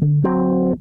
Sejam 0.00 0.78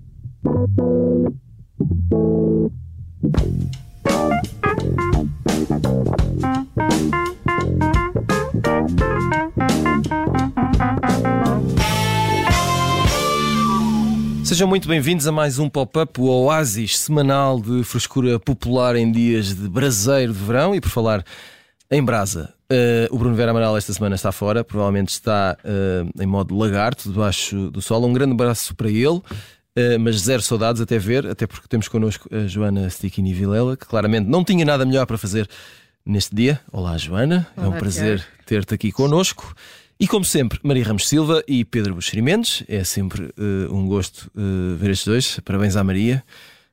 muito 14.70 14.88
bem-vindos 14.88 15.28
a 15.28 15.34
mais 15.34 15.60
um 15.60 15.70
pop-up, 15.70 16.22
o 16.22 16.24
oásis 16.24 16.98
semanal 16.98 17.60
de 17.60 17.84
frescura 17.84 18.40
popular 18.40 18.96
em 18.96 19.12
dias 19.12 19.54
de 19.54 19.68
braseiro 19.68 20.32
de 20.32 20.40
verão. 20.40 20.74
E 20.74 20.80
por 20.80 20.90
falar 20.90 21.26
em 21.92 22.04
brasa, 22.04 22.54
uh, 22.72 23.14
o 23.14 23.18
Bruno 23.18 23.36
Vera 23.36 23.52
Amaral 23.52 23.76
esta 23.76 23.92
semana 23.92 24.16
está 24.16 24.32
fora, 24.32 24.64
provavelmente 24.64 25.10
está 25.10 25.58
uh, 25.64 26.22
em 26.22 26.26
modo 26.28 26.56
lagarto, 26.56 27.12
debaixo 27.12 27.72
do 27.72 27.82
sol. 27.82 28.06
Um 28.06 28.14
grande 28.14 28.34
abraço 28.34 28.76
para 28.76 28.90
ele, 28.90 29.08
uh, 29.08 29.24
mas 30.00 30.22
zero 30.22 30.42
saudades 30.42 30.82
até 30.82 31.00
ver, 31.00 31.26
até 31.26 31.48
porque 31.48 31.68
temos 31.68 31.88
connosco 31.88 32.30
a 32.34 32.48
Joana 32.48 32.90
Stickini 32.90 33.34
Vilela, 33.34 33.76
que 33.76 33.88
claramente 33.88 34.28
não 34.28 34.44
tinha 34.44 34.64
nada 34.64 34.86
melhor 34.86 35.08
para 35.08 35.18
fazer 35.18 35.50
neste 36.06 36.36
dia. 36.36 36.60
Olá, 36.72 36.96
Joana, 36.98 37.48
Olá, 37.58 37.66
é 37.66 37.70
um 37.70 37.74
prazer 37.74 38.24
ter-te 38.46 38.74
aqui 38.74 38.92
connosco. 38.92 39.56
E 40.00 40.08
como 40.08 40.24
sempre, 40.24 40.60
Maria 40.64 40.86
Ramos 40.86 41.10
Silva 41.10 41.44
e 41.46 41.66
Pedro 41.66 41.96
Buxeri 41.96 42.22
Mendes. 42.22 42.64
É 42.70 42.84
sempre 42.86 43.34
uh, 43.38 43.76
um 43.76 43.86
gosto 43.86 44.32
uh, 44.34 44.76
ver 44.78 44.92
estes 44.92 45.06
dois. 45.06 45.40
Parabéns 45.42 45.76
à 45.76 45.84
Maria, 45.84 46.24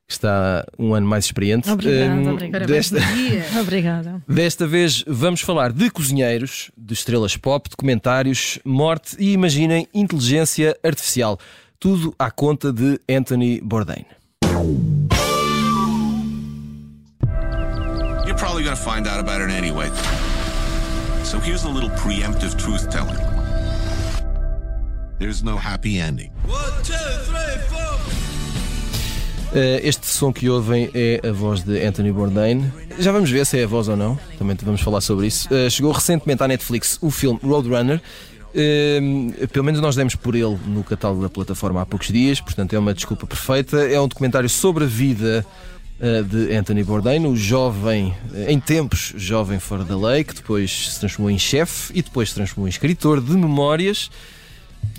que 0.07 0.13
está 0.13 0.65
um 0.79 0.95
ano 0.95 1.07
mais 1.07 1.25
experiente. 1.25 1.69
Obrigada, 1.69 2.15
um, 2.15 2.33
obrigada. 2.33 2.67
Desta... 2.67 2.99
obrigada. 3.61 4.23
Desta 4.29 4.67
vez 4.67 5.05
vamos 5.07 5.41
falar 5.41 5.73
de 5.73 5.91
cozinheiros, 5.91 6.71
de 6.77 6.95
estrelas 6.95 7.37
pop, 7.37 7.69
documentários, 7.69 8.59
morte 8.65 9.17
e, 9.19 9.33
imaginem, 9.33 9.89
inteligência 9.93 10.77
artificial. 10.85 11.39
Tudo 11.79 12.15
à 12.19 12.31
conta 12.31 12.73
de 12.73 13.01
Anthony 13.09 13.61
Bourdain. 13.61 14.07
You're 18.25 18.35
probably 18.39 18.65
going 18.65 18.77
to 18.77 18.83
find 18.83 19.07
out 19.07 19.21
about 19.21 19.41
it 19.41 19.51
anyway. 19.51 19.89
So 21.23 21.39
here's 21.39 21.65
a 21.65 21.69
little 21.69 21.91
preemptive 21.91 22.57
truth 22.57 22.89
telling. 22.91 23.17
There's 25.19 25.43
no 25.43 25.57
happy 25.57 25.99
ending. 25.99 26.31
One, 26.47 26.83
two, 26.83 26.95
three, 27.25 27.56
este 29.83 30.07
som 30.07 30.33
que 30.33 30.49
ouvem 30.49 30.91
é 30.95 31.21
a 31.27 31.33
voz 31.33 31.63
de 31.63 31.85
Anthony 31.85 32.13
Bourdain. 32.13 32.71
Já 32.99 33.13
vamos 33.13 33.31
ver 33.31 33.45
se 33.47 33.59
é 33.59 33.65
a 33.65 33.67
voz 33.67 33.89
ou 33.89 33.97
não. 33.97 34.19
Também 34.39 34.57
vamos 34.63 34.81
falar 34.81 35.01
sobre 35.01 35.27
isso. 35.27 35.49
Uh, 35.49 35.71
chegou 35.71 35.93
recentemente 35.93 36.43
à 36.43 36.49
Netflix 36.49 36.99
o 37.01 37.11
filme 37.11 37.39
Roadrunner. 37.43 38.01
Uh, 38.55 39.47
pelo 39.49 39.65
menos 39.65 39.81
nós 39.81 39.97
demos 39.97 40.15
por 40.15 40.35
ele 40.35 40.59
no 40.67 40.83
catálogo 40.83 41.23
da 41.23 41.29
plataforma 41.29 41.83
há 41.83 41.87
poucos 41.87 42.09
dias, 42.09 42.41
portanto 42.41 42.73
é 42.73 42.79
uma 42.79 42.95
desculpa 42.95 43.27
perfeita. 43.27 43.79
É 43.79 44.01
um 44.01 44.09
documentário 44.09 44.49
sobre 44.49 44.85
a 44.85 44.87
vida 44.87 45.45
eh, 45.99 46.23
de 46.23 46.55
Anthony 46.55 46.85
Bourdain, 46.85 47.25
o 47.27 47.35
jovem, 47.35 48.15
eh, 48.35 48.53
em 48.53 48.61
tempos, 48.61 49.15
jovem 49.17 49.59
fora 49.59 49.83
da 49.83 49.97
lei, 49.97 50.25
que 50.25 50.35
depois 50.35 50.93
se 50.93 51.01
transformou 51.01 51.31
em 51.31 51.39
chefe 51.39 51.91
e 51.95 52.03
depois 52.03 52.29
se 52.29 52.35
transformou 52.35 52.69
em 52.69 52.71
escritor 52.71 53.19
de 53.19 53.33
memórias 53.33 54.11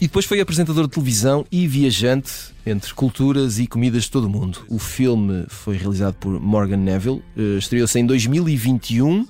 e 0.01 0.07
depois 0.07 0.25
foi 0.25 0.39
apresentador 0.39 0.87
de 0.87 0.93
televisão 0.93 1.45
e 1.51 1.67
viajante 1.67 2.31
entre 2.69 2.93
culturas 2.93 3.59
e 3.59 3.67
comidas 3.67 4.03
de 4.03 4.11
todo 4.11 4.25
o 4.25 4.29
mundo. 4.29 4.59
O 4.67 4.79
filme 4.79 5.45
foi 5.47 5.77
realizado 5.77 6.15
por 6.15 6.39
Morgan 6.39 6.77
Neville, 6.77 7.23
eh, 7.37 7.57
estreou-se 7.57 7.97
em 7.99 8.05
2021. 8.05 9.27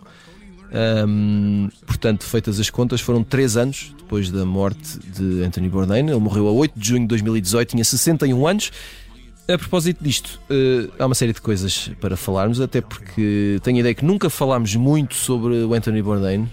Um, 1.07 1.69
portanto, 1.85 2.25
feitas 2.25 2.59
as 2.59 2.69
contas, 2.69 2.99
foram 2.99 3.23
três 3.23 3.55
anos 3.55 3.95
depois 3.97 4.29
da 4.29 4.45
morte 4.45 4.99
de 4.99 5.43
Anthony 5.43 5.69
Bourdain. 5.69 6.07
Ele 6.07 6.19
morreu 6.19 6.47
a 6.47 6.51
8 6.51 6.77
de 6.77 6.87
junho 6.87 7.01
de 7.01 7.07
2018, 7.07 7.69
tinha 7.69 7.83
61 7.83 8.47
anos 8.47 8.71
a 9.49 9.57
propósito 9.57 10.03
disto, 10.03 10.41
uh, 10.49 10.91
há 10.99 11.05
uma 11.05 11.15
série 11.15 11.31
de 11.31 11.39
coisas 11.39 11.89
para 12.01 12.17
falarmos, 12.17 12.59
até 12.59 12.81
porque 12.81 13.59
tenho 13.63 13.77
a 13.77 13.79
ideia 13.79 13.95
que 13.95 14.03
nunca 14.03 14.29
falámos 14.29 14.75
muito 14.75 15.15
sobre 15.15 15.63
o 15.63 15.73
Anthony 15.73 16.01
Bourdain, 16.01 16.41
uh, 16.41 16.49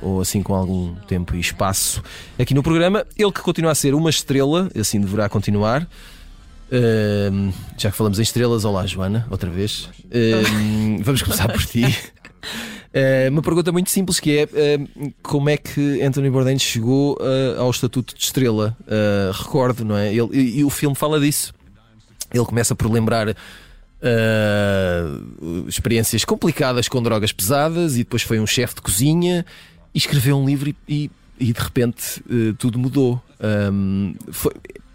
ou 0.00 0.20
assim 0.20 0.42
com 0.42 0.54
algum 0.54 0.94
tempo 1.06 1.36
e 1.36 1.40
espaço 1.40 2.02
aqui 2.38 2.54
no 2.54 2.62
programa. 2.62 3.04
Ele 3.18 3.30
que 3.30 3.42
continua 3.42 3.72
a 3.72 3.74
ser 3.74 3.94
uma 3.94 4.08
estrela, 4.08 4.70
assim 4.74 4.98
deverá 4.98 5.28
continuar. 5.28 5.86
Uh, 6.72 7.52
já 7.76 7.90
que 7.90 7.96
falamos 7.96 8.18
em 8.18 8.22
estrelas, 8.22 8.64
olá 8.64 8.86
Joana, 8.86 9.26
outra 9.30 9.50
vez. 9.50 9.90
vamos 11.04 11.20
começar 11.22 11.52
por 11.52 11.64
ti. 11.66 11.84
uma 13.30 13.42
pergunta 13.42 13.70
muito 13.70 13.90
simples 13.90 14.18
que 14.18 14.38
é 14.38 14.48
como 15.22 15.50
é 15.50 15.56
que 15.56 16.02
Anthony 16.02 16.30
Bourdain 16.30 16.58
chegou 16.58 17.18
ao 17.58 17.70
estatuto 17.70 18.14
de 18.16 18.22
estrela? 18.22 18.76
recordo, 19.34 19.84
não 19.84 19.96
é? 19.96 20.08
Ele, 20.14 20.28
e, 20.32 20.58
e 20.60 20.64
o 20.64 20.70
filme 20.70 20.96
fala 20.96 21.20
disso. 21.20 21.52
Ele 22.32 22.44
começa 22.46 22.74
por 22.74 22.90
lembrar 22.90 23.36
uh, 24.02 25.68
experiências 25.68 26.24
complicadas 26.24 26.88
com 26.88 27.02
drogas 27.02 27.32
pesadas 27.32 27.94
e 27.94 27.98
depois 27.98 28.22
foi 28.22 28.40
um 28.40 28.46
chefe 28.46 28.76
de 28.76 28.82
cozinha 28.82 29.46
e 29.94 29.98
escreveu 29.98 30.36
um 30.36 30.44
livro 30.44 30.70
e, 30.70 30.76
e, 30.88 31.10
e 31.38 31.52
de 31.52 31.60
repente 31.60 32.22
uh, 32.28 32.54
tudo 32.54 32.78
mudou. 32.78 33.22
Um, 33.72 34.14
foi, 34.30 34.52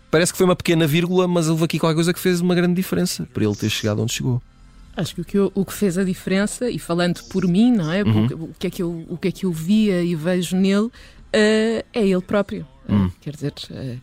parece 0.09 0.31
que 0.31 0.37
foi 0.37 0.45
uma 0.45 0.55
pequena 0.55 0.87
vírgula, 0.87 1.27
mas 1.27 1.49
houve 1.49 1.63
aqui 1.63 1.79
qualquer 1.79 1.95
coisa 1.95 2.13
que 2.13 2.19
fez 2.19 2.41
uma 2.41 2.55
grande 2.55 2.73
diferença 2.73 3.27
para 3.33 3.43
ele 3.43 3.55
ter 3.55 3.69
chegado 3.69 4.01
onde 4.01 4.13
chegou. 4.13 4.41
Acho 4.95 5.13
que 5.13 5.21
o 5.21 5.25
que, 5.25 5.37
eu, 5.37 5.51
o 5.53 5.63
que 5.63 5.73
fez 5.73 5.97
a 5.97 6.03
diferença, 6.03 6.69
e 6.69 6.79
falando 6.79 7.21
por 7.25 7.47
mim, 7.47 7.71
não 7.71 7.91
é? 7.91 8.01
Uhum. 8.01 8.25
O, 8.25 8.55
que 8.57 8.65
é 8.65 8.69
que 8.69 8.81
eu, 8.81 9.05
o 9.07 9.17
que 9.17 9.27
é 9.27 9.31
que 9.31 9.45
eu 9.45 9.51
via 9.51 10.03
e 10.03 10.15
vejo 10.15 10.55
nele 10.55 10.87
uh, 10.87 10.91
é 11.33 11.85
ele 11.93 12.21
próprio. 12.21 12.65
Uhum. 12.89 13.11
quer 13.21 13.35
dizer, 13.35 13.53
uh, 13.69 13.99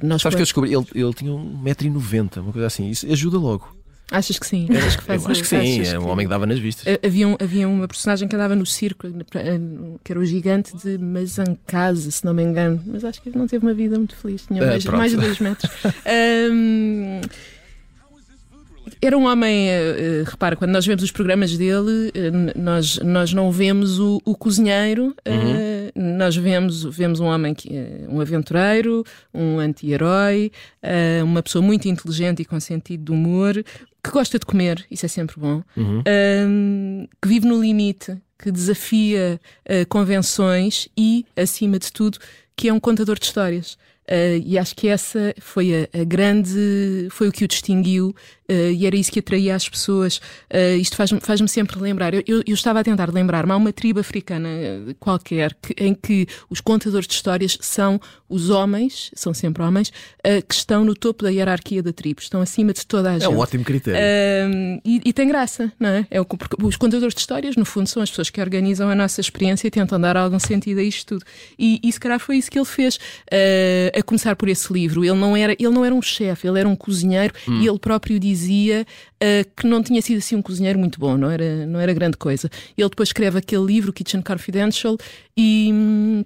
nós 0.00 0.22
Sabes 0.22 0.36
que 0.36 0.42
eu 0.42 0.46
descobri, 0.46 0.72
ele, 0.72 0.86
ele 0.94 1.14
tinha 1.14 1.32
1,90m, 1.32 2.42
uma 2.42 2.52
coisa 2.52 2.66
assim. 2.66 2.88
Isso 2.88 3.10
ajuda 3.10 3.38
logo. 3.38 3.74
Achas 4.10 4.38
que 4.38 4.46
sim? 4.46 4.68
Achas 4.70 4.96
que 4.96 5.02
faz 5.02 5.24
eu 5.24 5.30
acho 5.30 5.42
que 5.42 5.48
sim, 5.48 5.80
era 5.80 6.00
um 6.00 6.08
homem 6.08 6.26
que 6.26 6.30
dava 6.30 6.46
nas 6.46 6.58
vistas. 6.58 6.98
Havia, 7.04 7.26
um, 7.26 7.36
havia 7.40 7.68
uma 7.68 7.88
personagem 7.88 8.28
que 8.28 8.36
andava 8.36 8.54
no 8.54 8.64
circo, 8.64 9.08
que 10.04 10.12
era 10.12 10.20
o 10.20 10.24
gigante 10.24 10.76
de 10.76 10.96
Mazancase, 10.96 12.12
se 12.12 12.24
não 12.24 12.32
me 12.32 12.42
engano, 12.42 12.80
mas 12.86 13.04
acho 13.04 13.20
que 13.20 13.30
ele 13.30 13.38
não 13.38 13.48
teve 13.48 13.66
uma 13.66 13.74
vida 13.74 13.98
muito 13.98 14.14
feliz, 14.14 14.46
tinha 14.46 14.64
mais, 14.64 14.84
mais 14.84 15.10
de 15.10 15.16
2 15.16 15.40
metros. 15.40 15.70
um, 16.52 17.20
era 19.00 19.16
um 19.16 19.26
homem, 19.26 19.68
uh, 19.68 20.24
repara, 20.24 20.56
quando 20.56 20.70
nós 20.70 20.86
vemos 20.86 21.02
os 21.02 21.10
programas 21.10 21.56
dele, 21.56 22.10
uh, 22.10 22.58
nós, 22.58 22.98
nós 22.98 23.32
não 23.32 23.50
vemos 23.50 23.98
o, 23.98 24.20
o 24.24 24.34
cozinheiro, 24.36 25.08
uh, 25.08 26.00
uhum. 26.00 26.16
nós 26.16 26.36
vemos, 26.36 26.84
vemos 26.84 27.20
um 27.20 27.26
homem, 27.26 27.54
que, 27.54 27.70
um 28.08 28.20
aventureiro, 28.20 29.04
um 29.34 29.58
anti-herói, 29.58 30.50
uma 31.24 31.42
pessoa 31.42 31.62
muito 31.62 31.86
inteligente 31.88 32.42
e 32.42 32.44
com 32.44 32.58
sentido 32.60 33.04
de 33.04 33.12
humor, 33.12 33.62
que 34.06 34.12
gosta 34.12 34.38
de 34.38 34.46
comer, 34.46 34.86
isso 34.90 35.04
é 35.04 35.08
sempre 35.08 35.38
bom, 35.38 35.62
uhum. 35.76 36.02
que 37.20 37.28
vive 37.28 37.46
no 37.46 37.60
limite, 37.60 38.16
que 38.38 38.50
desafia 38.50 39.40
convenções 39.88 40.88
e, 40.96 41.26
acima 41.36 41.78
de 41.78 41.92
tudo, 41.92 42.18
que 42.56 42.68
é 42.68 42.72
um 42.72 42.80
contador 42.80 43.18
de 43.18 43.26
histórias. 43.26 43.76
Uh, 44.08 44.38
e 44.44 44.56
acho 44.56 44.74
que 44.76 44.86
essa 44.86 45.34
foi 45.40 45.88
a, 45.92 46.00
a, 46.00 46.04
grande, 46.04 47.08
foi 47.10 47.26
o 47.26 47.32
que 47.32 47.44
o 47.44 47.48
distinguiu 47.48 48.14
uh, 48.48 48.70
e 48.72 48.86
era 48.86 48.94
isso 48.94 49.10
que 49.10 49.18
atraía 49.18 49.54
as 49.54 49.68
pessoas. 49.68 50.18
Uh, 50.48 50.76
isto 50.80 50.96
faz-me 50.96 51.18
faz 51.20 51.40
sempre 51.50 51.80
lembrar. 51.80 52.14
Eu, 52.14 52.22
eu, 52.24 52.42
eu, 52.46 52.54
estava 52.54 52.80
a 52.80 52.84
tentar 52.84 53.12
lembrar-me, 53.12 53.50
há 53.50 53.56
uma 53.56 53.72
tribo 53.72 53.98
africana 53.98 54.48
qualquer 55.00 55.54
que, 55.54 55.74
em 55.76 55.92
que 55.92 56.28
os 56.48 56.60
contadores 56.60 57.08
de 57.08 57.14
histórias 57.14 57.58
são 57.60 58.00
os 58.28 58.48
homens, 58.48 59.10
são 59.14 59.34
sempre 59.34 59.62
homens, 59.62 59.92
que 60.48 60.54
estão 60.54 60.84
no 60.84 60.94
topo 60.94 61.22
da 61.22 61.30
hierarquia 61.30 61.80
da 61.80 61.92
tribo, 61.92 62.20
estão 62.20 62.40
acima 62.40 62.72
de 62.72 62.84
toda 62.84 63.10
a 63.10 63.12
gente. 63.14 63.24
É 63.24 63.28
um 63.28 63.38
ótimo 63.38 63.64
critério. 63.64 64.00
E, 64.84 65.00
e, 65.04 65.12
tem 65.12 65.28
graça, 65.28 65.72
não 65.78 65.90
é? 65.90 66.06
é 66.10 66.20
o, 66.20 66.26
os 66.62 66.76
contadores 66.76 67.14
de 67.14 67.20
histórias, 67.20 67.54
no 67.54 67.64
fundo, 67.64 67.88
são 67.88 68.02
as 68.02 68.10
pessoas 68.10 68.28
que 68.28 68.40
organizam 68.40 68.88
a 68.88 68.96
nossa 68.96 69.20
experiência 69.20 69.68
e 69.68 69.70
tentam 69.70 70.00
dar 70.00 70.16
algum 70.16 70.40
sentido 70.40 70.80
a 70.80 70.82
isto 70.82 71.06
tudo. 71.06 71.24
E, 71.56 71.80
e 71.82 71.92
se 71.92 72.00
calhar 72.00 72.18
foi 72.18 72.36
isso 72.36 72.50
que 72.50 72.58
ele 72.58 72.66
fez 72.66 72.98
a 73.96 74.02
começar 74.02 74.36
por 74.36 74.48
esse 74.48 74.72
livro. 74.72 75.04
Ele 75.04 75.14
não 75.14 75.36
era, 75.36 75.52
ele 75.52 75.70
não 75.70 75.84
era 75.84 75.94
um 75.94 76.02
chefe, 76.02 76.46
ele 76.46 76.60
era 76.60 76.68
um 76.68 76.76
cozinheiro 76.76 77.32
hum. 77.48 77.60
e 77.60 77.66
ele 77.68 77.78
próprio 77.78 78.18
dizia 78.20 78.86
uh, 79.14 79.50
que 79.56 79.66
não 79.66 79.82
tinha 79.82 80.00
sido 80.02 80.18
assim 80.18 80.36
um 80.36 80.42
cozinheiro 80.42 80.78
muito 80.78 81.00
bom, 81.00 81.16
não 81.16 81.30
era, 81.30 81.66
não 81.66 81.80
era 81.80 81.92
grande 81.92 82.16
coisa. 82.16 82.50
Ele 82.76 82.88
depois 82.88 83.08
escreve 83.08 83.38
aquele 83.38 83.64
livro, 83.64 83.92
Kitchen 83.92 84.22
Confidential, 84.22 84.96
e. 85.36 85.70
Hum, 85.72 86.24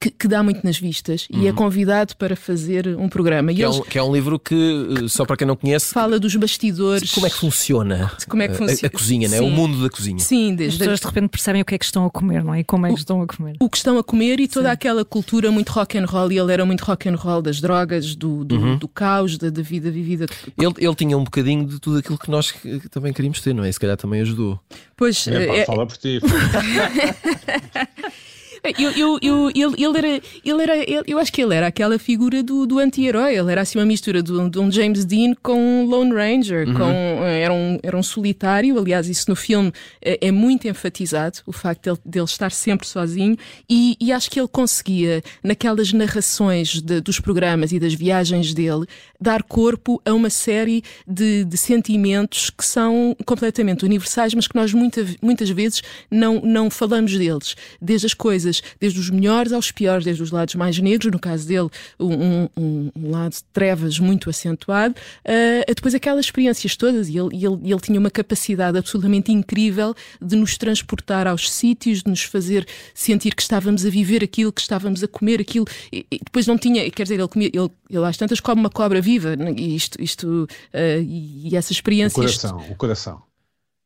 que, 0.00 0.10
que, 0.10 0.28
dá 0.28 0.42
muito 0.42 0.64
nas 0.64 0.78
vistas 0.78 1.26
uhum. 1.32 1.42
e 1.42 1.46
é 1.46 1.50
uhum. 1.50 1.56
convidado 1.56 2.16
para 2.16 2.36
fazer 2.36 2.88
um 2.98 3.08
programa. 3.08 3.52
Que, 3.52 3.62
é 3.62 3.68
um, 3.68 3.80
que, 3.82 3.98
é 3.98 4.02
um, 4.02 4.12
livro 4.12 4.38
que, 4.38 5.04
eh, 5.04 5.08
só 5.08 5.24
para 5.24 5.36
quem 5.36 5.46
não 5.46 5.56
conhece, 5.56 5.92
fala 5.92 6.18
dos 6.18 6.34
bastidores. 6.36 7.12
Como 7.12 7.26
é 7.26 7.30
que 7.30 7.36
funciona, 7.36 8.12
como 8.28 8.42
é 8.42 8.48
que 8.48 8.54
funciona. 8.54 8.80
A, 8.82 8.86
a 8.86 8.90
cozinha, 8.90 9.28
né? 9.28 9.40
o 9.40 9.50
mundo 9.50 9.82
da 9.82 9.88
cozinha. 9.88 10.18
Sim, 10.18 10.54
desde 10.54 10.74
As 10.74 10.78
pessoas 10.78 11.00
de 11.00 11.06
repente 11.06 11.30
percebem 11.30 11.62
o 11.62 11.64
que 11.64 11.74
é 11.74 11.78
que 11.78 11.84
estão 11.84 12.04
a 12.04 12.10
comer, 12.10 12.44
não 12.44 12.54
é? 12.54 12.60
E 12.60 12.64
como 12.64 12.86
é 12.86 12.92
que 12.92 12.98
estão 12.98 13.22
a 13.22 13.26
comer. 13.26 13.56
O 13.60 13.68
que 13.68 13.76
estão 13.76 13.98
a 13.98 14.04
comer 14.04 14.40
e 14.40 14.48
toda 14.48 14.68
Sim. 14.68 14.72
aquela 14.72 15.04
cultura 15.04 15.50
muito 15.50 15.70
rock 15.70 15.98
and 15.98 16.06
roll. 16.06 16.30
E 16.30 16.38
ele 16.38 16.52
era 16.52 16.64
muito 16.64 16.84
rock 16.84 17.08
and 17.08 17.16
roll 17.16 17.42
das 17.42 17.60
drogas, 17.60 18.14
do, 18.14 18.44
do, 18.44 18.56
uhum. 18.56 18.78
do 18.78 18.88
caos, 18.88 19.38
da, 19.38 19.50
da, 19.50 19.62
vida 19.62 19.90
vivida. 19.90 20.26
Ele, 20.58 20.74
ele 20.78 20.94
tinha 20.94 21.16
um 21.16 21.24
bocadinho 21.24 21.66
de 21.66 21.78
tudo 21.78 21.98
aquilo 21.98 22.18
que 22.18 22.30
nós 22.30 22.54
também 22.90 23.12
queríamos 23.12 23.40
ter, 23.40 23.54
não 23.54 23.64
é? 23.64 23.68
E 23.68 23.72
se 23.72 23.80
calhar 23.80 23.96
também 23.96 24.20
ajudou. 24.20 24.58
Pois. 24.96 25.26
É, 25.28 25.46
pá, 25.46 25.54
é... 25.54 25.64
Fala 25.64 25.86
por 25.86 25.96
ti. 25.96 26.20
Eu, 28.78 28.90
eu, 28.92 29.18
eu, 29.22 29.50
ele, 29.54 29.84
ele 29.84 29.98
era, 29.98 30.22
ele 30.44 30.62
era 30.62 30.76
ele, 30.76 31.02
eu 31.06 31.18
acho 31.18 31.32
que 31.32 31.42
ele 31.42 31.54
era 31.54 31.66
aquela 31.66 31.98
figura 31.98 32.42
do, 32.42 32.66
do 32.66 32.78
anti-herói. 32.78 33.36
Ele 33.36 33.52
era 33.52 33.60
assim 33.60 33.78
uma 33.78 33.84
mistura 33.84 34.22
de 34.22 34.32
um, 34.32 34.48
de 34.48 34.58
um 34.58 34.70
James 34.70 35.04
Dean 35.04 35.34
com 35.42 35.58
um 35.58 35.86
Lone 35.86 36.12
Ranger. 36.12 36.66
Uhum. 36.68 36.74
Com, 36.74 37.24
eh, 37.24 37.40
era, 37.40 37.52
um, 37.52 37.78
era 37.82 37.96
um 37.96 38.02
solitário. 38.02 38.78
Aliás, 38.78 39.08
isso 39.08 39.26
no 39.28 39.36
filme 39.36 39.72
é, 40.02 40.28
é 40.28 40.32
muito 40.32 40.68
enfatizado, 40.68 41.38
o 41.46 41.52
facto 41.52 41.84
dele, 41.84 41.98
dele 42.04 42.24
estar 42.24 42.50
sempre 42.50 42.86
sozinho. 42.86 43.36
E, 43.68 43.96
e, 44.00 44.12
acho 44.12 44.30
que 44.30 44.40
ele 44.40 44.48
conseguia, 44.48 45.22
naquelas 45.42 45.92
narrações 45.92 46.80
de, 46.80 47.00
dos 47.00 47.20
programas 47.20 47.72
e 47.72 47.78
das 47.78 47.94
viagens 47.94 48.54
dele, 48.54 48.86
dar 49.20 49.42
corpo 49.42 50.00
a 50.04 50.12
uma 50.12 50.30
série 50.30 50.82
de, 51.06 51.44
de 51.44 51.56
sentimentos 51.56 52.50
que 52.50 52.64
são 52.64 53.16
completamente 53.24 53.84
universais, 53.84 54.34
mas 54.34 54.46
que 54.46 54.54
nós 54.54 54.72
muita, 54.72 55.06
muitas 55.22 55.50
vezes 55.50 55.82
não, 56.10 56.40
não 56.40 56.70
falamos 56.70 57.16
deles. 57.16 57.54
Desde 57.80 58.06
as 58.06 58.14
coisas, 58.14 58.55
desde 58.80 58.98
os 58.98 59.10
melhores 59.10 59.52
aos 59.52 59.70
piores, 59.70 60.04
desde 60.04 60.22
os 60.22 60.30
lados 60.30 60.54
mais 60.54 60.78
negros, 60.78 61.12
no 61.12 61.18
caso 61.18 61.46
dele, 61.46 61.68
um, 61.98 62.48
um, 62.56 62.90
um 62.96 63.10
lado 63.10 63.32
de 63.32 63.44
trevas 63.52 63.98
muito 63.98 64.30
acentuado, 64.30 64.94
uh, 64.94 65.74
depois 65.74 65.94
aquelas 65.94 66.26
experiências 66.26 66.76
todas, 66.76 67.08
e 67.08 67.16
ele, 67.18 67.36
ele, 67.36 67.72
ele 67.72 67.80
tinha 67.80 67.98
uma 67.98 68.10
capacidade 68.10 68.76
absolutamente 68.78 69.32
incrível 69.32 69.94
de 70.20 70.36
nos 70.36 70.56
transportar 70.56 71.26
aos 71.26 71.50
sítios, 71.50 72.02
de 72.02 72.10
nos 72.10 72.22
fazer 72.22 72.66
sentir 72.94 73.34
que 73.34 73.42
estávamos 73.42 73.84
a 73.84 73.90
viver 73.90 74.22
aquilo, 74.22 74.52
que 74.52 74.60
estávamos 74.60 75.02
a 75.02 75.08
comer 75.08 75.40
aquilo, 75.40 75.66
e, 75.92 76.06
e 76.10 76.18
depois 76.18 76.46
não 76.46 76.58
tinha, 76.58 76.90
quer 76.90 77.02
dizer, 77.04 77.18
ele 77.18 77.28
comia, 77.28 77.50
ele, 77.52 77.70
ele 77.90 78.04
às 78.04 78.16
tantas 78.16 78.40
come 78.40 78.60
uma 78.60 78.70
cobra 78.70 79.00
viva, 79.00 79.36
né, 79.36 79.52
e 79.56 79.76
isto, 79.76 80.02
isto 80.02 80.48
uh, 80.72 81.02
e, 81.02 81.48
e 81.48 81.56
essa 81.56 81.72
experiência. 81.72 82.18
O 82.18 82.22
coração, 82.22 82.60
isto... 82.60 82.72
o 82.72 82.76
coração. 82.76 83.22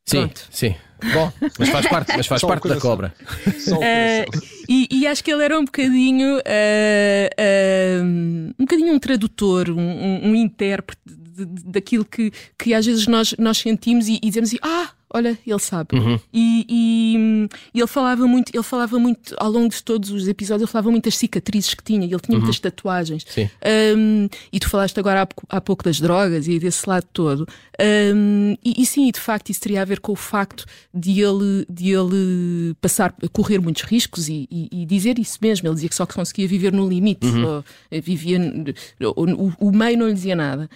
Sim, 0.07 0.23
Pronto. 0.23 0.49
sim. 0.51 0.75
Bom, 1.13 1.33
mas 1.59 1.69
faz 1.69 1.87
parte, 1.87 2.17
mas 2.17 2.27
faz 2.27 2.43
parte 2.43 2.69
da 2.69 2.81
cobra. 2.81 3.15
Uh, 3.69 4.45
e, 4.69 4.89
e, 4.91 5.07
acho 5.07 5.25
que 5.25 5.33
ele 5.33 5.43
era 5.43 5.59
um 5.59 5.65
bocadinho 5.65 6.39
uh, 6.39 6.41
uh, 6.41 8.05
um 8.05 8.65
bocadinho 8.65 8.95
um 8.95 8.99
tradutor, 8.99 9.71
um, 9.71 9.81
um, 9.81 10.31
um 10.31 10.35
intérprete 10.37 11.01
de, 11.07 11.45
de, 11.45 11.65
daquilo 11.65 12.05
que, 12.05 12.33
que 12.59 12.75
às 12.75 12.85
vezes 12.87 13.07
nós, 13.07 13.35
nós 13.39 13.59
sentimos 13.59 14.09
e, 14.09 14.21
e 14.23 14.29
dizemos 14.29 14.51
assim, 14.51 14.59
ah, 14.63 14.91
olha, 15.13 15.39
ele 15.47 15.59
sabe. 15.59 15.97
Uhum. 15.97 16.19
E, 16.33 16.67
e, 16.69 17.49
e, 17.75 17.79
ele 17.81 17.87
falava 17.87 18.27
muito, 18.27 18.55
ele 18.55 18.63
falava 18.63 18.99
muito 18.99 19.35
ao 19.39 19.51
longo 19.51 19.69
de 19.69 19.83
todos 19.83 20.11
os 20.11 20.29
episódios, 20.29 20.63
ele 20.63 20.73
falava 20.73 20.91
muitas 20.91 21.17
cicatrizes 21.17 21.75
que 21.75 21.83
tinha, 21.83 22.05
ele 22.05 22.21
tinha 22.21 22.37
uhum. 22.37 22.43
muitas 22.43 22.61
tatuagens. 22.61 23.27
Um, 23.97 24.29
e 24.53 24.61
tu 24.61 24.69
falaste 24.69 24.99
agora 24.99 25.23
há, 25.23 25.57
há, 25.57 25.61
pouco 25.61 25.85
das 25.85 26.01
drogas 26.01 26.47
e 26.47 26.59
desse 26.59 26.89
lado 26.89 27.07
todo. 27.13 27.47
Um, 28.15 28.57
e, 28.65 28.83
e, 28.83 28.87
sim, 28.87 29.11
de 29.11 29.21
facto, 29.21 29.51
isso 29.51 29.61
teria 29.61 29.83
a 29.83 29.85
ver 29.85 30.01
com 30.01 30.13
o 30.13 30.17
facto 30.17 30.65
de 30.95 31.21
ele, 31.21 31.67
de 31.69 31.91
ele 31.91 32.75
passar 32.81 33.15
correr 33.33 33.59
muitos 33.59 33.83
riscos 33.83 34.29
e, 34.29 34.47
e 34.51 34.87
dizer 34.87 35.19
isso 35.19 35.39
mesmo. 35.43 35.67
Ele 35.67 35.75
dizia 35.75 35.89
que 35.89 35.95
só 35.95 36.07
conseguia 36.07 36.47
viver 36.47 36.73
no 36.73 36.89
limite, 36.89 37.27
uhum. 37.27 37.63
Eh, 37.91 38.01
vivia, 38.01 38.39
o, 39.01 39.69
o, 39.69 39.73
meio 39.73 39.99
não 39.99 40.07
lhe 40.07 40.15
dizia 40.15 40.37
nada. 40.37 40.69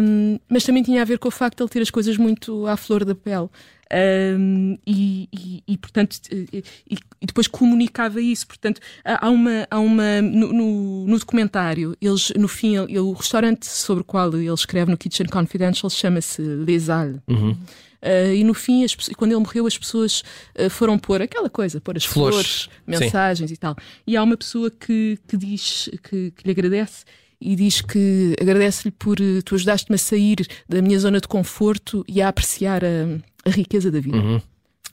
Um, 0.00 0.38
mas 0.48 0.64
também 0.64 0.82
tinha 0.82 1.02
a 1.02 1.04
ver 1.04 1.18
com 1.18 1.28
o 1.28 1.30
facto 1.30 1.58
de 1.58 1.62
ele 1.62 1.70
ter 1.70 1.82
as 1.82 1.90
coisas 1.90 2.16
muito 2.16 2.66
à 2.66 2.76
flor 2.76 3.04
da 3.04 3.14
pele. 3.14 3.48
Um, 3.92 4.78
e, 4.86 5.28
e, 5.32 5.62
e, 5.66 5.76
portanto, 5.76 6.20
e, 6.30 6.64
e, 6.88 7.26
depois 7.26 7.48
comunicava 7.48 8.20
isso. 8.20 8.46
Portanto, 8.46 8.80
há 9.04 9.28
uma, 9.28 9.66
há 9.70 9.78
uma 9.80 10.22
no, 10.22 10.52
no, 10.52 11.06
no 11.06 11.18
documentário, 11.18 11.96
eles, 12.00 12.32
no 12.36 12.46
fim, 12.46 12.76
ele, 12.76 12.98
o 12.98 13.12
restaurante 13.12 13.66
sobre 13.66 14.02
o 14.02 14.04
qual 14.04 14.28
ele 14.34 14.52
escreve 14.52 14.90
no 14.90 14.96
Kitchen 14.96 15.26
Confidential 15.26 15.90
chama-se 15.90 16.40
Les 16.40 16.88
Halles. 16.88 17.20
Uhum. 17.28 17.56
Uh, 18.02 18.32
e 18.34 18.44
no 18.44 18.54
fim, 18.54 18.82
as, 18.82 18.94
quando 18.94 19.32
ele 19.32 19.40
morreu, 19.40 19.66
as 19.66 19.76
pessoas 19.76 20.22
uh, 20.58 20.70
foram 20.70 20.98
pôr 20.98 21.20
aquela 21.20 21.50
coisa, 21.50 21.80
pôr 21.80 21.96
as 21.96 22.04
flores, 22.04 22.62
flores 22.62 22.70
mensagens 22.86 23.50
Sim. 23.50 23.54
e 23.54 23.56
tal. 23.56 23.76
E 24.06 24.16
há 24.16 24.22
uma 24.22 24.36
pessoa 24.36 24.70
que, 24.70 25.18
que 25.28 25.36
diz 25.36 25.90
que, 26.02 26.30
que 26.30 26.44
lhe 26.44 26.50
agradece 26.50 27.04
e 27.38 27.56
diz 27.56 27.80
que 27.80 28.36
agradece-lhe 28.40 28.90
por 28.90 29.16
tu 29.44 29.54
ajudaste-me 29.54 29.94
a 29.94 29.98
sair 29.98 30.46
da 30.68 30.82
minha 30.82 30.98
zona 30.98 31.20
de 31.20 31.28
conforto 31.28 32.04
e 32.06 32.20
a 32.20 32.28
apreciar 32.28 32.84
a, 32.84 33.18
a 33.50 33.54
riqueza 33.54 33.90
da 33.90 34.00
vida. 34.00 34.16
Uhum. 34.16 34.40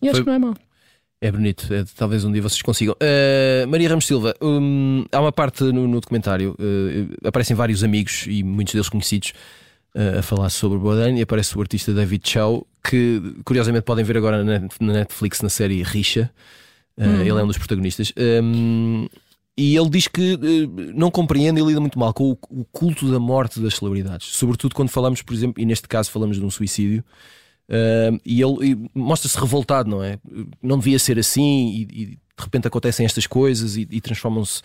E 0.02 0.10
acho 0.10 0.18
Foi... 0.18 0.24
que 0.24 0.28
não 0.28 0.36
é 0.36 0.40
mau. 0.40 0.56
É 1.20 1.32
bonito, 1.32 1.74
é, 1.74 1.84
talvez 1.96 2.24
um 2.24 2.32
dia 2.32 2.44
vocês 2.44 2.62
consigam. 2.62 2.96
Uh, 2.96 3.68
Maria 3.68 3.90
Ramos 3.90 4.06
Silva, 4.06 4.36
um, 4.40 5.04
há 5.12 5.20
uma 5.20 5.32
parte 5.32 5.64
no, 5.64 5.88
no 5.88 6.00
documentário, 6.00 6.56
uh, 6.60 7.28
aparecem 7.28 7.56
vários 7.56 7.84
amigos 7.84 8.26
e 8.28 8.44
muitos 8.44 8.76
deles 8.76 8.88
conhecidos 8.88 9.34
uh, 9.96 10.20
a 10.20 10.22
falar 10.22 10.52
sobre 10.52 10.78
Bourdain 10.78 11.18
e 11.18 11.24
aparece 11.24 11.58
o 11.58 11.62
artista 11.62 11.92
David 11.92 12.30
Chow, 12.30 12.68
que 12.84 13.20
curiosamente 13.44 13.84
podem 13.84 14.06
ver 14.06 14.16
agora 14.16 14.44
na, 14.44 14.62
Netflix 14.80 15.42
na 15.42 15.50
série 15.50 15.82
Richa. 15.82 16.30
Hum. 16.96 17.22
Ele 17.22 17.30
é 17.32 17.44
um 17.44 17.48
dos 17.48 17.58
protagonistas. 17.58 18.14
Um, 18.16 19.08
e 19.58 19.76
ele 19.76 19.90
diz 19.90 20.08
que 20.08 20.38
não 20.94 21.10
compreende 21.10 21.60
e 21.60 21.66
lida 21.66 21.80
muito 21.80 21.98
mal 21.98 22.14
com 22.14 22.32
o, 22.32 22.38
o 22.50 22.64
culto 22.66 23.12
da 23.12 23.20
morte 23.20 23.60
das 23.60 23.76
celebridades, 23.76 24.28
sobretudo 24.36 24.76
quando 24.76 24.90
falamos, 24.90 25.24
por 25.24 25.34
exemplo, 25.34 25.62
e 25.62 25.66
neste 25.66 25.88
caso 25.88 26.12
falamos 26.12 26.38
de 26.38 26.46
um 26.46 26.50
suicídio. 26.52 27.04
Uh, 27.70 28.20
e 28.26 28.42
ele 28.42 28.90
mostra-se 28.96 29.38
revoltado, 29.38 29.90
não 29.90 30.04
é? 30.04 30.20
Não 30.62 30.78
devia 30.80 30.98
ser 30.98 31.20
assim, 31.20 31.70
e, 31.70 31.82
e 31.82 32.06
de 32.06 32.20
repente 32.38 32.68
acontecem 32.68 33.06
estas 33.06 33.28
coisas 33.28 33.76
e, 33.76 33.88
e 33.90 34.00
transformam-se, 34.00 34.62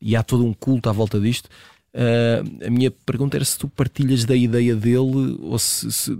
e 0.00 0.16
há 0.16 0.22
todo 0.22 0.44
um 0.44 0.54
culto 0.54 0.88
à 0.88 0.92
volta 0.92 1.20
disto. 1.20 1.48
Uh, 1.94 2.66
a 2.66 2.70
minha 2.70 2.90
pergunta 2.90 3.36
era 3.36 3.44
se 3.44 3.58
tu 3.58 3.68
partilhas 3.68 4.24
da 4.24 4.36
ideia 4.36 4.74
dele 4.74 5.38
ou 5.40 5.58
se, 5.58 5.90
se 5.90 6.18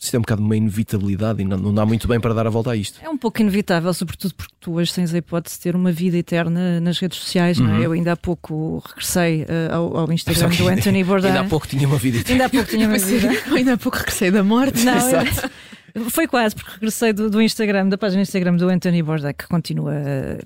isto 0.00 0.14
é 0.14 0.18
um 0.18 0.22
bocado 0.22 0.42
uma 0.42 0.56
inevitabilidade 0.56 1.42
e 1.42 1.44
não, 1.44 1.56
não 1.56 1.74
dá 1.74 1.84
muito 1.84 2.06
bem 2.06 2.20
para 2.20 2.32
dar 2.32 2.46
a 2.46 2.50
volta 2.50 2.70
a 2.70 2.76
isto. 2.76 3.00
É 3.02 3.08
um 3.08 3.16
pouco 3.16 3.40
inevitável, 3.40 3.92
sobretudo 3.92 4.34
porque 4.34 4.54
tu 4.60 4.74
hoje 4.74 4.92
tens 4.92 5.12
a 5.12 5.18
hipótese 5.18 5.56
de 5.56 5.62
ter 5.62 5.76
uma 5.76 5.92
vida 5.92 6.16
eterna 6.16 6.80
nas 6.80 6.98
redes 6.98 7.18
sociais, 7.18 7.58
uhum. 7.58 7.66
não 7.66 7.74
é? 7.74 7.76
Uhum. 7.78 7.84
Eu 7.84 7.92
ainda 7.92 8.12
há 8.12 8.16
pouco 8.16 8.82
regressei 8.86 9.42
uh, 9.42 9.74
ao, 9.74 9.96
ao, 9.98 10.12
Instagram 10.12 10.48
do 10.50 10.68
Anthony 10.68 11.04
Bourdain. 11.04 11.28
Ainda 11.38 11.40
há 11.40 11.44
pouco 11.44 11.66
tinha 11.66 11.86
uma 11.86 11.98
vida 11.98 12.18
eterna. 12.18 12.44
Ainda 12.44 12.46
há 12.46 12.48
pouco 12.48 12.70
tinha 12.70 12.88
uma 12.88 12.98
vida. 12.98 13.28
ainda 13.54 13.72
há 13.74 13.76
pouco 13.76 13.98
regressei 13.98 14.30
da 14.30 14.42
morte. 14.42 14.84
Não, 14.84 14.96
Exato. 14.96 15.50
Foi 16.10 16.26
quase, 16.26 16.54
porque 16.54 16.70
regressei 16.72 17.12
do, 17.12 17.30
do, 17.30 17.40
Instagram, 17.40 17.88
da 17.88 17.98
página 17.98 18.22
Instagram 18.22 18.56
do 18.56 18.68
Anthony 18.68 19.02
Borda, 19.02 19.32
que 19.32 19.46
continua. 19.46 19.92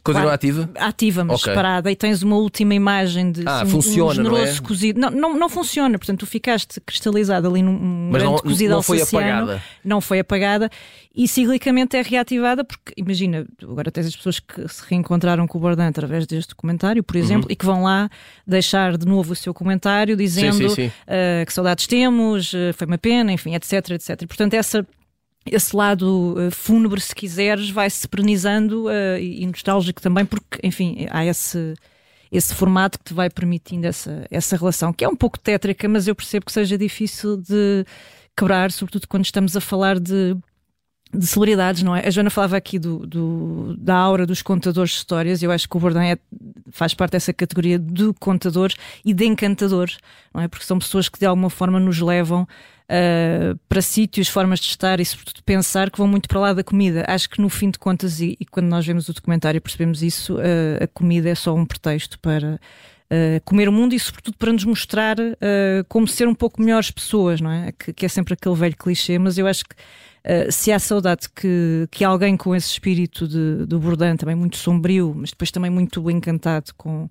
Continua 0.03 0.29
quase, 0.31 0.35
ativa? 0.35 0.71
Ativa, 0.77 1.25
mas 1.25 1.43
okay. 1.43 1.55
parada. 1.55 1.91
E 1.91 1.97
tens 1.97 2.23
uma 2.23 2.37
última 2.37 2.75
imagem 2.75 3.33
de 3.33 3.43
ah, 3.47 3.63
assim, 3.63 3.71
funciona, 3.73 4.11
um 4.11 4.15
generoso 4.15 4.45
não 4.45 4.53
é? 4.53 4.61
cozido. 4.61 5.01
Não, 5.01 5.11
não, 5.11 5.39
não 5.39 5.49
funciona, 5.49 5.99
portanto, 5.99 6.21
tu 6.21 6.27
ficaste 6.27 6.81
cristalizado 6.81 7.49
ali 7.49 7.63
num 7.63 8.09
mas 8.11 8.23
grande 8.23 8.37
não, 8.37 8.43
cozido 8.43 8.75
não 8.75 8.83
foi 8.83 9.03
apagada. 9.03 9.63
Não 9.85 10.01
foi 10.01 10.19
apagada 10.21 10.71
e 11.15 11.29
ciclicamente 11.29 11.97
é 11.97 12.03
reativada, 12.03 12.65
porque 12.65 12.93
imagina, 12.97 13.47
agora 13.63 13.91
tens 13.91 14.07
as 14.07 14.17
pessoas 14.17 14.41
que 14.41 14.67
se 14.69 14.83
reencontraram 14.89 15.47
com 15.47 15.59
o 15.59 15.61
Bordan 15.61 15.89
através 15.89 16.27
deste 16.27 16.51
documentário, 16.51 17.03
por 17.03 17.17
exemplo, 17.17 17.47
uhum. 17.47 17.53
e 17.53 17.57
que 17.57 17.67
vão 17.67 17.83
lá 17.83 18.09
deixar 18.47 18.97
de 18.97 19.07
novo 19.07 19.33
o 19.33 19.37
seu 19.37 19.53
comentário 19.53 20.17
dizendo 20.17 20.55
sim, 20.55 20.69
sim, 20.69 20.75
sim. 20.75 20.87
Uh, 20.87 21.45
que 21.47 21.53
saudades 21.53 21.87
temos, 21.87 22.53
uh, 22.55 22.73
foi 22.75 22.87
uma 22.87 22.99
pena, 22.99 23.33
enfim, 23.33 23.55
etc, 23.55 23.91
etc. 23.91 24.23
E, 24.23 24.27
portanto, 24.27 24.55
essa 24.55 24.87
esse 25.45 25.75
lado 25.75 26.35
uh, 26.37 26.51
fúnebre, 26.51 27.01
se 27.01 27.15
quiseres, 27.15 27.71
vai 27.71 27.91
se 27.91 28.07
pernizando 28.07 28.87
uh, 28.87 29.19
e 29.19 29.45
nostálgico 29.47 30.01
também, 30.01 30.25
porque, 30.25 30.59
enfim, 30.63 31.07
há 31.11 31.25
esse, 31.25 31.75
esse 32.31 32.55
formato 32.55 32.99
que 32.99 33.07
te 33.07 33.15
vai 33.15 33.29
permitindo 33.29 33.87
essa, 33.87 34.27
essa 34.31 34.57
relação, 34.57 34.93
que 34.93 35.05
é 35.05 35.09
um 35.09 35.17
pouco 35.17 35.39
tétrica, 35.39 35.89
mas 35.89 36.07
eu 36.07 36.15
percebo 36.15 36.47
que 36.47 36.53
seja 36.53 36.79
difícil 36.79 37.37
de 37.37 37.85
quebrar, 38.37 38.71
sobretudo 38.71 39.09
quando 39.09 39.25
estamos 39.25 39.57
a 39.57 39.61
falar 39.61 39.99
de, 39.99 40.37
de 41.13 41.27
celebridades, 41.27 41.83
não 41.83 41.95
é? 41.95 42.07
A 42.07 42.11
Joana 42.11 42.31
falava 42.31 42.57
aqui 42.57 42.79
do, 42.79 43.07
do, 43.07 43.77
da 43.77 43.97
aura 43.97 44.25
dos 44.25 44.41
contadores 44.41 44.93
de 44.93 44.97
histórias, 44.97 45.43
eu 45.43 45.51
acho 45.51 45.69
que 45.69 45.77
o 45.77 45.81
Bourdain 45.81 46.13
é, 46.13 46.19
faz 46.71 46.95
parte 46.95 47.13
dessa 47.13 47.33
categoria 47.33 47.79
de 47.79 48.13
contadores 48.15 48.77
e 49.05 49.13
de 49.13 49.27
encantadores, 49.27 49.99
não 50.33 50.41
é? 50.41 50.49
Porque 50.49 50.65
são 50.65 50.79
pessoas 50.79 51.09
que 51.09 51.19
de 51.19 51.27
alguma 51.27 51.51
forma 51.51 51.79
nos 51.79 52.01
levam 52.01 52.47
uh, 52.85 53.59
para 53.69 53.83
sítios, 53.83 54.29
formas 54.29 54.61
de 54.61 54.67
estar 54.67 55.01
e, 55.01 55.05
sobretudo, 55.05 55.37
de 55.37 55.43
pensar 55.43 55.91
que 55.91 55.99
vão 55.99 56.07
muito 56.07 56.29
para 56.29 56.41
lá 56.41 56.53
da 56.53 56.65
comida. 56.65 57.05
Acho 57.09 57.29
que, 57.29 57.41
no 57.41 57.49
fim 57.49 57.71
de 57.71 57.79
contas, 57.79 58.21
e, 58.21 58.37
e 58.39 58.45
quando 58.45 58.67
nós 58.67 58.87
vemos 58.87 59.09
o 59.09 59.13
documentário 59.13 59.61
percebemos 59.61 60.03
isso, 60.03 60.37
uh, 60.37 60.85
a 60.85 60.87
comida 60.87 61.29
é 61.29 61.35
só 61.35 61.55
um 61.55 61.65
pretexto 61.65 62.19
para. 62.19 62.59
Uh, 63.13 63.45
comer 63.45 63.69
o 63.69 63.73
mundo 63.73 63.95
e, 63.95 64.01
sobretudo, 64.01 64.39
para 64.39 64.51
nos 64.51 64.65
mostrar 64.65 65.17
como 65.87 66.09
ser 66.09 66.27
um 66.27 66.35
pouco 66.35 66.63
melhores 66.63 66.91
pessoas, 66.91 67.43
não 67.43 67.51
é? 67.51 67.71
Que, 67.71 67.93
que, 67.93 68.07
é 68.07 68.09
sempre 68.09 68.33
aquele 68.33 68.55
velho 68.55 68.75
clichê, 68.75 69.19
mas 69.19 69.37
eu 69.37 69.47
acho 69.47 69.65
que 69.67 69.75
se 70.51 70.73
há 70.73 70.79
saudade 70.79 71.29
que, 71.29 71.87
que 71.91 72.05
alguém 72.05 72.39
com 72.39 72.57
esse 72.57 72.69
espírito 72.69 73.29
de, 73.29 73.67
do 73.67 73.79
Bourdain, 73.79 74.17
também 74.17 74.35
muito 74.35 74.57
sombrio, 74.57 75.13
mas 75.15 75.29
depois 75.29 75.51
também 75.51 75.71
muito 75.71 76.11
encantado 76.11 76.73
com, 76.75 77.11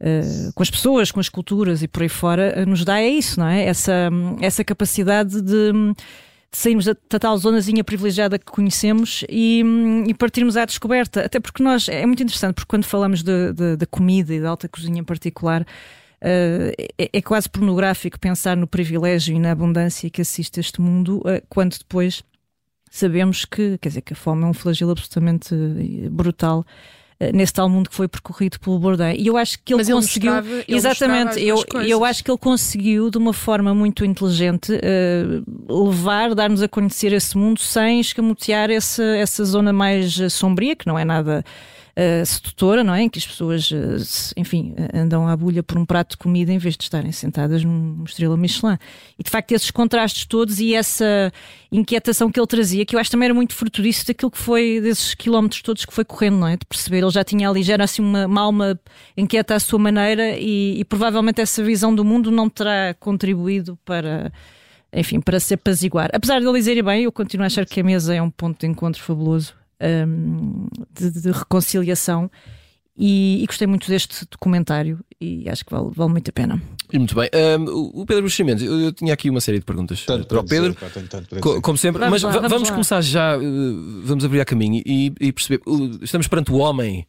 Uh, 0.00 0.52
com 0.54 0.62
as 0.62 0.70
pessoas, 0.70 1.12
com 1.12 1.20
as 1.20 1.28
culturas 1.28 1.82
e 1.82 1.88
por 1.88 2.02
aí 2.02 2.08
fora, 2.08 2.54
uh, 2.56 2.68
nos 2.68 2.84
dá 2.84 3.00
é 3.00 3.08
isso, 3.08 3.38
não 3.38 3.46
é? 3.46 3.64
Essa, 3.64 4.10
essa 4.40 4.64
capacidade 4.64 5.40
de, 5.40 5.72
de 5.72 5.94
sairmos 6.58 6.84
da, 6.84 6.94
tal 6.94 7.36
zonazinha 7.38 7.84
privilegiada 7.84 8.38
que 8.38 8.46
conhecemos 8.46 9.24
e, 9.28 9.62
e, 10.06 10.14
partirmos 10.14 10.56
à 10.56 10.64
descoberta. 10.64 11.24
Até 11.24 11.38
porque 11.38 11.62
nós, 11.62 11.88
é 11.88 12.04
muito 12.04 12.22
interessante, 12.22 12.54
porque 12.54 12.68
quando 12.68 12.84
falamos 12.84 13.22
da 13.22 13.86
comida 13.90 14.34
e 14.34 14.40
da 14.40 14.50
alta 14.50 14.68
cozinha 14.68 15.00
em 15.00 15.04
particular, 15.04 15.62
uh, 15.62 16.84
é, 16.98 17.10
é, 17.12 17.22
quase 17.22 17.48
pornográfico 17.48 18.18
pensar 18.18 18.56
no 18.56 18.66
privilégio 18.66 19.34
e 19.34 19.38
na 19.38 19.52
abundância 19.52 20.10
que 20.10 20.20
assiste 20.20 20.58
este 20.58 20.80
mundo, 20.80 21.22
quando 21.48 21.78
depois 21.78 22.22
sabemos 22.90 23.44
que, 23.44 23.76
quer 23.78 23.88
dizer, 23.88 24.02
que 24.02 24.12
a 24.12 24.16
fome 24.16 24.44
é 24.44 24.46
um 24.46 24.54
flagelo 24.54 24.92
absolutamente 24.92 25.54
brutal 26.10 26.64
eh, 26.64 26.74
nesse 27.32 27.52
tal 27.52 27.68
mundo 27.68 27.88
que 27.88 27.94
foi 27.94 28.08
percorrido 28.08 28.58
pelo 28.58 28.78
Bourdain. 28.78 29.16
E 29.18 29.26
eu 29.26 29.36
acho 29.36 29.58
que 29.64 29.72
ele 29.72 29.78
Mas 29.78 29.88
conseguiu. 29.88 30.32
Ele 30.32 30.40
mostrava, 30.40 30.64
ele 30.68 30.76
exatamente, 30.76 31.42
eu, 31.42 31.64
eu 31.86 32.04
acho 32.04 32.24
que 32.24 32.30
ele 32.30 32.38
conseguiu, 32.38 33.10
de 33.10 33.18
uma 33.18 33.32
forma 33.32 33.74
muito 33.74 34.04
inteligente, 34.04 34.72
uh, 34.72 35.86
levar, 35.86 36.34
dar-nos 36.34 36.62
a 36.62 36.68
conhecer 36.68 37.12
esse 37.12 37.36
mundo 37.36 37.60
sem 37.60 38.00
escamotear 38.00 38.70
essa, 38.70 39.02
essa 39.02 39.44
zona 39.44 39.72
mais 39.72 40.18
sombria, 40.32 40.74
que 40.76 40.86
não 40.86 40.98
é 40.98 41.04
nada 41.04 41.44
uh, 41.98 42.26
sedutora, 42.26 42.82
não 42.82 42.94
é? 42.94 43.02
Em 43.02 43.08
que 43.08 43.18
as 43.18 43.26
pessoas, 43.26 43.70
uh, 43.70 44.34
enfim, 44.36 44.74
andam 44.92 45.26
à 45.26 45.36
bulha 45.36 45.62
por 45.62 45.78
um 45.78 45.84
prato 45.84 46.10
de 46.10 46.16
comida 46.16 46.52
em 46.52 46.58
vez 46.58 46.76
de 46.76 46.84
estarem 46.84 47.12
sentadas 47.12 47.64
numa 47.64 48.04
estrela 48.04 48.36
Michelin. 48.36 48.76
E 49.18 49.22
de 49.22 49.30
facto, 49.30 49.52
esses 49.52 49.70
contrastes 49.70 50.26
todos 50.26 50.60
e 50.60 50.74
essa 50.74 51.32
inquietação 51.70 52.30
que 52.30 52.38
ele 52.38 52.46
trazia, 52.46 52.84
que 52.84 52.94
eu 52.94 53.00
acho 53.00 53.10
também 53.10 53.26
era 53.26 53.34
muito 53.34 53.54
fruto 53.54 53.82
disso, 53.82 54.06
daquilo 54.06 54.30
que 54.30 54.38
foi, 54.38 54.80
desses 54.80 55.14
quilómetros 55.14 55.62
todos 55.62 55.84
que 55.84 55.92
foi 55.92 56.04
correndo, 56.04 56.38
não 56.38 56.48
é? 56.48 56.56
De 56.56 56.66
perceber, 56.66 56.98
ele 56.98 57.10
já 57.10 57.24
tinha 57.24 57.48
ali, 57.48 57.62
já 57.62 57.74
era 57.74 57.84
assim 57.84 58.02
uma, 58.02 58.26
uma 58.26 58.40
alma 58.40 58.80
inquieta 59.16 59.54
à 59.54 59.60
sua 59.60 59.78
maneira 59.78 60.36
e, 60.38 60.80
e 60.80 60.84
provavelmente 60.84 61.40
essa 61.40 61.62
visão 61.62 61.94
do 61.94 62.04
mundo 62.04 62.30
não 62.30 62.48
terá 62.48 62.94
contribuído 62.98 63.78
para 63.84 64.32
enfim, 64.96 65.20
para 65.20 65.40
se 65.40 65.54
apaziguar. 65.54 66.08
Apesar 66.12 66.38
de 66.38 66.46
ele 66.46 66.56
dizer 66.56 66.80
bem, 66.80 67.02
eu 67.02 67.10
continuo 67.10 67.42
a 67.42 67.46
achar 67.46 67.66
que 67.66 67.80
a 67.80 67.82
mesa 67.82 68.14
é 68.14 68.22
um 68.22 68.30
ponto 68.30 68.60
de 68.60 68.66
encontro 68.68 69.02
fabuloso 69.02 69.52
um, 69.80 70.66
de, 70.92 71.10
de, 71.10 71.30
reconciliação. 71.30 72.30
E, 72.96 73.42
e, 73.42 73.46
gostei 73.46 73.66
muito 73.66 73.88
deste 73.88 74.24
documentário 74.30 75.00
e 75.20 75.48
acho 75.48 75.64
que 75.64 75.72
vale, 75.72 75.90
vale 75.92 76.12
muito 76.12 76.28
a 76.28 76.32
pena. 76.32 76.62
E 76.92 76.98
muito 76.98 77.14
bem. 77.14 77.28
Um, 77.58 78.00
o 78.00 78.06
Pedro 78.06 78.22
Buxamentos, 78.22 78.62
eu, 78.62 78.78
eu, 78.78 78.92
tinha 78.92 79.12
aqui 79.12 79.28
uma 79.28 79.40
série 79.40 79.58
de 79.58 79.64
perguntas 79.64 80.04
tanto 80.04 80.28
para 80.28 80.38
o 80.38 80.44
Pedro, 80.44 80.74
dizer, 80.74 81.08
tanto, 81.08 81.26
tanto 81.28 81.60
como 81.60 81.76
sempre, 81.76 81.98
vamos 81.98 82.22
mas 82.22 82.22
lá, 82.22 82.30
vamos, 82.30 82.50
vamos 82.50 82.70
começar 82.70 83.00
já, 83.00 83.36
uh, 83.36 84.02
vamos 84.04 84.24
abrir 84.24 84.40
a 84.40 84.44
caminho 84.44 84.80
e, 84.86 85.12
e 85.20 85.32
perceber. 85.32 85.60
Estamos 86.02 86.28
perante 86.28 86.52
o 86.52 86.58
homem 86.58 87.04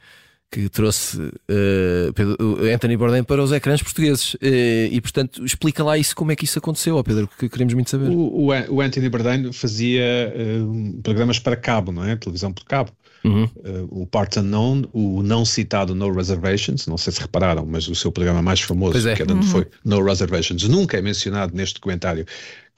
que 0.56 0.70
trouxe 0.70 1.18
uh, 1.18 2.74
Anthony 2.74 2.96
Bourdain 2.96 3.26
para 3.26 3.44
os 3.44 3.52
ecrãs 3.52 3.84
portugueses. 3.84 4.36
Uh, 4.36 4.88
e, 4.90 5.02
portanto, 5.02 5.44
explica 5.44 5.84
lá 5.84 5.98
isso, 5.98 6.16
como 6.16 6.32
é 6.32 6.36
que 6.36 6.46
isso 6.46 6.58
aconteceu, 6.58 7.04
Pedro, 7.04 7.30
que 7.38 7.50
queremos 7.50 7.74
muito 7.74 7.90
saber. 7.90 8.10
O, 8.10 8.48
o, 8.48 8.48
o 8.70 8.82
Anthony 8.82 9.10
Bourdain 9.10 9.52
fazia 9.52 10.34
uh, 10.34 11.02
programas 11.04 11.40
para 11.40 11.58
cabo, 11.58 11.92
não 11.92 12.06
é? 12.06 12.16
Televisão 12.16 12.54
por 12.54 12.64
cabo. 12.64 12.92
Uhum. 13.26 13.50
o 13.90 14.06
Part 14.06 14.38
Unknown, 14.38 14.84
o 14.94 15.24
não 15.24 15.44
citado 15.44 15.96
No 15.96 16.14
Reservations, 16.14 16.86
não 16.86 16.96
sei 16.96 17.12
se 17.12 17.20
repararam, 17.20 17.66
mas 17.66 17.88
o 17.88 17.96
seu 17.96 18.12
programa 18.12 18.40
mais 18.40 18.62
famoso, 18.62 19.10
é. 19.10 19.16
que 19.16 19.24
uhum. 19.24 19.42
foi 19.42 19.68
No 19.84 20.00
Reservations, 20.04 20.68
nunca 20.68 21.00
é 21.00 21.02
mencionado 21.02 21.56
neste 21.56 21.74
documentário, 21.74 22.24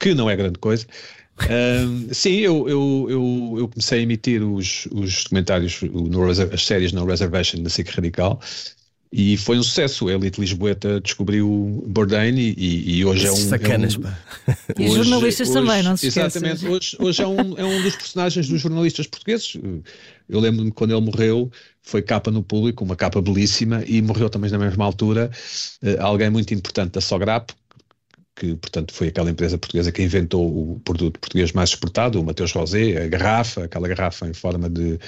que 0.00 0.14
não 0.14 0.30
é 0.30 0.34
grande 0.34 0.58
coisa 0.58 0.86
sim, 2.12 2.36
eu, 2.36 2.68
eu, 2.68 3.06
eu, 3.08 3.54
eu, 3.58 3.68
comecei 3.68 4.00
a 4.00 4.02
emitir 4.02 4.42
os, 4.42 4.86
os 4.90 5.22
documentários, 5.24 5.80
no, 5.82 6.28
as 6.28 6.66
séries 6.66 6.92
no 6.92 7.04
Reservation 7.04 7.62
da 7.62 7.70
SIC 7.70 7.90
Radical 7.90 8.40
e 9.10 9.36
foi 9.36 9.58
um 9.58 9.62
sucesso. 9.62 10.08
A 10.08 10.12
Elite 10.12 10.40
Lisboeta 10.40 11.00
descobriu 11.00 11.82
Bourdain 11.86 12.36
e, 12.36 12.98
e 12.98 13.04
hoje 13.04 13.26
é 13.26 13.32
um. 13.32 13.36
Sacanas, 13.36 13.94
é 13.94 13.98
um, 13.98 14.82
E 14.82 14.88
hoje, 14.88 14.96
jornalistas 14.96 15.48
hoje, 15.48 15.58
também, 15.58 15.82
não 15.82 15.96
se 15.96 16.08
esqueça. 16.08 16.38
Exatamente, 16.38 16.66
hoje, 16.66 16.96
hoje 17.00 17.22
é, 17.22 17.26
um, 17.26 17.58
é 17.58 17.64
um 17.64 17.82
dos 17.82 17.96
personagens 17.96 18.48
dos 18.48 18.60
jornalistas 18.60 19.06
portugueses. 19.06 19.56
Eu 20.28 20.40
lembro-me 20.40 20.70
quando 20.70 20.92
ele 20.92 21.00
morreu, 21.00 21.50
foi 21.82 22.02
capa 22.02 22.30
no 22.30 22.42
público, 22.42 22.84
uma 22.84 22.96
capa 22.96 23.20
belíssima, 23.22 23.82
e 23.86 24.02
morreu 24.02 24.28
também 24.28 24.50
na 24.50 24.58
mesma 24.58 24.84
altura 24.84 25.30
uh, 25.82 26.02
alguém 26.02 26.28
muito 26.28 26.52
importante 26.52 26.92
da 26.92 27.00
Sograp, 27.00 27.50
que, 28.38 28.54
portanto, 28.54 28.94
foi 28.94 29.08
aquela 29.08 29.30
empresa 29.30 29.58
portuguesa 29.58 29.90
que 29.90 30.02
inventou 30.02 30.46
o 30.46 30.80
produto 30.80 31.18
português 31.18 31.52
mais 31.52 31.70
exportado, 31.70 32.20
o 32.20 32.24
Mateus 32.24 32.52
Rosé, 32.52 33.02
a 33.02 33.08
garrafa, 33.08 33.64
aquela 33.64 33.88
garrafa 33.88 34.28
em 34.28 34.34
forma 34.34 34.70
de. 34.70 34.98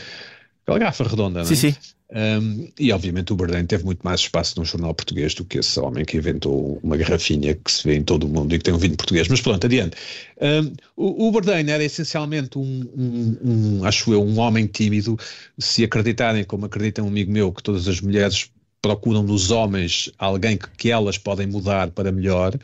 aquela 0.63 0.79
garrafa 0.79 1.05
redonda, 1.05 1.45
sim, 1.45 1.55
não 1.55 1.69
é? 1.69 1.73
Sim, 1.73 1.77
um, 2.13 2.69
e 2.77 2.91
obviamente 2.91 3.33
o 3.33 3.37
Bourdain 3.37 3.65
teve 3.65 3.85
muito 3.85 4.03
mais 4.03 4.21
espaço 4.21 4.59
num 4.59 4.65
jornal 4.65 4.93
português 4.93 5.33
do 5.33 5.45
que 5.45 5.59
esse 5.61 5.79
homem 5.79 6.05
que 6.05 6.17
inventou 6.17 6.81
uma 6.83 6.97
garrafinha 6.97 7.55
que 7.55 7.71
se 7.71 7.87
vê 7.87 7.95
em 7.95 8.03
todo 8.03 8.25
o 8.25 8.29
mundo 8.29 8.53
e 8.53 8.59
que 8.59 8.65
tem 8.65 8.75
um 8.75 8.79
vinho 8.79 8.97
português. 8.97 9.29
Mas 9.29 9.41
pronto, 9.41 9.65
adiante. 9.65 9.97
Um, 10.41 10.73
o, 10.97 11.29
o 11.29 11.31
Bourdain 11.31 11.71
era 11.71 11.85
essencialmente 11.85 12.59
um, 12.59 12.83
um, 12.97 13.37
um, 13.45 13.85
acho 13.85 14.13
eu, 14.13 14.25
um 14.25 14.41
homem 14.41 14.67
tímido. 14.67 15.17
Se 15.57 15.85
acreditarem, 15.85 16.43
como 16.43 16.67
acredita 16.67 17.01
um 17.01 17.07
amigo 17.07 17.31
meu, 17.31 17.53
que 17.53 17.63
todas 17.63 17.87
as 17.87 18.01
mulheres 18.01 18.51
procuram 18.83 19.23
nos 19.23 19.53
homens 19.53 20.11
alguém 20.19 20.57
que, 20.57 20.69
que 20.71 20.91
elas 20.91 21.17
podem 21.17 21.47
mudar 21.47 21.93
para 21.93 22.11
melhor. 22.11 22.59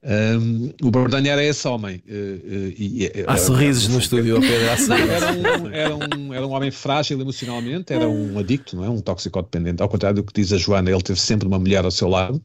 Um, 0.00 0.72
o 0.82 0.90
Bourdain 0.90 1.26
era 1.26 1.42
esse 1.42 1.66
homem. 1.66 2.02
Uh, 2.08 2.12
uh, 2.12 2.74
e, 2.78 3.10
há 3.26 3.36
sorrisos 3.36 3.88
no 3.88 3.98
estúdio, 3.98 4.40
Pedro. 4.40 4.68
Era 4.68 5.32
um, 5.32 5.68
era, 5.68 5.96
um, 5.96 6.34
era 6.34 6.46
um 6.46 6.52
homem 6.52 6.70
frágil 6.70 7.20
emocionalmente, 7.20 7.92
era 7.92 8.08
um 8.08 8.38
adicto, 8.38 8.76
não 8.76 8.84
é? 8.84 8.88
um 8.88 9.00
toxicodependente. 9.00 9.82
Ao 9.82 9.88
contrário 9.88 10.16
do 10.16 10.22
que 10.22 10.32
diz 10.32 10.52
a 10.52 10.56
Joana, 10.56 10.90
ele 10.90 11.02
teve 11.02 11.20
sempre 11.20 11.48
uma 11.48 11.58
mulher 11.58 11.84
ao 11.84 11.90
seu 11.90 12.08
lado. 12.08 12.40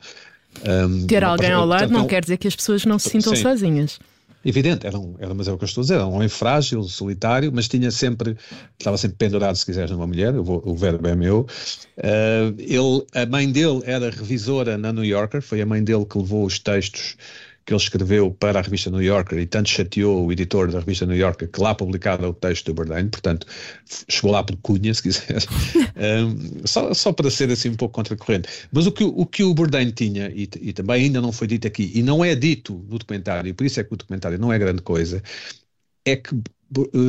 Um, 0.68 1.06
Ter 1.08 1.24
alguém 1.24 1.52
ao 1.52 1.66
lado 1.66 1.82
portanto, 1.82 1.98
não 1.98 2.08
quer 2.08 2.22
dizer 2.22 2.38
que 2.38 2.48
as 2.48 2.56
pessoas 2.56 2.86
não 2.86 2.98
se 2.98 3.10
sintam 3.10 3.36
sim. 3.36 3.42
sozinhas. 3.42 4.00
Evidente, 4.46 4.86
era, 4.86 5.00
um, 5.00 5.16
era, 5.20 5.34
mas 5.34 5.48
é 5.48 5.52
o 5.54 5.58
que 5.58 5.64
eu 5.64 5.68
estou 5.68 5.82
a 5.82 5.84
dizer, 5.84 5.94
era 5.96 6.06
um 6.06 6.16
homem 6.16 6.28
frágil, 6.28 6.84
solitário, 6.84 7.52
mas 7.54 7.68
tinha 7.68 7.90
sempre, 7.92 8.36
estava 8.78 8.98
sempre 8.98 9.18
pendurado, 9.18 9.56
se 9.56 9.66
quiseres, 9.66 9.92
numa 9.92 10.06
mulher, 10.06 10.36
o, 10.36 10.62
o 10.66 10.76
verbo 10.76 11.08
é 11.08 11.16
meu. 11.16 11.48
Uh, 11.98 12.54
ele, 12.58 13.06
a 13.14 13.26
mãe 13.26 13.50
dele 13.50 13.82
era 13.86 14.10
revisora 14.10 14.78
na 14.78 14.92
New 14.92 15.06
Yorker, 15.06 15.42
foi 15.42 15.62
a 15.62 15.66
mãe 15.66 15.82
dele 15.82 16.06
que 16.06 16.18
levou 16.18 16.46
os 16.46 16.60
textos 16.60 17.16
que 17.66 17.74
ele 17.74 17.82
escreveu 17.82 18.32
para 18.32 18.60
a 18.60 18.62
revista 18.62 18.90
New 18.90 19.02
Yorker 19.02 19.40
e 19.40 19.46
tanto 19.46 19.70
chateou 19.70 20.26
o 20.26 20.32
editor 20.32 20.72
da 20.72 20.80
revista 20.80 21.06
New 21.06 21.16
Yorker 21.16 21.50
que 21.50 21.62
lá 21.62 21.74
publicava 21.74 22.28
o 22.28 22.34
texto 22.34 22.66
do 22.66 22.74
Bourdain, 22.74 23.08
portanto 23.08 23.48
chegou 24.10 24.32
lá 24.32 24.44
por 24.44 24.56
cunha, 24.58 24.94
se 24.94 25.02
quiser, 25.02 25.38
um, 25.96 26.66
só, 26.68 26.94
só 26.94 27.12
para 27.14 27.30
ser 27.30 27.50
assim 27.52 27.70
um 27.70 27.76
pouco 27.76 27.96
contracorrente. 27.96 28.50
Mas 28.72 28.86
o 28.86 28.92
que 28.92 29.04
o, 29.04 29.26
que 29.26 29.44
o 29.44 29.54
Bourdain 29.54 29.92
tinha, 29.92 30.30
e, 30.30 30.50
e 30.62 30.74
também 30.74 31.06
ainda 31.06 31.22
não 31.22 31.32
foi 31.32 31.48
dito 31.48 31.68
aqui, 31.68 31.92
e 31.96 32.04
não 32.04 32.24
é 32.24 32.36
dito 32.36 32.74
no 32.90 32.98
documentário, 33.00 33.50
e 33.50 33.54
por 33.54 33.66
isso 33.66 33.80
é 33.80 33.84
que 33.84 33.94
o 33.94 33.98
documentário 33.98 34.38
não 34.38 34.52
é 34.52 34.60
grande 34.60 34.82
coisa, 34.82 35.22
é 36.06 36.16
que 36.16 36.36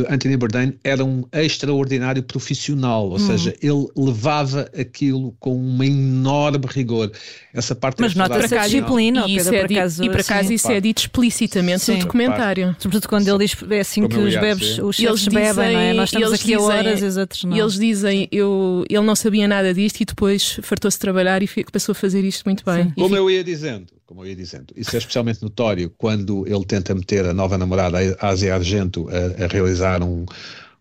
Anthony 0.09 0.37
Bourdain 0.37 0.75
era 0.83 1.05
um 1.05 1.25
extraordinário 1.33 2.23
profissional, 2.23 3.09
ou 3.09 3.17
hum. 3.17 3.19
seja, 3.19 3.55
ele 3.63 3.87
levava 3.97 4.69
aquilo 4.79 5.35
com 5.39 5.57
um 5.57 5.83
enorme 5.83 6.67
rigor. 6.69 7.11
Essa 7.53 7.75
parte 7.75 8.01
Mas 8.01 8.15
nota-se 8.15 8.55
a 8.55 8.65
disciplina, 8.65 9.25
e, 9.27 9.37
isso 9.37 9.55
é 9.55 9.61
por 9.61 9.73
acaso, 9.73 10.05
e 10.05 10.11
por 10.11 10.21
acaso 10.21 10.53
isso 10.53 10.71
é 10.71 10.81
dito 10.81 10.99
explicitamente 10.99 11.85
sim. 11.85 11.95
no 11.95 11.99
documentário. 12.01 12.67
Parte. 12.67 12.83
Sobretudo 12.83 13.09
quando 13.09 13.29
ele 13.29 13.39
diz 13.39 13.57
é 13.71 13.81
assim 13.81 14.03
Como 14.03 14.15
que 14.15 14.21
os 14.21 14.35
bebes, 14.35 14.79
os 14.79 14.99
eles 14.99 15.29
bebem, 15.29 15.73
não 15.73 15.81
é? 15.81 15.93
Nós 15.95 16.09
estamos 16.09 16.33
aqui 16.33 16.45
dizem, 16.45 16.57
a 16.57 16.61
horas 16.61 17.03
e 17.03 17.05
os 17.05 17.17
outros 17.17 17.45
não. 17.45 17.57
Eles 17.57 17.75
dizem, 17.75 18.29
eu, 18.31 18.85
ele 18.89 19.03
não 19.03 19.15
sabia 19.15 19.47
nada 19.47 19.73
disto 19.73 20.01
e 20.01 20.05
depois 20.05 20.59
fartou-se 20.63 20.99
trabalhar 20.99 21.43
e 21.43 21.49
passou 21.73 21.93
a 21.93 21.95
fazer 21.95 22.25
isto 22.25 22.45
muito 22.45 22.65
bem. 22.65 22.93
Como 22.97 23.15
eu 23.17 23.31
ia 23.31 23.45
dizendo, 23.45 23.87
como 24.07 24.23
eu 24.23 24.29
ia 24.29 24.37
dizendo. 24.37 24.73
Isso 24.77 24.95
é 24.95 24.99
especialmente 24.99 25.43
notório 25.43 25.93
quando 25.97 26.47
ele 26.47 26.65
tenta 26.65 26.95
meter 26.95 27.25
a 27.25 27.35
nova 27.35 27.57
namorada, 27.57 27.99
a 28.21 28.29
Ásia 28.29 28.55
Argento, 28.55 29.09
a, 29.09 29.45
a 29.45 29.47
realizar 29.47 30.03
um, 30.03 30.27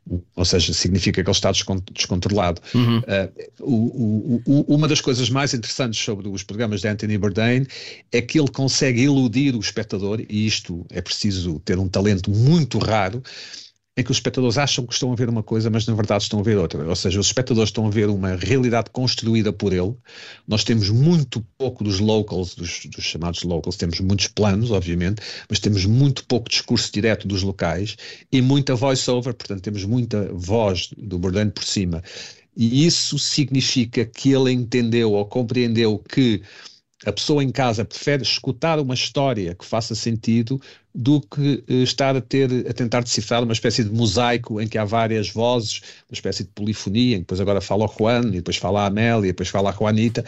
um, 0.10 0.22
Ou 0.36 0.46
seja, 0.46 0.74
significa 0.74 1.24
que 1.24 1.30
ele 1.30 1.36
está 1.36 1.52
descontrolado. 1.94 2.62
Uhum. 2.76 3.00
Uh, 3.00 3.04
o, 3.62 3.76
o, 3.76 4.42
o, 4.46 4.76
uma 4.76 4.88
das 4.88 5.00
coisas 5.00 5.30
mais 5.30 5.54
interessantes 5.54 6.04
sobre 6.04 6.28
os 6.28 6.44
programas 6.44 6.82
de 6.82 6.88
Anthony 6.88 7.18
Bourdain 7.18 7.66
é 8.12 8.22
que 8.22 8.38
ele 8.40 8.52
consegue 8.52 9.04
iludir 9.04 9.56
o 9.56 9.60
espectador, 9.60 10.22
e 10.28 10.46
isto 10.46 10.86
é 10.90 11.02
preciso 11.02 11.60
ter 11.60 11.80
um 11.80 11.88
talento 11.88 12.30
muito 12.30 12.78
raro 12.78 13.24
em 13.96 14.04
que 14.04 14.10
os 14.10 14.18
espectadores 14.18 14.58
acham 14.58 14.86
que 14.88 14.94
estão 14.94 15.12
a 15.12 15.16
ver 15.16 15.30
uma 15.30 15.44
coisa, 15.44 15.70
mas 15.70 15.86
na 15.86 15.94
verdade 15.94 16.24
estão 16.24 16.40
a 16.40 16.44
ver 16.44 16.58
outra. 16.58 16.84
Ou 16.88 16.96
seja, 16.96 17.20
os 17.20 17.28
espectadores 17.28 17.70
estão 17.70 17.86
a 17.86 17.90
ver 17.92 18.10
uma 18.10 18.36
realidade 18.36 18.90
construída 18.92 19.54
por 19.54 19.72
ele. 19.72 19.94
Nós 20.48 20.64
temos 20.64 20.90
muito 20.90 21.46
pouco 21.58 21.84
dos 21.84 22.00
locals, 22.00 22.56
dos, 22.56 22.86
dos 22.88 23.04
chamados 23.04 23.44
locals, 23.44 23.78
temos 23.78 24.00
muitos 24.00 24.28
planos, 24.28 24.72
obviamente, 24.72 25.22
mas 25.48 25.60
temos 25.60 25.86
muito 25.86 26.26
pouco 26.26 26.50
discurso 26.50 26.92
direto 26.92 27.28
dos 27.28 27.44
locais 27.44 27.96
e 28.32 28.42
muita 28.42 28.74
voice-over, 28.76 29.34
portanto, 29.34 29.62
temos 29.62 29.86
muita 29.86 30.28
voz 30.34 30.90
do 30.98 31.20
Bourdain 31.20 31.52
por 31.52 31.64
cima. 31.64 32.02
E 32.58 32.86
isso 32.86 33.20
significa 33.20 34.06
que 34.06 34.32
ele 34.32 34.52
entendeu 34.52 35.12
ou 35.12 35.26
compreendeu 35.26 36.00
que 36.00 36.42
a 37.06 37.12
pessoa 37.12 37.44
em 37.44 37.52
casa 37.52 37.84
prefere 37.84 38.24
escutar 38.24 38.80
uma 38.80 38.94
história 38.94 39.54
que 39.56 39.66
faça 39.66 39.94
sentido 39.94 40.62
do 40.94 41.22
que 41.22 41.64
uh, 41.70 41.84
estar 41.84 42.16
a 42.16 42.22
ter 42.22 42.68
a 42.70 42.74
tentar 42.74 43.02
decifrar 43.02 43.44
uma 43.44 43.54
espécie 43.54 43.84
de 43.84 43.92
mosaico 43.92 44.62
em 44.62 44.68
que 44.68 44.78
há 44.78 44.86
várias 44.86 45.30
vozes, 45.30 45.82
uma 46.10 46.14
espécie 46.14 46.44
de 46.44 46.50
polifonia, 46.50 47.16
em 47.16 47.20
que 47.20 47.24
depois 47.24 47.42
agora 47.42 47.62
fala 47.62 47.86
o 47.86 47.88
Juan, 47.88 48.28
e 48.28 48.38
depois 48.38 48.58
fala 48.58 48.82
a 48.84 48.86
Amélia, 48.88 49.30
e 49.30 49.32
depois 49.32 49.50
fala 49.50 49.70
a 49.70 49.74
Juanita. 49.74 50.24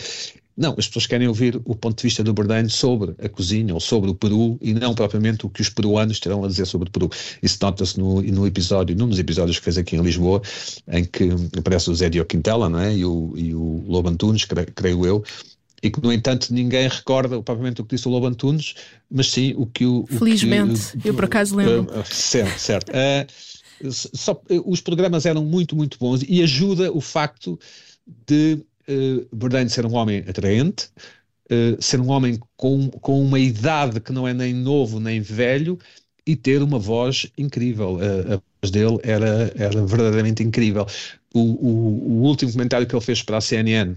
Não, 0.58 0.74
as 0.78 0.88
pessoas 0.88 1.06
querem 1.06 1.28
ouvir 1.28 1.60
o 1.66 1.76
ponto 1.76 1.98
de 1.98 2.04
vista 2.04 2.24
do 2.24 2.34
Bourdain 2.34 2.70
sobre 2.70 3.14
a 3.22 3.28
cozinha 3.28 3.74
ou 3.74 3.80
sobre 3.82 4.10
o 4.10 4.16
Peru 4.16 4.58
e 4.62 4.74
não 4.74 4.96
propriamente 4.96 5.46
o 5.46 5.50
que 5.50 5.62
os 5.62 5.70
peruanos 5.70 6.18
terão 6.20 6.46
a 6.46 6.48
dizer 6.48 6.66
sobre 6.66 6.88
o 6.88 6.92
Peru. 6.92 7.10
Isso 7.44 7.58
nota-se 7.62 8.00
no, 8.00 8.22
no 8.22 8.48
episódio, 8.48 8.96
num 8.96 9.10
dos 9.10 9.20
episódios 9.20 9.60
que 9.60 9.66
fez 9.66 9.78
aqui 9.78 9.98
em 9.98 10.02
Lisboa, 10.02 10.42
em 10.88 11.04
que 11.04 11.30
aparece 11.58 11.90
o 11.90 11.96
Zé 11.96 12.10
Dio 12.10 12.26
Quintela 12.26 12.70
não 12.70 12.80
é? 12.80 12.96
e, 12.96 13.04
o, 13.04 13.34
e 13.36 13.54
o 13.54 13.84
Lobo 13.86 14.08
Antunes, 14.08 14.46
creio 14.74 15.06
eu, 15.06 15.24
e 15.86 15.92
que, 15.92 16.02
no 16.02 16.12
entanto, 16.12 16.52
ninguém 16.52 16.88
recorda 16.88 17.42
propriamente 17.42 17.80
o 17.80 17.86
que 17.86 17.96
disse 17.96 18.08
o 18.08 18.12
Lobo 18.12 18.26
Antunes, 18.26 18.74
mas 19.10 19.30
sim 19.30 19.54
o 19.56 19.68
que 19.68 19.86
o. 19.86 20.06
Felizmente, 20.08 20.98
que, 20.98 21.10
eu 21.10 21.14
por 21.14 21.26
acaso 21.26 21.56
lembro. 21.56 21.84
Uh, 21.84 22.04
certo, 22.04 22.60
certo. 22.60 22.90
Uh, 22.90 23.92
só, 23.92 24.42
os 24.66 24.82
programas 24.82 25.28
eram 25.28 25.46
muito, 25.46 25.76
muito 25.76 26.00
bons 26.00 26.24
e 26.28 26.42
ajuda 26.42 26.92
o 26.92 27.00
facto 27.00 27.60
de 28.26 28.66
uh, 28.90 29.28
Bourdain 29.36 29.70
ser 29.70 29.86
um 29.86 29.94
homem 29.94 30.24
atraente, 30.28 30.90
uh, 31.52 31.80
ser 31.80 32.00
um 32.00 32.10
homem 32.10 32.40
com, 32.58 32.90
com 32.90 33.22
uma 33.22 33.40
idade 33.40 34.00
que 34.00 34.12
não 34.12 34.28
é 34.28 34.34
nem 34.34 34.56
novo 34.56 35.00
nem 35.00 35.22
velho 35.22 35.78
e 36.26 36.36
ter 36.36 36.64
uma 36.64 36.80
voz 36.80 37.28
incrível. 37.38 37.98
Uh, 37.98 38.34
a 38.34 38.42
voz 38.62 38.72
dele 38.72 38.98
era, 39.04 39.54
era 39.56 39.86
verdadeiramente 39.86 40.42
incrível. 40.42 40.88
O, 41.32 41.40
o, 41.40 41.70
o, 42.08 42.22
último 42.24 42.52
comentário 42.52 42.88
que 42.88 42.96
ele 42.96 43.04
fez 43.04 43.22
para 43.22 43.38
a 43.38 43.42
CNN, 43.42 43.96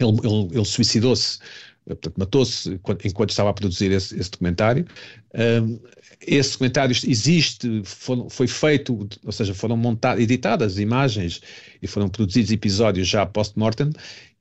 ele, 0.00 0.18
ele, 0.24 0.48
ele 0.52 0.64
suicidou-se 0.64 1.38
portanto, 1.86 2.14
matou-se 2.16 2.80
enquanto 3.04 3.30
estava 3.30 3.50
a 3.50 3.52
produzir 3.52 3.90
esse, 3.90 4.18
esse 4.18 4.30
documentário. 4.30 4.86
Um, 5.34 5.78
esse 6.20 6.52
documentário 6.52 6.92
existe, 6.92 7.82
foi, 7.84 8.26
foi 8.28 8.46
feito, 8.46 9.08
ou 9.24 9.32
seja, 9.32 9.54
foram 9.54 9.76
montadas, 9.76 10.22
editadas 10.22 10.78
imagens 10.78 11.40
e 11.80 11.86
foram 11.86 12.08
produzidos 12.08 12.50
episódios 12.50 13.08
já 13.08 13.24
post-mortem, 13.24 13.90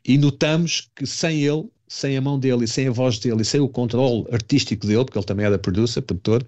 e 0.05 0.17
notamos 0.17 0.89
que 0.95 1.05
sem 1.05 1.43
ele, 1.43 1.69
sem 1.87 2.17
a 2.17 2.21
mão 2.21 2.37
dele, 2.39 2.67
sem 2.67 2.87
a 2.87 2.91
voz 2.91 3.17
dele, 3.19 3.43
sem 3.43 3.59
o 3.59 3.69
controle 3.69 4.25
artístico 4.31 4.85
dele, 4.85 5.05
porque 5.05 5.17
ele 5.17 5.25
também 5.25 5.45
era 5.45 5.57
producer, 5.57 6.01
produtor, 6.01 6.45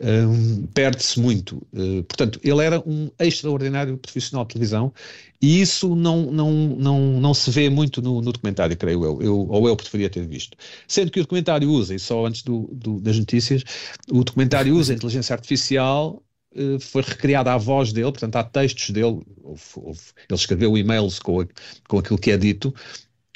um, 0.00 0.66
perde-se 0.68 1.18
muito. 1.18 1.56
Uh, 1.72 2.02
portanto, 2.04 2.40
ele 2.42 2.62
era 2.62 2.80
um 2.86 3.10
extraordinário 3.18 3.98
profissional 3.98 4.44
de 4.44 4.54
televisão 4.54 4.92
e 5.40 5.60
isso 5.60 5.94
não, 5.94 6.30
não, 6.30 6.52
não, 6.52 7.20
não 7.20 7.34
se 7.34 7.50
vê 7.50 7.68
muito 7.68 8.00
no, 8.02 8.20
no 8.20 8.32
documentário, 8.32 8.76
creio 8.76 9.04
eu, 9.04 9.22
eu, 9.22 9.48
ou 9.48 9.68
eu 9.68 9.76
preferia 9.76 10.10
ter 10.10 10.26
visto. 10.26 10.56
Sendo 10.86 11.10
que 11.10 11.20
o 11.20 11.22
documentário 11.22 11.68
usa, 11.70 11.94
e 11.94 11.98
só 11.98 12.26
antes 12.26 12.42
do, 12.42 12.68
do, 12.72 13.00
das 13.00 13.18
notícias, 13.18 13.62
o 14.10 14.24
documentário 14.24 14.74
usa 14.74 14.92
a 14.92 14.96
inteligência 14.96 15.34
artificial 15.34 16.22
uh, 16.54 16.80
foi 16.80 17.02
recriada 17.02 17.52
a 17.52 17.58
voz 17.58 17.92
dele, 17.92 18.10
portanto 18.10 18.36
há 18.36 18.44
textos 18.44 18.90
dele, 18.90 19.20
houve, 19.42 19.62
houve, 19.76 20.00
ele 20.28 20.38
escreveu 20.38 20.76
e-mails 20.78 21.18
com, 21.18 21.46
com 21.88 21.98
aquilo 21.98 22.18
que 22.18 22.30
é 22.30 22.36
dito, 22.36 22.74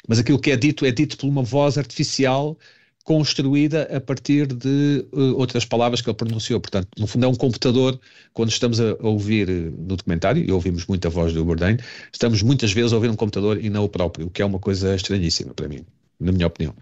mas 0.07 0.19
aquilo 0.19 0.39
que 0.39 0.51
é 0.51 0.57
dito 0.57 0.85
é 0.85 0.91
dito 0.91 1.17
por 1.17 1.27
uma 1.27 1.43
voz 1.43 1.77
artificial 1.77 2.57
construída 3.03 3.83
a 3.95 3.99
partir 3.99 4.47
de 4.47 5.05
uh, 5.11 5.37
outras 5.37 5.65
palavras 5.65 6.01
que 6.01 6.09
ele 6.09 6.15
pronunciou. 6.15 6.59
Portanto, 6.59 6.87
no 6.97 7.05
fundo 7.05 7.25
é 7.25 7.27
um 7.27 7.35
computador, 7.35 7.99
quando 8.33 8.49
estamos 8.49 8.79
a, 8.79 8.95
ouvir 9.01 9.49
uh, 9.49 9.73
no 9.77 9.95
documentário, 9.97 10.43
e 10.43 10.51
ouvimos 10.51 10.85
muito 10.87 11.05
a 11.07 11.11
voz 11.11 11.33
do 11.33 11.43
Bourdain, 11.43 11.77
estamos 12.11 12.41
muitas 12.41 12.71
vezes 12.71 12.93
a 12.93 12.95
ouvir 12.95 13.09
um 13.09 13.15
computador 13.15 13.63
e 13.63 13.69
não 13.69 13.83
o 13.83 13.89
próprio, 13.89 14.27
o 14.27 14.29
que 14.29 14.41
é 14.41 14.45
uma 14.45 14.59
coisa 14.59 14.95
estranhíssima 14.95 15.53
para 15.53 15.67
mim. 15.67 15.81
Na 16.19 16.31
minha 16.31 16.47
opinião. 16.47 16.73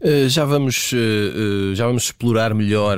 Uh, 0.00 0.26
já, 0.28 0.44
vamos, 0.46 0.92
já 1.74 1.86
vamos 1.86 2.04
explorar 2.04 2.54
melhor 2.54 2.96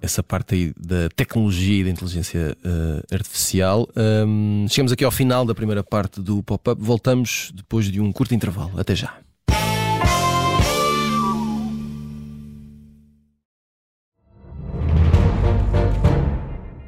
essa 0.00 0.22
parte 0.22 0.54
aí 0.54 0.72
da 0.78 1.10
tecnologia 1.14 1.80
e 1.80 1.84
da 1.84 1.90
inteligência 1.90 2.56
artificial. 3.12 3.86
Um, 3.94 4.64
chegamos 4.70 4.92
aqui 4.92 5.04
ao 5.04 5.10
final 5.10 5.44
da 5.44 5.54
primeira 5.54 5.82
parte 5.84 6.22
do 6.22 6.42
pop-up. 6.42 6.80
Voltamos 6.80 7.50
depois 7.54 7.90
de 7.90 8.00
um 8.00 8.10
curto 8.10 8.34
intervalo. 8.34 8.72
Até 8.78 8.94
já. 8.94 9.25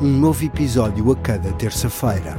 um 0.00 0.06
novo 0.06 0.44
episódio 0.44 1.10
a 1.10 1.16
cada 1.16 1.52
terça-feira. 1.52 2.36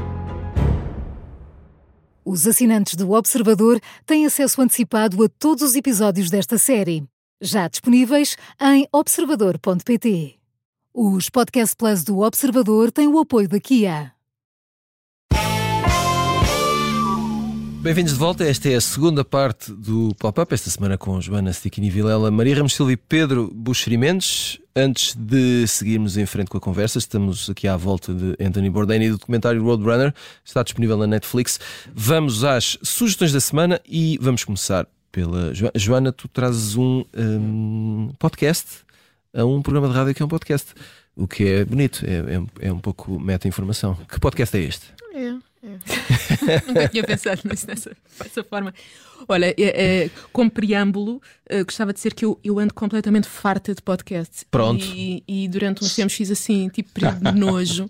Os 2.23 2.47
assinantes 2.47 2.95
do 2.95 3.11
Observador 3.11 3.81
têm 4.05 4.25
acesso 4.25 4.61
antecipado 4.61 5.21
a 5.23 5.27
todos 5.27 5.63
os 5.63 5.75
episódios 5.75 6.29
desta 6.29 6.57
série, 6.57 7.03
já 7.41 7.67
disponíveis 7.67 8.37
em 8.61 8.87
observador.pt. 8.93 10.35
Os 10.93 11.29
Podcast 11.29 11.75
Plus 11.75 12.03
do 12.03 12.19
Observador 12.19 12.91
têm 12.91 13.07
o 13.07 13.19
apoio 13.19 13.49
da 13.49 13.59
Kia. 13.59 14.13
Bem-vindos 17.81 18.13
de 18.13 18.19
volta. 18.19 18.43
Esta 18.43 18.69
é 18.69 18.75
a 18.75 18.81
segunda 18.81 19.23
parte 19.23 19.71
do 19.71 20.13
Pop-Up, 20.15 20.53
esta 20.53 20.69
semana 20.69 20.97
com 20.97 21.19
Joana 21.19 21.51
Stickini 21.51 21.89
Vilela, 21.89 22.29
Maria 22.29 22.55
Ramos 22.55 22.73
Silva 22.73 22.91
e 22.91 22.97
Pedro 22.97 23.49
Buxeri 23.53 23.97
Mendes. 23.97 24.59
Antes 24.79 25.13
de 25.13 25.67
seguirmos 25.67 26.15
em 26.15 26.25
frente 26.25 26.47
com 26.47 26.57
a 26.57 26.61
conversa, 26.61 26.99
estamos 26.99 27.49
aqui 27.49 27.67
à 27.67 27.75
volta 27.75 28.13
de 28.13 28.37
Anthony 28.41 28.69
Bourdain 28.69 29.01
e 29.01 29.09
do 29.09 29.17
documentário 29.17 29.61
Roadrunner, 29.61 30.13
está 30.41 30.63
disponível 30.63 30.95
na 30.95 31.05
Netflix. 31.05 31.59
Vamos 31.93 32.45
às 32.45 32.77
sugestões 32.81 33.33
da 33.33 33.41
semana 33.41 33.81
e 33.85 34.17
vamos 34.21 34.45
começar 34.45 34.87
pela 35.11 35.51
Joana. 35.75 36.13
Tu 36.13 36.29
trazes 36.29 36.77
um, 36.77 37.03
um 37.13 38.13
podcast 38.17 38.85
a 39.33 39.43
um 39.43 39.61
programa 39.61 39.89
de 39.89 39.95
rádio 39.95 40.15
que 40.15 40.23
é 40.23 40.25
um 40.25 40.29
podcast, 40.29 40.73
o 41.13 41.27
que 41.27 41.43
é 41.43 41.65
bonito, 41.65 42.05
é, 42.05 42.37
é, 42.37 42.69
é 42.69 42.71
um 42.71 42.79
pouco 42.79 43.19
meta-informação. 43.19 43.97
Que 44.09 44.17
podcast 44.17 44.55
é 44.55 44.61
este? 44.61 44.85
É. 45.13 45.48
É. 45.61 46.67
Nunca 46.67 46.87
tinha 46.87 47.03
pensado 47.03 47.41
nisso 47.45 47.67
dessa, 47.67 47.91
dessa 48.17 48.43
forma. 48.43 48.73
Olha, 49.27 49.47
é, 49.47 49.55
é, 49.57 50.09
como 50.31 50.49
preâmbulo, 50.49 51.21
uh, 51.51 51.65
gostava 51.65 51.91
de 51.91 51.97
dizer 51.97 52.13
que 52.13 52.23
eu, 52.23 52.39
eu 52.43 52.57
ando 52.59 52.73
completamente 52.73 53.27
farta 53.27 53.75
de 53.75 53.81
podcasts. 53.81 54.45
Pronto. 54.49 54.83
E, 54.85 55.23
e 55.27 55.47
durante 55.49 55.83
uns 55.83 55.93
tempos 55.95 56.13
fiz 56.13 56.31
assim, 56.31 56.69
tipo, 56.69 56.89
período 56.91 57.19
de 57.19 57.37
nojo. 57.37 57.89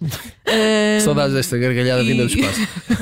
Saudades 1.04 1.36
desta 1.36 1.58
gargalhada 1.58 2.02
e... 2.02 2.08
vinda 2.08 2.26
do 2.26 2.34
espaço. 2.34 2.60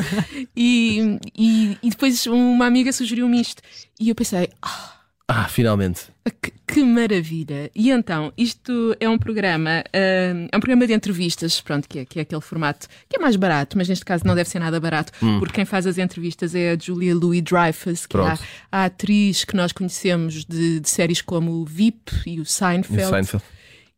e, 0.55 1.19
e, 1.37 1.77
e, 1.81 1.89
depois 1.89 2.25
uma 2.27 2.65
amiga 2.65 2.91
sugeriu-me 2.91 3.39
isto. 3.39 3.61
E 3.99 4.09
eu 4.09 4.15
pensei, 4.15 4.49
oh, 4.65 4.96
ah, 5.29 5.45
finalmente. 5.49 6.03
Que, 6.41 6.53
que, 6.65 6.83
maravilha! 6.83 7.69
E 7.75 7.89
então, 7.89 8.31
isto 8.37 8.95
é 8.97 9.09
um 9.09 9.17
programa, 9.17 9.83
uh, 9.87 10.47
é 10.49 10.55
um 10.55 10.59
programa 10.59 10.87
de 10.87 10.93
entrevistas, 10.93 11.59
pronto, 11.59 11.87
que 11.87 11.99
é, 11.99 12.05
que 12.05 12.19
é 12.19 12.21
aquele 12.21 12.39
formato 12.39 12.87
que 13.09 13.17
é 13.17 13.19
mais 13.19 13.35
barato, 13.35 13.77
mas 13.77 13.89
neste 13.89 14.05
caso 14.05 14.25
não 14.25 14.35
deve 14.35 14.49
ser 14.49 14.59
nada 14.59 14.79
barato, 14.79 15.11
hum. 15.21 15.39
porque 15.39 15.55
quem 15.55 15.65
faz 15.65 15.85
as 15.85 15.97
entrevistas 15.97 16.55
é 16.55 16.71
a 16.71 16.77
Julia 16.79 17.13
Louis 17.13 17.41
Dreyfus, 17.41 18.05
que 18.05 18.13
pronto. 18.13 18.41
é 18.41 18.45
a, 18.71 18.83
a, 18.83 18.85
atriz 18.85 19.43
que 19.43 19.55
nós 19.55 19.73
conhecemos 19.73 20.45
de, 20.45 20.79
de 20.79 20.89
séries 20.89 21.21
como 21.21 21.51
o 21.61 21.65
VIP 21.65 22.11
e 22.25 22.39
o 22.39 22.45
Seinfeld. 22.45 23.01
E 23.01 23.05
o 23.05 23.09
Seinfeld. 23.09 23.43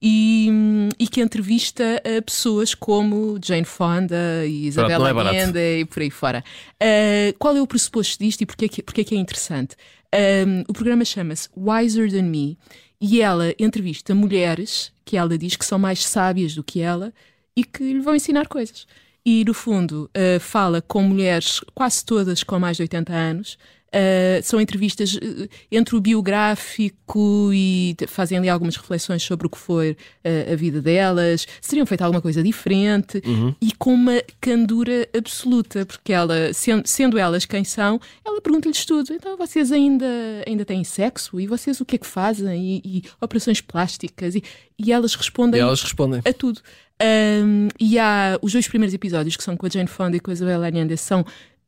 E, 0.02 0.50
e, 0.98 1.08
que 1.10 1.20
entrevista 1.20 2.02
a 2.06 2.22
pessoas 2.22 2.74
como 2.74 3.38
Jane 3.44 3.66
Fonda 3.66 4.46
e 4.46 4.68
Isabela 4.68 5.10
é 5.10 5.12
Allende 5.12 5.60
e 5.60 5.86
por 5.86 6.02
aí 6.02 6.10
fora. 6.10 6.42
Uh, 6.82 7.38
qual 7.38 7.56
é 7.58 7.62
o 7.62 7.68
pressuposto 7.68 8.24
disto 8.24 8.40
e 8.40 8.46
porquê 8.46 8.70
que, 8.70 8.82
porquê 8.82 9.04
que 9.04 9.14
é 9.14 9.18
interessante? 9.18 9.76
Um, 10.14 10.62
o 10.68 10.74
programa 10.74 11.06
chama-se 11.06 11.48
Wiser 11.56 12.12
Than 12.12 12.24
Me 12.24 12.58
e 13.00 13.22
ela 13.22 13.54
entrevista 13.60 14.16
mulheres 14.16 14.92
que 15.06 15.16
ela 15.16 15.38
diz 15.38 15.56
que 15.56 15.66
são 15.66 15.78
mais 15.78 16.06
sábias 16.06 16.56
do 16.56 16.64
que 16.64 16.82
ela 16.82 17.14
e 17.56 17.64
que 17.64 17.84
lhe 17.84 18.00
vão 18.00 18.16
ensinar 18.16 18.48
coisas. 18.48 18.88
E, 19.26 19.44
no 19.46 19.54
fundo, 19.54 20.10
uh, 20.16 20.40
fala 20.40 20.82
com 20.82 21.04
mulheres, 21.04 21.62
quase 21.76 22.04
todas 22.04 22.44
com 22.44 22.58
mais 22.60 22.78
de 22.78 22.84
80 22.84 23.14
anos, 23.14 23.58
Uh, 23.90 24.44
são 24.44 24.62
entrevistas 24.62 25.16
uh, 25.16 25.50
entre 25.72 25.96
o 25.96 26.02
biográfico 26.02 27.50
e 27.52 27.96
fazem 28.08 28.38
ali 28.38 28.48
algumas 28.48 28.76
reflexões 28.76 29.24
sobre 29.24 29.48
o 29.48 29.50
que 29.50 29.58
foi 29.58 29.92
uh, 29.92 30.54
a 30.54 30.56
vida 30.56 30.80
delas, 30.80 31.48
se 31.60 31.70
teriam 31.70 31.88
feito 31.88 32.04
alguma 32.04 32.22
coisa 32.22 32.44
diferente 32.44 33.20
uhum. 33.26 33.56
e 33.60 33.72
com 33.72 33.92
uma 33.92 34.22
candura 34.40 35.10
absoluta, 35.18 35.88
porque 35.88 36.14
ela, 36.14 36.54
sendo, 36.54 36.86
sendo 36.86 37.18
elas 37.18 37.46
quem 37.46 37.64
são, 37.64 38.00
ela 38.24 38.40
pergunta-lhes 38.40 38.86
tudo. 38.86 39.12
Então 39.12 39.36
vocês 39.36 39.72
ainda, 39.72 40.06
ainda 40.46 40.64
têm 40.64 40.84
sexo? 40.84 41.40
E 41.40 41.48
vocês 41.48 41.82
o 41.82 41.86
que 41.86 41.96
é 41.96 42.00
que 42.00 42.08
fazem? 42.08 42.62
E, 42.62 42.82
e 42.86 43.04
operações 43.20 43.60
plásticas? 43.60 44.36
E, 44.36 44.44
e 44.78 44.92
elas 44.92 45.16
respondem, 45.16 45.60
e 45.60 45.64
elas 45.64 45.82
respondem. 45.82 46.22
a 46.24 46.34
tudo. 46.34 46.62
Um, 47.02 47.70
e 47.80 47.98
há 47.98 48.38
os 48.42 48.52
dois 48.52 48.68
primeiros 48.68 48.94
episódios 48.94 49.36
que 49.36 49.44
são 49.44 49.56
com 49.56 49.66
a 49.66 49.70
Jane 49.70 49.88
Fonda 49.88 50.18
e 50.18 50.20
com 50.20 50.30
a 50.30 50.34
Isabella 50.34 50.68
Allende 50.68 50.98
são 50.98 51.26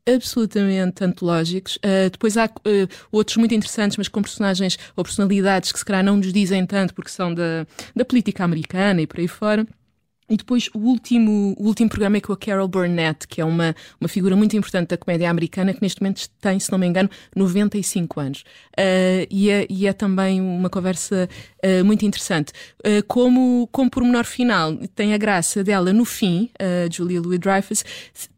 absolutamente 0.08 1.04
antológicos. 1.04 1.76
Uh, 1.76 2.10
depois 2.10 2.36
há 2.36 2.46
uh, 2.46 2.88
outros 3.10 3.36
muito 3.36 3.54
interessantes, 3.54 3.96
mas 3.96 4.08
com 4.08 4.22
personagens 4.22 4.78
ou 4.96 5.04
personalidades 5.04 5.72
que 5.72 5.78
se 5.78 5.84
calhar 5.84 6.04
não 6.04 6.16
nos 6.16 6.32
dizem 6.32 6.64
tanto 6.66 6.94
porque 6.94 7.10
são 7.10 7.32
da, 7.32 7.66
da 7.94 8.04
política 8.04 8.44
americana 8.44 9.02
e 9.02 9.06
por 9.06 9.20
aí 9.20 9.28
fora. 9.28 9.66
E 10.32 10.36
depois 10.36 10.70
o 10.72 10.78
último, 10.78 11.54
o 11.58 11.66
último 11.66 11.90
programa 11.90 12.16
é 12.16 12.20
com 12.20 12.32
a 12.32 12.36
Carol 12.36 12.66
Burnett, 12.66 13.28
que 13.28 13.40
é 13.42 13.44
uma, 13.44 13.76
uma 14.00 14.08
figura 14.08 14.34
muito 14.34 14.56
importante 14.56 14.88
da 14.88 14.96
comédia 14.96 15.28
americana, 15.28 15.74
que 15.74 15.82
neste 15.82 16.00
momento 16.00 16.26
tem, 16.40 16.58
se 16.58 16.72
não 16.72 16.78
me 16.78 16.86
engano, 16.86 17.10
95 17.36 18.18
anos. 18.18 18.40
Uh, 18.70 19.28
e, 19.30 19.50
é, 19.50 19.66
e 19.68 19.86
é 19.86 19.92
também 19.92 20.40
uma 20.40 20.70
conversa 20.70 21.28
uh, 21.62 21.84
muito 21.84 22.06
interessante. 22.06 22.50
Uh, 22.78 23.04
como, 23.06 23.68
como 23.70 23.90
pormenor 23.90 24.24
final, 24.24 24.74
tem 24.94 25.12
a 25.12 25.18
graça 25.18 25.62
dela 25.62 25.92
no 25.92 26.06
fim, 26.06 26.48
Julia 26.90 27.20
Louis-Dreyfus, 27.20 27.84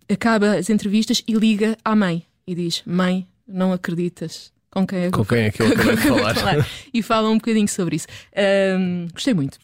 acaba 0.08 0.56
as 0.56 0.70
entrevistas 0.70 1.22
e 1.26 1.34
liga 1.34 1.76
à 1.84 1.94
mãe. 1.94 2.24
e 2.46 2.54
diz: 2.54 2.82
Mãe, 2.86 3.26
não 3.46 3.72
acreditas 3.72 4.52
com 4.70 4.86
quem 4.86 4.98
é 5.00 5.04
que, 5.04 5.10
com 5.12 5.24
quem 5.24 5.38
é 5.44 5.50
que 5.50 5.62
eu 5.62 5.68
acabei 5.72 5.96
de 5.96 6.02
falar. 6.02 6.34
e 6.92 7.02
fala 7.02 7.30
um 7.30 7.36
bocadinho 7.36 7.68
sobre 7.68 7.96
isso. 7.96 8.06
Um, 8.78 9.08
gostei 9.12 9.34
muito. 9.34 9.58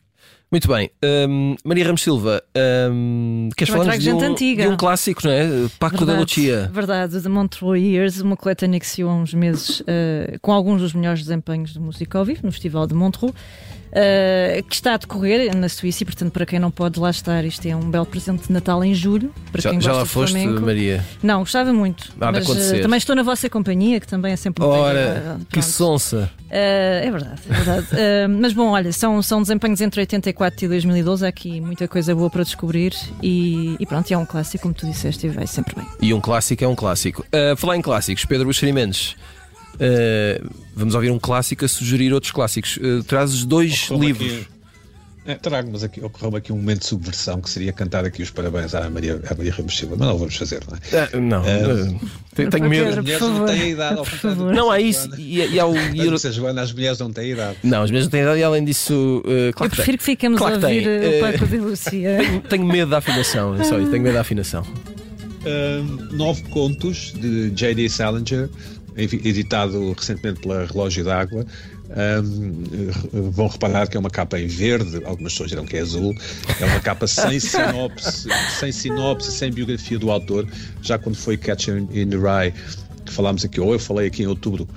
Muito 0.51 0.67
bem. 0.67 0.91
Um, 1.29 1.55
Maria 1.65 1.85
Ramos 1.85 2.03
Silva, 2.03 2.43
um, 2.91 3.51
queres 3.57 3.73
falar 3.73 3.97
de 3.97 4.13
um, 4.13 4.21
antiga. 4.21 4.63
de 4.65 4.69
um 4.69 4.77
clássico, 4.77 5.25
não 5.25 5.33
é? 5.33 5.47
Paco 5.79 6.05
da 6.05 6.19
Lucia. 6.19 6.69
Verdade, 6.73 7.21
de 7.21 7.29
Montreux 7.29 7.81
Years, 7.81 8.21
uma 8.21 8.37
coletânea 8.37 8.81
que 8.81 8.87
se 8.87 9.03
há 9.03 9.07
uns 9.07 9.33
meses 9.33 9.79
uh, 9.81 9.85
com 10.43 10.53
alguns 10.53 10.81
dos 10.81 10.93
melhores 10.93 11.21
desempenhos 11.21 11.73
de 11.73 11.79
música 11.79 12.19
ao 12.19 12.25
vivo 12.25 12.41
no 12.43 12.51
Festival 12.51 12.85
de 12.89 12.95
Montreux. 12.95 13.33
Uh, 13.91 14.63
que 14.65 14.75
está 14.75 14.95
a 14.95 14.97
decorrer 14.97 15.55
na 15.57 15.69
Suíça 15.69 16.05
e, 16.05 16.07
portanto, 16.07 16.33
para 16.33 16.47
quem 16.47 16.61
não 16.61 16.71
pode 16.71 17.01
lá 17.01 17.11
estar, 17.11 17.45
isto 17.45 17.67
é 17.67 17.75
um 17.75 17.91
belo 17.91 18.07
presente 18.07 18.47
de 18.47 18.53
Natal 18.53 18.85
em 18.85 18.95
julho. 18.95 19.33
Para 19.51 19.61
já, 19.61 19.71
quem 19.71 19.81
já 19.81 19.93
lá 19.93 20.07
foste. 20.07 20.47
Maria? 20.47 21.05
Não, 21.21 21.41
gostava 21.41 21.73
muito. 21.73 22.13
Nada 22.17 22.39
mas, 22.39 22.49
uh, 22.49 22.83
também 22.83 22.99
estou 22.99 23.17
na 23.17 23.25
vossa 23.25 23.51
companhia, 23.51 23.99
que 23.99 24.07
também 24.07 24.33
é 24.33 24.37
sempre 24.37 24.65
Ora, 24.65 25.37
bem, 25.37 25.47
que 25.51 25.61
sonsa! 25.61 26.31
Uh, 26.47 26.53
é 26.53 27.11
verdade, 27.11 27.41
é 27.49 27.53
verdade. 27.53 27.87
mas 28.41 28.53
bom, 28.53 28.71
olha, 28.71 28.93
são, 28.93 29.21
são 29.23 29.43
desempenhos 29.43 29.81
entre 29.81 30.01
84 30.01 30.65
e 30.65 30.69
2012, 30.69 31.25
há 31.25 31.29
aqui 31.29 31.61
muita 31.61 31.89
coisa 31.89 32.15
boa 32.15 32.31
para 32.31 32.45
descobrir 32.45 32.95
e, 33.21 33.77
e 33.79 33.87
pronto, 33.87 34.11
é 34.11 34.17
um 34.17 34.27
clássico, 34.27 34.63
como 34.63 34.75
tu 34.75 34.87
disseste, 34.87 35.27
e 35.27 35.31
vai 35.31 35.47
sempre 35.47 35.75
bem. 35.75 35.87
E 36.01 36.15
um 36.15 36.21
clássico 36.21 36.63
é 36.63 36.69
um 36.69 36.77
clássico. 36.77 37.25
falar 37.57 37.77
em 37.77 37.83
clássicos, 37.83 38.25
Pedro 38.25 38.47
Buxeri 38.47 38.73
Mendes. 39.81 40.51
vamos 40.75 40.95
ouvir 40.95 41.11
um 41.11 41.19
clássico 41.19 41.65
a 41.65 41.69
sugerir 41.69 42.13
outros 42.13 42.33
clássicos. 42.33 42.79
trazes 43.07 43.45
dois 43.45 43.89
livros. 43.91 44.33
Aqui 44.33 44.61
é, 45.27 45.35
trago, 45.35 45.69
mas 45.71 45.85
aqui 45.85 46.03
ocorreu 46.03 46.35
aqui 46.37 46.51
um 46.51 46.57
momento 46.57 46.81
de 46.81 46.87
subversão 46.87 47.43
que 47.43 47.51
seria 47.51 47.73
cantar 47.75 48.07
aqui 48.07 48.23
os 48.23 48.31
parabéns 48.31 48.75
à 48.75 48.89
Maria, 48.89 49.21
à 49.29 49.35
Maria 49.35 49.53
Ramos 49.53 49.77
Silva, 49.77 49.95
mas 49.99 50.09
não 50.09 50.17
vamos 50.17 50.35
fazer, 50.35 50.61
não 50.67 50.77
é? 50.77 50.99
é 50.99 51.21
não, 51.21 51.45
é, 51.45 52.51
tenho 52.51 52.69
medo. 52.69 52.89
As 52.89 52.97
mulheres 52.97 53.21
não 53.21 53.45
têm 53.45 53.71
idade, 53.71 53.99
ao 53.99 54.07
contrário. 54.07 54.53
Não, 54.53 54.71
há 54.71 54.81
isso. 54.81 55.11
E, 55.19 55.41
e, 55.41 55.61
ao, 55.61 55.77
e 55.77 55.99
eu... 55.99 56.19
Joana, 56.19 56.63
as 56.63 56.73
mulheres 56.73 56.99
não 56.99 57.13
têm 57.13 57.33
idade. 57.33 57.59
Não, 57.63 57.83
as 57.83 57.91
mulheres 57.91 58.07
não 58.07 58.11
têm 58.11 58.23
idade 58.23 58.41
e 58.41 58.43
além 58.43 58.65
disso. 58.65 59.23
Uh, 59.25 59.53
claro 59.55 59.71
eu 59.71 59.77
prefiro 59.77 59.99
que 59.99 60.05
fiquemos 60.05 60.39
claro 60.39 60.55
a 60.55 60.59
ouvir 60.59 60.89
uh, 60.89 61.19
o 61.19 61.21
Paco 61.21 61.47
de 61.47 61.59
Lucia. 61.59 62.17
Tenho, 62.21 62.41
tenho, 62.41 62.67
medo 62.67 62.91
da 62.91 62.99
afinação, 62.99 63.55
é 63.55 63.65
só 63.65 63.79
isso, 63.79 63.91
tenho 63.91 64.03
medo 64.03 64.15
da 64.15 64.23
afinação. 64.23 64.63
Uh, 64.63 66.15
nove 66.17 66.43
contos 66.45 67.13
de 67.13 67.51
J.D. 67.51 67.89
Salinger, 67.89 68.49
editado 68.97 69.93
recentemente 69.93 70.41
pela 70.41 70.67
Relógio 70.67 71.05
d'Água. 71.05 71.47
Um, 71.91 73.31
vão 73.33 73.49
reparar 73.49 73.89
que 73.89 73.97
é 73.97 74.01
uma 74.01 74.11
capa 74.11 74.39
em 74.39 74.47
verde, 74.47 75.03
algumas 75.05 75.33
pessoas 75.33 75.51
dirão 75.51 75.65
que 75.65 75.77
é 75.77 75.81
azul. 75.81 76.15
É 76.61 76.65
uma 76.65 76.81
capa 76.81 77.07
sem 77.07 77.39
sinopse, 77.41 78.29
sem 78.59 78.71
sinopse, 78.71 79.33
sem 79.33 79.53
biografia 79.53 79.99
do 79.99 80.11
autor. 80.11 80.47
Já 80.83 80.99
quando 80.99 81.17
foi 81.17 81.37
Catcher 81.37 81.79
in 81.79 82.09
the 82.09 82.17
Rye, 82.17 82.53
que 83.05 83.13
falámos 83.13 83.45
aqui, 83.45 83.61
ou 83.61 83.73
eu 83.73 83.79
falei 83.79 84.07
aqui 84.07 84.23
em 84.23 84.27
outubro, 84.27 84.69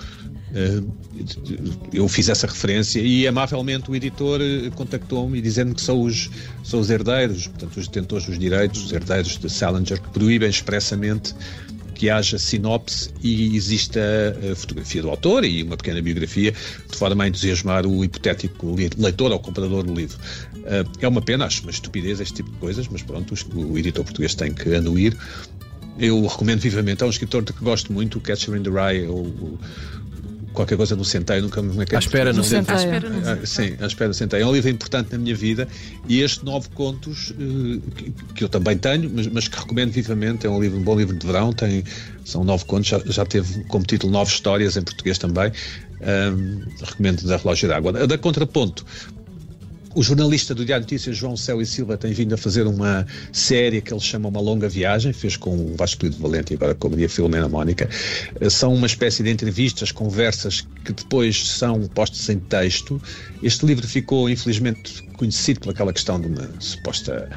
eu 1.92 2.08
fiz 2.08 2.30
essa 2.30 2.46
referência 2.46 3.00
e 3.00 3.28
amavelmente 3.28 3.90
o 3.90 3.96
editor 3.96 4.40
eh, 4.40 4.70
contactou-me 4.76 5.42
dizendo 5.42 5.74
que 5.74 5.82
são 5.82 6.02
os, 6.02 6.30
são 6.64 6.80
os 6.80 6.92
herdeiros, 6.92 7.48
portanto, 7.48 7.78
os 7.78 7.88
detentores 7.88 8.28
dos 8.28 8.38
direitos, 8.38 8.86
os 8.86 8.92
herdeiros 8.92 9.38
de 9.38 9.50
Salinger, 9.50 10.00
que 10.00 10.10
proíbem 10.10 10.50
expressamente 10.50 11.34
que 11.94 12.10
haja 12.10 12.38
sinopse 12.38 13.10
e 13.22 13.56
exista 13.56 14.00
a 14.52 14.56
fotografia 14.56 15.02
do 15.02 15.10
autor 15.10 15.44
e 15.46 15.64
uma 15.64 15.78
pequena 15.78 16.02
biografia, 16.02 16.52
de 16.52 16.98
forma 16.98 17.24
a 17.24 17.28
entusiasmar 17.28 17.86
o 17.86 18.04
hipotético 18.04 18.76
leitor 18.98 19.32
ou 19.32 19.40
comprador 19.40 19.84
do 19.84 19.94
livro. 19.94 20.18
Ah, 20.66 20.84
é 21.00 21.08
uma 21.08 21.22
pena, 21.22 21.46
acho 21.46 21.62
uma 21.64 21.72
estupidez 21.72 22.20
este 22.20 22.36
tipo 22.36 22.52
de 22.52 22.58
coisas, 22.58 22.88
mas 22.88 23.02
pronto, 23.02 23.34
o 23.56 23.78
editor 23.78 24.04
português 24.04 24.36
tem 24.36 24.54
que 24.54 24.74
anuir. 24.76 25.16
Eu 26.00 26.26
recomendo 26.26 26.60
vivamente, 26.60 27.04
é 27.04 27.06
um 27.06 27.10
escritor 27.10 27.44
que 27.44 27.54
gosto 27.64 27.94
muito, 27.94 28.18
o 28.18 28.22
Catcher 28.22 28.56
in 28.56 28.64
the 28.64 28.70
Rye, 28.70 29.08
o, 29.08 29.60
qualquer 30.54 30.78
coisa 30.78 30.96
no 30.96 31.04
Centeio, 31.04 31.42
nunca 31.42 31.62
me 31.62 31.70
lembro. 31.70 31.96
À 31.96 32.00
espera 32.00 32.32
no 32.32 32.44
Centeio. 32.44 32.78
Ah, 33.26 33.46
sim, 33.46 33.76
à 33.80 33.86
espera 33.86 34.08
no 34.10 34.14
Centeio. 34.14 34.44
É 34.44 34.46
um 34.46 34.54
livro 34.54 34.70
importante 34.70 35.12
na 35.12 35.18
minha 35.18 35.36
vida 35.36 35.68
e 36.08 36.22
este 36.22 36.46
Nove 36.46 36.70
Contos, 36.70 37.34
eh, 37.40 37.80
que 38.36 38.44
eu 38.44 38.50
também 38.50 38.78
tenho, 38.78 39.10
mas, 39.14 39.28
mas 39.28 39.48
que 39.48 39.60
recomendo 39.60 39.92
vivamente, 39.92 40.46
é 40.46 40.50
um, 40.50 40.62
livro, 40.62 40.78
um 40.80 40.84
bom 40.84 40.98
livro 40.98 41.16
de 41.18 41.26
verão, 41.26 41.52
tem, 41.52 41.84
são 42.24 42.44
nove 42.44 42.66
contos, 42.66 42.88
já, 42.88 43.02
já 43.06 43.26
teve 43.26 43.64
como 43.66 43.84
título 43.84 44.12
Nove 44.12 44.32
Histórias 44.32 44.78
em 44.78 44.82
português 44.82 45.18
também. 45.18 45.52
Um, 46.02 46.62
recomendo 46.84 47.24
da 47.24 47.38
Relógio 47.38 47.70
d'Água. 47.70 47.94
Da 48.08 48.18
Contraponto, 48.18 48.86
o 49.96 50.02
jornalista 50.02 50.56
do 50.56 50.66
Diário 50.66 50.84
Notícias, 50.84 51.16
João 51.16 51.38
Céu 51.38 51.62
e 51.62 51.66
Silva, 51.66 51.98
tem 51.98 52.14
vindo 52.14 52.34
a 52.34 52.38
fazer 52.38 52.66
uma 52.66 53.06
série 53.32 53.82
que 53.82 53.94
ele 53.94 54.02
chama 54.02 54.30
Uma 54.30 54.42
Longa 54.42 54.68
Viagem, 54.68 55.14
fez 55.14 55.38
com 55.38 55.56
o 55.56 55.76
Vasco 55.78 56.06
Lido 56.06 56.18
Valente 56.18 56.54
e 56.54 56.56
agora 56.56 56.74
com 56.74 56.88
a 56.88 56.90
Maria 56.92 57.10
Filomena 57.10 57.48
Mónica. 57.48 57.90
Eh, 58.40 58.50
são 58.50 58.74
uma 58.74 58.88
espécie 58.88 59.24
de 59.24 59.30
entrevistas, 59.30 59.92
conversas 59.92 60.66
que 60.84 60.94
depois 60.94 61.48
são 61.48 61.88
postas 61.88 62.28
em 62.30 62.40
texto. 62.40 63.02
Este 63.42 63.66
livro 63.66 63.88
ficou, 63.88 64.30
infelizmente, 64.30 65.04
conhecido 65.18 65.60
por 65.60 65.72
aquela 65.72 65.94
questão 65.94 66.20
de 66.20 66.28
uma 66.28 66.50
suposta 66.60 67.30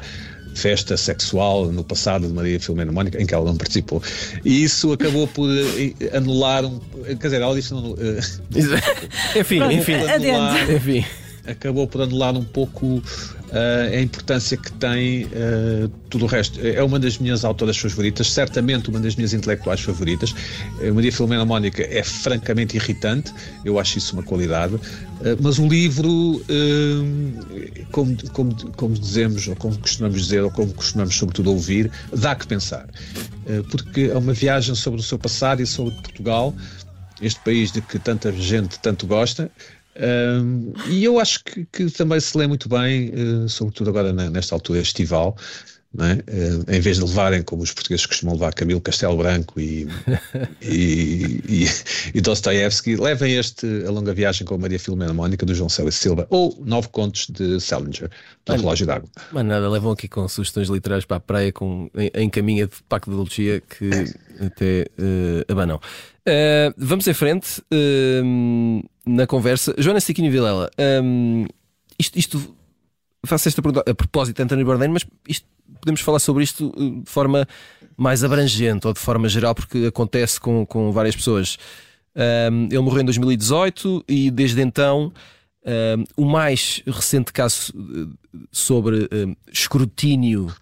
festa 0.55 0.97
sexual 0.97 1.71
no 1.71 1.83
passado 1.83 2.27
de 2.27 2.33
Maria 2.33 2.59
Filomena 2.59 2.91
Mónica, 2.91 3.21
em 3.21 3.27
que 3.27 3.33
ela 3.33 3.45
não 3.45 3.55
participou. 3.55 4.01
E 4.43 4.63
isso 4.63 4.91
acabou 4.91 5.27
por 5.27 5.47
eh, 5.51 6.17
anular 6.17 6.65
um. 6.65 6.79
Quer 7.05 7.15
dizer, 7.15 7.41
ela 7.41 7.53
disse. 7.53 7.71
Não, 7.71 7.91
uh, 7.91 7.97
enfim, 9.39 9.61
enfim. 9.71 9.93
Anular, 9.93 10.71
enfim 10.71 11.05
acabou 11.47 11.87
por 11.87 12.01
anular 12.01 12.35
um 12.35 12.43
pouco 12.43 12.85
uh, 12.85 13.03
a 13.95 14.01
importância 14.01 14.57
que 14.57 14.71
tem 14.73 15.25
uh, 15.25 15.87
tudo 16.09 16.25
o 16.25 16.27
resto. 16.27 16.59
É 16.65 16.83
uma 16.83 16.99
das 16.99 17.17
minhas 17.17 17.43
autoras 17.45 17.77
favoritas, 17.77 18.31
certamente 18.31 18.89
uma 18.89 18.99
das 18.99 19.15
minhas 19.15 19.33
intelectuais 19.33 19.81
favoritas. 19.81 20.31
Uh, 20.31 20.93
Maria 20.93 21.11
Filomena 21.11 21.45
Mónica 21.45 21.83
é 21.83 22.03
francamente 22.03 22.75
irritante, 22.75 23.33
eu 23.63 23.79
acho 23.79 23.97
isso 23.97 24.13
uma 24.13 24.23
qualidade, 24.23 24.75
uh, 24.75 24.81
mas 25.41 25.57
o 25.57 25.67
livro, 25.67 26.41
como, 27.91 28.15
como, 28.31 28.55
como 28.73 28.93
dizemos, 28.93 29.47
ou 29.47 29.55
como 29.55 29.77
costumamos 29.77 30.21
dizer, 30.21 30.43
ou 30.43 30.51
como 30.51 30.73
costumamos 30.73 31.15
sobretudo 31.15 31.51
ouvir, 31.51 31.89
dá 32.13 32.35
que 32.35 32.45
pensar. 32.47 32.87
porque 33.71 34.09
é 34.13 34.17
uma 34.17 34.33
viagem 34.33 34.75
sobre 34.75 34.99
o 34.99 35.03
seu 35.03 35.17
passado 35.17 35.61
e 35.61 35.65
sobre 35.65 35.93
Portugal, 35.95 36.53
este 37.21 37.39
país 37.41 37.71
de 37.71 37.81
que 37.81 37.97
tanta 37.97 38.31
gente 38.31 38.79
tanto 38.79 39.07
gosta, 39.07 39.49
um, 39.99 40.73
e 40.89 41.03
eu 41.03 41.19
acho 41.19 41.43
que, 41.43 41.65
que, 41.65 41.89
também 41.89 42.19
se 42.19 42.37
lê 42.37 42.47
muito 42.47 42.69
bem, 42.69 43.09
uh, 43.09 43.49
sobretudo 43.49 43.89
agora 43.89 44.13
nesta 44.13 44.53
altura 44.53 44.79
estival, 44.79 45.35
é? 45.99 46.13
uh, 46.13 46.75
em 46.75 46.79
vez 46.79 46.97
de 46.97 47.03
levarem, 47.03 47.41
como 47.41 47.63
os 47.63 47.71
portugueses 47.71 48.05
costumam 48.05 48.35
levar, 48.35 48.53
Camilo 48.53 48.79
Castelo 48.79 49.17
Branco 49.17 49.59
e, 49.59 49.87
e, 50.61 51.41
e, 51.47 51.65
e 52.13 52.21
Dostoiévski, 52.21 52.95
levem 52.95 53.35
este 53.35 53.65
A 53.87 53.89
Longa 53.89 54.13
Viagem 54.13 54.45
com 54.45 54.55
a 54.55 54.57
Maria 54.57 54.79
Filomena 54.79 55.13
Mónica, 55.13 55.45
do 55.45 55.55
João 55.55 55.69
Célis 55.69 55.95
Silva, 55.95 56.27
ou 56.29 56.55
Nove 56.63 56.89
Contos 56.89 57.27
de 57.29 57.59
Salinger, 57.59 58.11
da 58.45 58.55
Relógio 58.55 58.85
d'Água. 58.85 59.09
Mas 59.31 59.45
nada, 59.45 59.69
levam 59.69 59.91
aqui 59.91 60.07
com 60.07 60.27
sugestões 60.27 60.69
literárias 60.69 61.05
para 61.05 61.17
a 61.17 61.21
praia 61.21 61.51
com, 61.51 61.89
em, 61.95 62.11
em 62.13 62.29
caminha 62.29 62.67
de 62.67 62.75
Pacto 62.87 63.09
de 63.09 63.15
Lucia 63.15 63.61
que 63.61 63.89
até 64.45 64.87
uh, 64.99 65.51
abanam. 65.51 65.79
Uh, 66.27 66.73
vamos 66.75 67.07
em 67.07 67.13
frente 67.13 67.61
uh, 67.61 68.89
na 69.05 69.25
conversa. 69.25 69.73
Joana 69.77 69.97
Stiquini 69.97 70.29
Vilela, 70.29 70.69
um, 71.01 71.45
isto, 71.97 72.19
isto, 72.19 72.55
faço 73.25 73.47
esta 73.47 73.61
pergunta 73.61 73.89
a 73.89 73.95
propósito 73.95 74.35
de 74.35 74.43
António 74.43 74.65
Bourdain, 74.65 74.89
mas 74.89 75.05
isto, 75.25 75.47
podemos 75.79 76.01
falar 76.01 76.19
sobre 76.19 76.43
isto 76.43 76.73
de 76.77 77.09
forma 77.09 77.47
mais 77.95 78.25
abrangente 78.25 78.85
ou 78.85 78.93
de 78.93 78.99
forma 78.99 79.29
geral, 79.29 79.55
porque 79.55 79.85
acontece 79.85 80.37
com, 80.37 80.65
com 80.65 80.91
várias 80.91 81.15
pessoas. 81.15 81.57
Um, 82.13 82.65
ele 82.65 82.79
morreu 82.79 83.03
em 83.03 83.05
2018 83.05 84.03
e 84.05 84.29
desde 84.29 84.61
então 84.61 85.13
um, 85.65 86.23
o 86.23 86.25
mais 86.25 86.83
recente 86.85 87.31
caso 87.31 87.71
sobre 88.51 89.07
escrutínio 89.49 90.53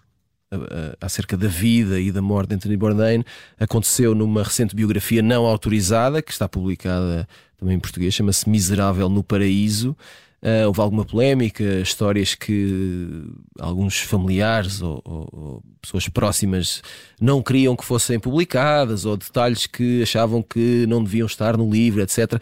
acerca 1.01 1.35
da 1.35 1.47
vida 1.47 1.99
e 1.99 2.11
da 2.11 2.21
morte 2.21 2.49
de 2.49 2.55
Anthony 2.55 2.77
Bourdain 2.77 3.23
aconteceu 3.59 4.13
numa 4.13 4.43
recente 4.43 4.75
biografia 4.75 5.21
não 5.21 5.45
autorizada, 5.45 6.21
que 6.21 6.31
está 6.31 6.47
publicada 6.47 7.27
também 7.57 7.75
em 7.75 7.79
português, 7.79 8.13
chama-se 8.13 8.49
Miserável 8.49 9.09
no 9.09 9.23
Paraíso. 9.23 9.95
Uh, 10.41 10.67
houve 10.67 10.79
alguma 10.79 11.03
polémica, 11.03 11.63
histórias 11.79 12.35
que 12.35 13.23
alguns 13.59 14.01
familiares 14.01 14.79
ou, 14.79 15.01
ou, 15.03 15.29
ou, 15.31 15.63
pessoas 15.81 16.07
próximas 16.07 16.83
não 17.19 17.41
queriam 17.41 17.75
que 17.75 17.83
fossem 17.83 18.19
publicadas, 18.19 19.05
ou 19.05 19.17
detalhes 19.17 19.65
que 19.65 20.03
achavam 20.03 20.43
que 20.43 20.85
não 20.87 21.03
deviam 21.03 21.25
estar 21.25 21.57
no 21.57 21.67
livro, 21.67 22.01
etc. 22.01 22.39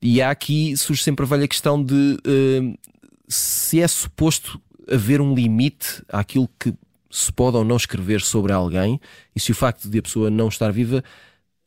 E 0.00 0.22
há 0.22 0.30
aqui 0.30 0.76
surge 0.76 1.02
sempre 1.02 1.24
a 1.24 1.28
velha 1.28 1.48
questão 1.48 1.82
de 1.82 2.18
uh, 2.24 2.78
se 3.26 3.80
é 3.80 3.88
suposto 3.88 4.60
haver 4.88 5.20
um 5.20 5.34
limite 5.34 6.04
àquilo 6.08 6.48
que 6.58 6.72
se 7.10 7.32
pode 7.32 7.56
ou 7.56 7.64
não 7.64 7.76
escrever 7.76 8.20
sobre 8.20 8.52
alguém 8.52 9.00
e 9.34 9.40
se 9.40 9.50
o 9.50 9.54
facto 9.54 9.88
de 9.88 9.98
a 9.98 10.02
pessoa 10.02 10.30
não 10.30 10.48
estar 10.48 10.70
viva 10.70 11.02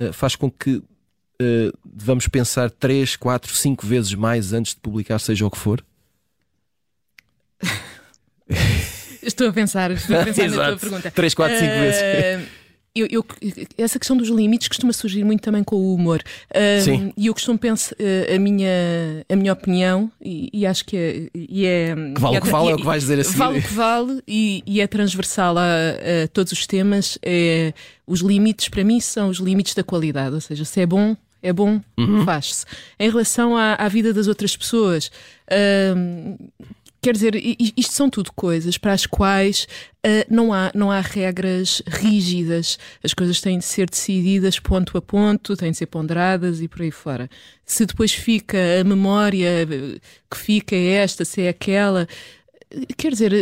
uh, 0.01 0.13
faz 0.13 0.35
com 0.35 0.49
que 0.49 0.75
uh, 0.75 0.83
devamos 1.85 2.27
pensar 2.27 2.71
3, 2.71 3.15
4, 3.15 3.53
5 3.53 3.85
vezes 3.85 4.13
mais 4.13 4.53
antes 4.53 4.73
de 4.73 4.79
publicar, 4.79 5.19
seja 5.19 5.45
o 5.45 5.51
que 5.51 5.57
for? 5.57 5.83
estou 9.21 9.49
a 9.49 9.53
pensar, 9.53 9.91
estou 9.91 10.19
a 10.19 10.23
pensar 10.23 10.49
na 10.49 10.67
tua 10.67 10.77
pergunta. 10.77 11.11
3, 11.11 11.33
4, 11.33 11.59
5 11.59 11.71
uh, 11.71 11.75
vezes. 11.75 12.62
Eu, 12.95 13.07
eu, 13.09 13.25
essa 13.77 13.97
questão 13.97 14.15
dos 14.15 14.29
limites 14.29 14.67
costuma 14.67 14.93
surgir 14.93 15.23
muito 15.23 15.41
também 15.41 15.63
com 15.63 15.75
o 15.75 15.95
humor. 15.95 16.21
Sim. 16.83 17.11
E 17.17 17.27
eu 17.27 17.33
costumo 17.33 17.57
pensar, 17.57 17.95
a, 18.33 18.39
minha, 18.39 19.25
a 19.27 19.35
minha 19.35 19.51
opinião, 19.51 20.11
e, 20.21 20.49
e 20.53 20.65
acho 20.65 20.85
que 20.85 20.97
é. 20.97 21.29
E 21.33 21.65
é 21.65 21.95
que 22.13 22.21
vale 22.21 22.35
é, 22.35 22.39
o 22.39 22.41
que 22.41 22.49
vale, 22.49 22.67
é, 22.67 22.71
é 22.71 22.75
o 22.75 22.77
que 22.77 22.85
vais 22.85 23.03
dizer 23.03 23.19
assim. 23.19 23.37
Vale 23.37 23.59
o 23.59 23.61
que 23.61 23.73
vale 23.73 24.23
e, 24.27 24.63
e 24.65 24.79
é 24.79 24.85
transversal 24.85 25.57
a, 25.57 25.63
a, 25.63 26.27
todos 26.31 26.51
os 26.51 26.67
temas. 26.67 27.17
É, 27.23 27.73
os 28.05 28.19
limites, 28.19 28.69
para 28.69 28.83
mim, 28.83 28.99
são 28.99 29.29
os 29.29 29.37
limites 29.37 29.73
da 29.73 29.83
qualidade. 29.83 30.35
Ou 30.35 30.41
seja, 30.41 30.63
se 30.63 30.79
é 30.79 30.85
bom, 30.85 31.15
é 31.43 31.51
bom, 31.51 31.81
uhum. 31.97 32.23
faz-se. 32.23 32.65
Em 32.99 33.09
relação 33.09 33.57
à, 33.57 33.73
à, 33.73 33.87
vida 33.89 34.13
das 34.13 34.27
outras 34.27 34.55
pessoas, 34.55 35.11
hum, 35.95 36.37
Quer 37.03 37.11
dizer, 37.11 37.35
isto 37.35 37.91
são 37.91 38.09
tudo 38.09 38.31
coisas 38.31 38.77
para 38.77 38.93
as 38.93 39.05
quais 39.05 39.67
uh, 40.05 40.33
não, 40.33 40.53
há, 40.53 40.71
não 40.73 40.89
há 40.89 41.01
regras 41.01 41.81
rígidas. 41.85 42.79
As 43.03 43.13
coisas 43.13 43.41
têm 43.41 43.59
de 43.59 43.65
ser 43.65 43.89
decididas 43.89 44.57
ponto 44.57 44.97
a 44.97 45.01
ponto, 45.01 45.57
têm 45.57 45.71
de 45.71 45.77
ser 45.77 45.87
ponderadas 45.87 46.61
e 46.61 46.67
por 46.69 46.81
aí 46.81 46.91
fora. 46.91 47.29
Se 47.65 47.85
depois 47.85 48.13
fica 48.13 48.57
a 48.79 48.85
memória 48.85 49.67
que 50.31 50.37
fica 50.37 50.77
é 50.77 50.93
esta, 50.93 51.25
se 51.25 51.41
é 51.41 51.49
aquela. 51.49 52.07
Quer 52.97 53.11
dizer, 53.11 53.33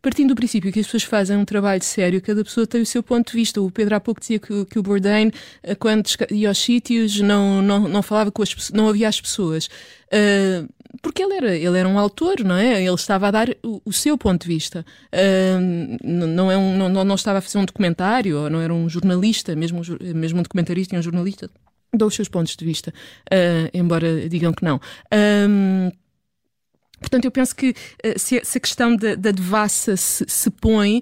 partindo 0.00 0.30
do 0.30 0.34
princípio 0.34 0.72
que 0.72 0.80
as 0.80 0.86
pessoas 0.86 1.02
fazem 1.02 1.36
um 1.36 1.44
trabalho 1.44 1.84
sério, 1.84 2.22
cada 2.22 2.42
pessoa 2.42 2.66
tem 2.66 2.80
o 2.80 2.86
seu 2.86 3.02
ponto 3.02 3.32
de 3.32 3.36
vista. 3.36 3.60
O 3.60 3.70
Pedro 3.70 3.96
há 3.96 4.00
pouco 4.00 4.18
dizia 4.18 4.38
que, 4.38 4.64
que 4.64 4.78
o 4.78 4.82
Bourdain, 4.82 5.30
eh, 5.62 5.74
quando 5.74 6.08
ia 6.30 6.48
aos 6.48 6.58
sítios, 6.58 7.20
não, 7.20 7.60
não, 7.60 7.86
não 7.86 8.02
falava 8.02 8.32
com 8.32 8.42
as 8.42 8.70
não 8.70 8.88
havia 8.88 9.08
as 9.08 9.20
pessoas. 9.20 9.66
Uh, 10.08 10.66
porque 11.00 11.22
ele 11.22 11.34
era, 11.34 11.56
ele 11.56 11.78
era 11.78 11.88
um 11.88 11.98
autor, 11.98 12.40
não 12.44 12.56
é? 12.56 12.82
Ele 12.82 12.94
estava 12.94 13.28
a 13.28 13.30
dar 13.30 13.48
o, 13.62 13.80
o 13.84 13.92
seu 13.92 14.18
ponto 14.18 14.42
de 14.42 14.48
vista. 14.48 14.84
Uh, 15.12 15.98
não, 16.04 16.50
é 16.50 16.56
um, 16.56 16.76
não, 16.88 17.04
não 17.04 17.14
estava 17.14 17.38
a 17.38 17.40
fazer 17.40 17.58
um 17.58 17.64
documentário, 17.64 18.50
não 18.50 18.60
era 18.60 18.74
um 18.74 18.88
jornalista, 18.88 19.56
mesmo, 19.56 19.80
mesmo 20.14 20.40
um 20.40 20.42
documentarista 20.42 20.94
e 20.94 20.98
um 20.98 21.02
jornalista, 21.02 21.50
dão 21.94 22.08
os 22.08 22.14
seus 22.14 22.28
pontos 22.28 22.56
de 22.56 22.64
vista, 22.64 22.92
uh, 23.32 23.70
embora 23.72 24.28
digam 24.28 24.52
que 24.52 24.64
não. 24.64 24.80
portanto, 27.00 27.24
eu 27.24 27.30
penso 27.30 27.56
que 27.56 27.70
uh, 27.70 28.18
se, 28.18 28.40
se, 28.44 28.58
a 28.58 28.60
questão 28.60 28.94
da, 28.94 29.14
da 29.14 29.30
devassa 29.30 29.96
se, 29.96 30.24
se 30.28 30.50
põe. 30.50 31.00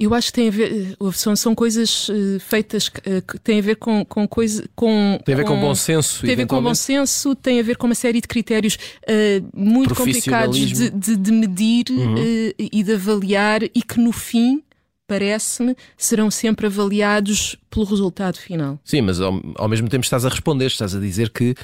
Eu 0.00 0.14
acho 0.14 0.28
que 0.28 0.34
tem 0.34 0.46
a 0.46 0.50
ver, 0.52 0.96
eh, 1.00 1.12
são, 1.12 1.34
são 1.34 1.56
coisas 1.56 2.08
uh, 2.08 2.38
feitas 2.38 2.86
uh, 2.86 3.20
que 3.26 3.36
têm 3.40 3.58
a 3.58 3.62
ver 3.62 3.76
com, 3.76 4.04
com 4.04 4.28
coisa. 4.28 4.64
Com, 4.76 5.18
tem 5.24 5.34
a 5.34 5.38
ver 5.38 5.44
com, 5.44 5.56
com 5.56 5.60
bom 5.60 5.74
senso. 5.74 6.20
Tem 6.20 6.34
a 6.34 6.36
ver 6.36 6.46
com 6.46 6.62
bom 6.62 6.74
senso, 6.74 7.34
tem 7.34 7.58
a 7.58 7.62
ver 7.64 7.76
com 7.76 7.86
uma 7.86 7.96
série 7.96 8.20
de 8.20 8.28
critérios 8.28 8.76
uh, 8.76 9.48
muito 9.52 9.96
complicados 9.96 10.56
de, 10.56 10.90
de, 10.90 11.16
de 11.16 11.32
medir 11.32 11.86
uhum. 11.90 12.14
e 12.58 12.82
de 12.84 12.92
avaliar 12.92 13.64
e 13.64 13.82
que 13.82 13.98
no 13.98 14.12
fim 14.12 14.62
parece-me, 15.08 15.74
serão 15.96 16.30
sempre 16.30 16.66
avaliados 16.66 17.56
pelo 17.68 17.86
resultado 17.86 18.36
final. 18.36 18.78
Sim, 18.84 19.00
mas 19.00 19.20
ao, 19.20 19.40
ao, 19.56 19.68
mesmo 19.68 19.88
tempo 19.88 20.04
estás 20.04 20.24
a 20.24 20.28
responder, 20.28 20.66
estás 20.66 20.94
a 20.94 21.00
dizer 21.00 21.30
que 21.30 21.54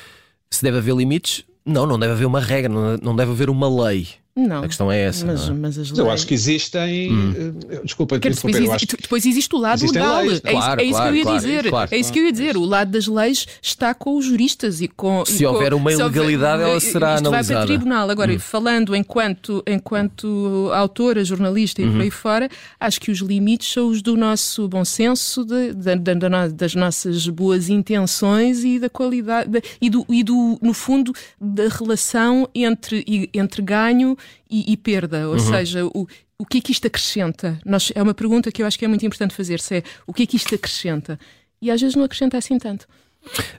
se 0.50 0.62
deve 0.62 0.78
haver 0.78 0.96
limites. 0.96 1.44
Não, 1.64 1.86
não 1.86 1.98
deve 1.98 2.14
haver 2.14 2.24
uma 2.24 2.40
regra, 2.40 2.72
não 3.00 3.14
deve 3.14 3.30
haver 3.30 3.48
uma 3.48 3.68
lei. 3.68 4.08
Não. 4.36 4.64
A 4.64 4.66
questão 4.66 4.90
é 4.90 5.00
essa. 5.00 5.24
Mas, 5.24 5.48
é? 5.48 5.52
mas 5.52 5.78
as 5.78 5.90
leis... 5.90 5.98
Eu 5.98 6.10
acho 6.10 6.26
que 6.26 6.34
existem. 6.34 7.12
Hum. 7.12 7.54
Uh, 7.70 7.84
desculpa, 7.84 8.18
Quer, 8.18 8.34
depois, 8.34 8.56
existe, 8.56 8.74
acho... 8.74 8.86
depois 9.00 9.26
existe 9.26 9.54
o 9.54 9.58
lado 9.58 9.86
legal. 9.86 10.22
Leis, 10.22 10.40
é, 10.42 10.50
claro, 10.50 10.80
é, 10.80 10.84
isso, 10.84 10.92
claro, 10.92 11.04
que 11.04 11.08
eu 11.08 11.16
ia 11.16 11.22
claro, 11.22 11.38
dizer. 11.38 11.72
é 11.92 11.98
isso 11.98 12.12
que 12.12 12.18
eu 12.18 12.24
ia 12.24 12.32
dizer. 12.32 12.56
O 12.56 12.64
lado 12.64 12.90
das 12.90 13.06
leis 13.06 13.46
está 13.62 13.94
com 13.94 14.16
os 14.16 14.24
juristas 14.24 14.80
e 14.80 14.88
com. 14.88 15.24
Se 15.24 15.44
e 15.44 15.46
houver 15.46 15.70
com, 15.70 15.76
uma 15.76 15.92
ilegalidade, 15.92 16.62
houver, 16.62 16.70
ela 16.72 16.80
será 16.80 17.14
isto 17.14 17.28
analisada. 17.28 17.60
vai 17.60 17.66
para 17.66 17.66
tribunal. 17.66 18.10
Agora, 18.10 18.32
hum. 18.32 18.38
falando 18.40 18.96
enquanto, 18.96 19.62
enquanto 19.68 20.70
autora, 20.74 21.24
jornalista 21.24 21.80
e 21.80 21.84
uhum. 21.84 21.92
por 21.92 22.00
aí 22.00 22.10
fora, 22.10 22.48
acho 22.80 23.00
que 23.00 23.12
os 23.12 23.18
limites 23.18 23.72
são 23.72 23.86
os 23.86 24.02
do 24.02 24.16
nosso 24.16 24.66
bom 24.66 24.84
senso, 24.84 25.44
de, 25.44 25.72
de, 25.74 25.94
de, 25.94 26.52
das 26.52 26.74
nossas 26.74 27.28
boas 27.28 27.68
intenções 27.68 28.64
e 28.64 28.80
da 28.80 28.90
qualidade 28.90 29.62
e, 29.80 29.88
do, 29.88 30.04
e 30.08 30.24
do, 30.24 30.58
no 30.60 30.74
fundo, 30.74 31.12
da 31.40 31.68
relação 31.68 32.48
entre, 32.52 33.30
entre 33.32 33.62
ganho 33.62 34.16
e, 34.50 34.72
e 34.72 34.76
perda, 34.76 35.28
ou 35.28 35.34
uhum. 35.34 35.38
seja, 35.38 35.84
o, 35.86 36.06
o 36.38 36.46
que 36.46 36.58
é 36.58 36.60
que 36.60 36.72
isto 36.72 36.86
acrescenta? 36.86 37.58
Nós, 37.64 37.92
é 37.94 38.02
uma 38.02 38.14
pergunta 38.14 38.50
que 38.50 38.62
eu 38.62 38.66
acho 38.66 38.78
que 38.78 38.84
é 38.84 38.88
muito 38.88 39.04
importante 39.04 39.34
fazer-se: 39.34 39.76
é 39.76 39.82
o 40.06 40.12
que 40.12 40.24
é 40.24 40.26
que 40.26 40.36
isto 40.36 40.54
acrescenta? 40.54 41.18
E 41.60 41.70
às 41.70 41.80
vezes 41.80 41.96
não 41.96 42.04
acrescenta 42.04 42.36
assim 42.36 42.58
tanto. 42.58 42.86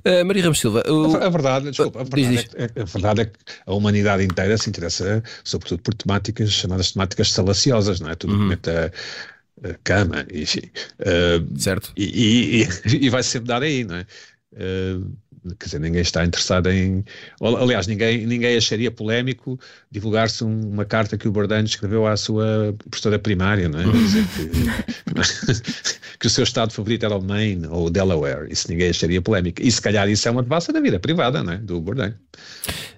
Uh, 0.06 0.24
Maria 0.24 0.44
Ramos 0.44 0.60
Silva, 0.60 0.84
o... 0.88 1.16
a, 1.18 1.30
verdade, 1.30 1.70
desculpa, 1.72 2.02
a 2.02 2.04
verdade. 2.04 2.50
É, 2.54 2.82
a 2.82 2.86
verdade 2.86 3.22
é 3.22 3.26
que 3.26 3.34
a 3.66 3.74
humanidade 3.74 4.24
inteira 4.24 4.58
se 4.58 4.70
interessa, 4.70 5.24
sobretudo 5.44 5.82
por 5.82 5.94
temáticas 5.96 6.52
chamadas 6.52 6.92
temáticas 6.92 7.32
salaciosas, 7.32 8.00
não 8.00 8.10
é? 8.10 8.16
Tudo 8.16 8.34
uhum. 8.34 8.40
que 8.42 8.46
mete 8.46 8.70
a, 8.70 8.92
a 9.64 9.74
cama, 9.84 10.26
enfim. 10.32 10.70
Uh, 11.00 11.60
certo. 11.60 11.92
E, 11.98 12.62
e, 12.62 12.68
e, 13.06 13.10
vai 13.10 13.24
sempre 13.24 13.48
dar 13.48 13.64
aí, 13.64 13.84
não 13.84 13.96
é? 13.96 14.06
Uh, 14.54 15.12
quer 15.60 15.66
dizer, 15.66 15.80
ninguém 15.80 16.02
está 16.02 16.26
interessado 16.26 16.70
em. 16.70 17.04
Aliás, 17.42 17.88
ninguém, 17.88 18.26
ninguém 18.26 18.58
acharia 18.58 18.90
polémico 18.90 19.60
divulgar-se 19.92 20.44
um, 20.44 20.72
uma 20.72 20.86
carta 20.86 21.18
que 21.18 21.28
o 21.28 21.32
Bourdain 21.32 21.64
escreveu 21.64 22.08
à 22.08 22.18
sua 22.18 22.76
professora 22.90 23.20
primária, 23.20 23.70
não 23.70 23.80
é? 23.80 23.84
Que, 23.84 23.90
que, 26.20 26.28
o 26.28 26.30
seu 26.30 26.44
estado 26.44 26.72
favorito 26.74 27.06
era 27.06 27.16
o 27.16 27.22
Maine 27.22 27.68
ou 27.68 27.88
o 27.88 27.90
Delaware. 27.90 28.52
Isso 28.52 28.70
ninguém 28.70 28.90
acharia 28.90 29.22
polémico. 29.22 29.62
E 29.62 29.72
se 29.72 29.82
calhar 29.82 30.10
isso 30.10 30.28
é 30.28 30.32
uma 30.32 30.42
devassa 30.42 30.74
da 30.74 30.80
vida 30.80 31.00
privada, 31.00 31.44
não 31.44 31.54
é? 31.54 31.58
Do 31.58 31.80
Bourdain. 31.80 32.14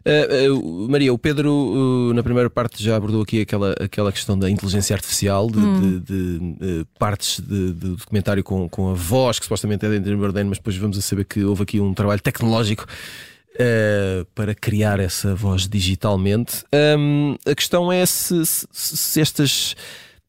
Uh, 0.06 0.54
uh, 0.54 0.90
Maria, 0.90 1.14
o 1.14 1.18
Pedro 1.18 1.52
uh, 1.52 2.14
na 2.14 2.24
primeira 2.24 2.50
parte 2.50 2.82
já 2.84 2.96
abordou 2.96 3.22
aqui 3.22 3.42
aquela, 3.42 3.74
aquela 3.80 4.12
questão 4.12 4.38
da 4.38 4.50
inteligência 4.50 4.96
artificial, 4.96 5.50
de, 5.50 5.60
hum. 5.60 6.00
de, 6.00 6.40
de 6.40 6.86
partes 6.98 7.40
de, 7.40 7.74
de, 7.74 7.90
documentário 7.96 8.44
com, 8.44 8.70
com 8.70 8.90
a 8.90 8.94
voz, 8.94 9.40
que 9.40 9.46
supostamente 9.46 9.86
é 9.86 10.00
de 10.00 10.16
Bourdain, 10.16 10.46
mas 10.46 10.58
depois 10.58 10.78
vamos 10.78 10.98
a 10.98 11.02
saber 11.02 11.26
que 11.26 11.44
houve 11.44 11.64
aqui 11.64 11.80
um 11.80 11.94
trabalho 11.94 12.22
tecnológico 12.22 12.86
para 14.36 14.54
criar 14.54 15.00
essa 15.00 15.34
voz 15.34 15.68
digitalmente. 15.68 16.64
Um, 16.96 17.36
a 17.44 17.56
questão 17.56 17.92
é 17.92 18.06
se, 18.06 18.46
se, 18.46 18.68
se 18.72 19.20
estas 19.20 19.76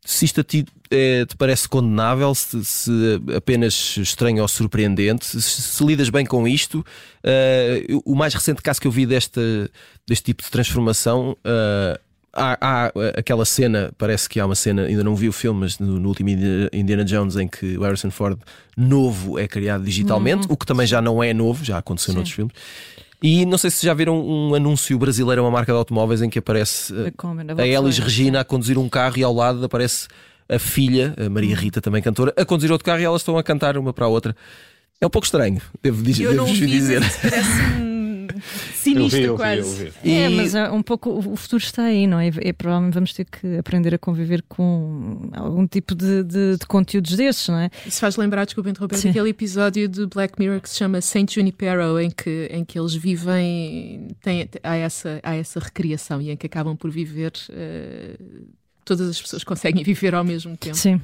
se 0.08 0.24
isto 0.24 0.40
a 0.40 0.44
ti 0.44 0.64
é, 0.90 1.26
te 1.26 1.36
parece 1.36 1.68
condenável, 1.68 2.34
se, 2.34 2.64
se, 2.64 2.90
apenas 3.36 3.98
estranho 3.98 4.40
ou 4.40 4.48
surpreendente, 4.48 5.26
se, 5.26 5.42
se 5.42 5.84
lidas 5.84 6.08
bem 6.08 6.24
com 6.24 6.48
isto. 6.48 6.78
Uh, 7.22 8.00
o 8.06 8.14
mais 8.14 8.32
recente 8.32 8.62
caso 8.62 8.80
que 8.80 8.86
eu 8.86 8.90
vi 8.90 9.04
desta, 9.04 9.70
deste 10.06 10.24
tipo 10.24 10.42
de 10.42 10.50
transformação. 10.50 11.36
Uh, 11.44 12.00
há, 12.32 12.58
há, 12.58 12.92
aquela 13.18 13.44
cena, 13.44 13.92
parece 13.98 14.30
que 14.30 14.40
há 14.40 14.46
uma 14.46 14.54
cena, 14.54 14.84
ainda 14.84 15.04
não 15.04 15.14
vi 15.14 15.28
o 15.28 15.32
filme, 15.32 15.60
mas 15.60 15.78
no, 15.78 16.00
no 16.00 16.08
último 16.08 16.30
Indiana 16.72 17.04
Jones, 17.04 17.36
em 17.36 17.46
que 17.46 17.76
o 17.76 17.82
Harrison 17.82 18.10
Ford 18.10 18.38
novo 18.74 19.38
é 19.38 19.46
criado 19.46 19.84
digitalmente, 19.84 20.46
uhum. 20.46 20.54
o 20.54 20.56
que 20.56 20.64
também 20.64 20.86
já 20.86 21.02
não 21.02 21.22
é 21.22 21.34
novo, 21.34 21.62
já 21.62 21.76
aconteceu 21.76 22.12
Sim. 22.12 22.16
noutros 22.16 22.34
filmes. 22.34 22.54
E 23.22 23.44
não 23.44 23.58
sei 23.58 23.70
se 23.70 23.84
já 23.84 23.92
viram 23.92 24.20
um 24.20 24.54
anúncio 24.54 24.96
brasileiro 24.98 25.42
a 25.42 25.44
uma 25.44 25.50
marca 25.50 25.72
de 25.72 25.78
automóveis 25.78 26.22
em 26.22 26.30
que 26.30 26.38
aparece 26.38 26.94
a 27.58 27.66
Elis 27.66 27.98
Regina 27.98 28.40
a 28.40 28.44
conduzir 28.44 28.78
um 28.78 28.88
carro 28.88 29.18
e 29.18 29.24
ao 29.24 29.34
lado 29.34 29.64
aparece 29.64 30.06
a 30.48 30.58
filha, 30.58 31.14
a 31.18 31.28
Maria 31.28 31.54
hum. 31.54 31.58
Rita, 31.58 31.80
também 31.80 32.00
cantora, 32.00 32.32
a 32.36 32.44
conduzir 32.44 32.70
outro 32.70 32.84
carro 32.84 33.00
e 33.00 33.04
elas 33.04 33.20
estão 33.20 33.36
a 33.36 33.42
cantar 33.42 33.76
uma 33.76 33.92
para 33.92 34.06
a 34.06 34.08
outra. 34.08 34.36
É 35.00 35.06
um 35.06 35.10
pouco 35.10 35.26
estranho, 35.26 35.60
devo, 35.82 36.02
devo 36.02 36.44
vi, 36.46 36.66
dizer. 36.66 37.02
Parece 37.22 37.88
sinistro 38.74 39.20
eu 39.20 39.32
vi, 39.32 39.38
quase. 39.38 39.60
Eu 39.60 39.74
vi, 39.74 39.84
eu 39.84 39.92
vi. 40.02 40.12
É, 40.12 40.28
mas 40.28 40.54
uh, 40.54 40.72
um 40.72 40.82
pouco 40.82 41.10
o 41.10 41.36
futuro 41.36 41.62
está 41.62 41.84
aí, 41.84 42.06
não 42.06 42.18
é? 42.18 42.28
E 42.28 42.52
provavelmente 42.52 42.94
vamos 42.94 43.12
ter 43.12 43.24
que 43.24 43.56
aprender 43.56 43.94
a 43.94 43.98
conviver 43.98 44.42
com 44.48 45.30
algum 45.32 45.66
tipo 45.66 45.94
de, 45.94 46.22
de, 46.24 46.56
de 46.56 46.66
conteúdos 46.66 47.16
desses, 47.16 47.48
não 47.48 47.58
é? 47.58 47.70
Isso 47.86 48.00
faz 48.00 48.16
lembrar, 48.16 48.44
desculpa 48.44 48.70
interromper, 48.70 48.96
Sim. 48.96 49.10
aquele 49.10 49.30
episódio 49.30 49.88
de 49.88 50.06
Black 50.06 50.38
Mirror 50.38 50.60
que 50.60 50.68
se 50.68 50.76
chama 50.76 51.00
Saint 51.00 51.32
Junipero, 51.32 52.00
em 52.00 52.10
que, 52.10 52.48
em 52.52 52.64
que 52.64 52.78
eles 52.78 52.94
vivem, 52.94 54.08
tem, 54.22 54.48
há, 54.62 54.76
essa, 54.76 55.20
há 55.22 55.34
essa 55.34 55.60
recriação 55.60 56.20
e 56.20 56.30
em 56.30 56.36
que 56.36 56.46
acabam 56.46 56.76
por 56.76 56.90
viver. 56.90 57.32
Uh, 57.50 58.46
todas 58.84 59.08
as 59.08 59.20
pessoas 59.20 59.44
conseguem 59.44 59.82
viver 59.84 60.14
ao 60.14 60.24
mesmo 60.24 60.56
tempo. 60.56 60.76
Sim. 60.76 61.00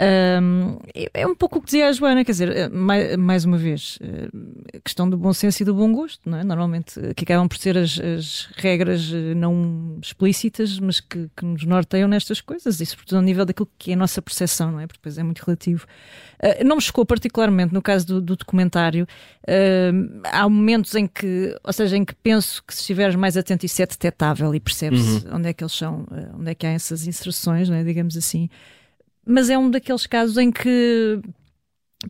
Um, 0.00 0.78
é 1.12 1.26
um 1.26 1.34
pouco 1.34 1.58
o 1.58 1.60
que 1.60 1.66
dizia 1.66 1.88
a 1.88 1.92
Joana, 1.92 2.24
quer 2.24 2.30
dizer, 2.30 2.56
eh, 2.56 2.68
mais, 2.68 3.16
mais, 3.16 3.44
uma 3.44 3.58
vez, 3.58 3.98
eh, 4.00 4.28
a 4.76 4.80
questão 4.80 5.10
do 5.10 5.18
bom 5.18 5.32
senso 5.32 5.60
e 5.60 5.66
do 5.66 5.74
bom 5.74 5.92
gosto, 5.92 6.20
não 6.30 6.38
é? 6.38 6.44
Normalmente, 6.44 7.00
que 7.16 7.24
acabam 7.24 7.48
por 7.48 7.58
ser 7.58 7.76
as, 7.76 7.98
as 7.98 8.48
regras 8.54 9.10
eh, 9.12 9.34
não 9.34 9.98
explícitas, 10.00 10.78
mas 10.78 11.00
que, 11.00 11.28
que, 11.36 11.44
nos 11.44 11.64
norteiam 11.64 12.08
nestas 12.08 12.40
coisas, 12.40 12.80
isso 12.80 12.92
sobretudo 12.92 13.16
ao 13.16 13.22
nível 13.22 13.44
daquilo 13.44 13.68
que 13.76 13.90
é 13.90 13.94
a 13.94 13.96
nossa 13.96 14.22
percepção, 14.22 14.70
não 14.70 14.78
é? 14.78 14.86
Porque 14.86 15.00
depois 15.00 15.18
é 15.18 15.22
muito 15.24 15.40
relativo. 15.40 15.84
Uh, 16.38 16.64
não 16.64 16.76
me 16.76 16.82
chocou 16.82 17.04
particularmente 17.04 17.74
no 17.74 17.82
caso 17.82 18.06
do, 18.06 18.20
do 18.20 18.36
documentário. 18.36 19.04
Uh, 19.42 20.20
há 20.24 20.48
momentos 20.48 20.94
em 20.94 21.08
que, 21.08 21.56
ou 21.64 21.72
seja, 21.72 21.96
em 21.96 22.04
que 22.04 22.14
penso 22.14 22.62
que 22.64 22.72
se 22.72 22.82
estiveres 22.82 23.16
mais 23.16 23.36
atento, 23.36 23.66
isso 23.66 23.82
é 23.82 23.86
detetável 23.86 24.54
e 24.54 24.60
percebe-se 24.60 25.26
uhum. 25.26 25.36
onde 25.36 25.48
é 25.48 25.52
que 25.52 25.64
eles 25.64 25.72
são, 25.72 26.06
onde 26.38 26.52
é 26.52 26.54
que 26.54 26.64
há 26.64 26.70
essas 26.70 27.04
inserções, 27.04 27.68
não 27.68 27.74
é? 27.74 27.82
digamos 27.82 28.16
assim 28.16 28.48
mas 29.28 29.50
é 29.50 29.58
um 29.58 29.70
daqueles 29.70 30.06
casos 30.06 30.36
em 30.38 30.50
que 30.50 31.20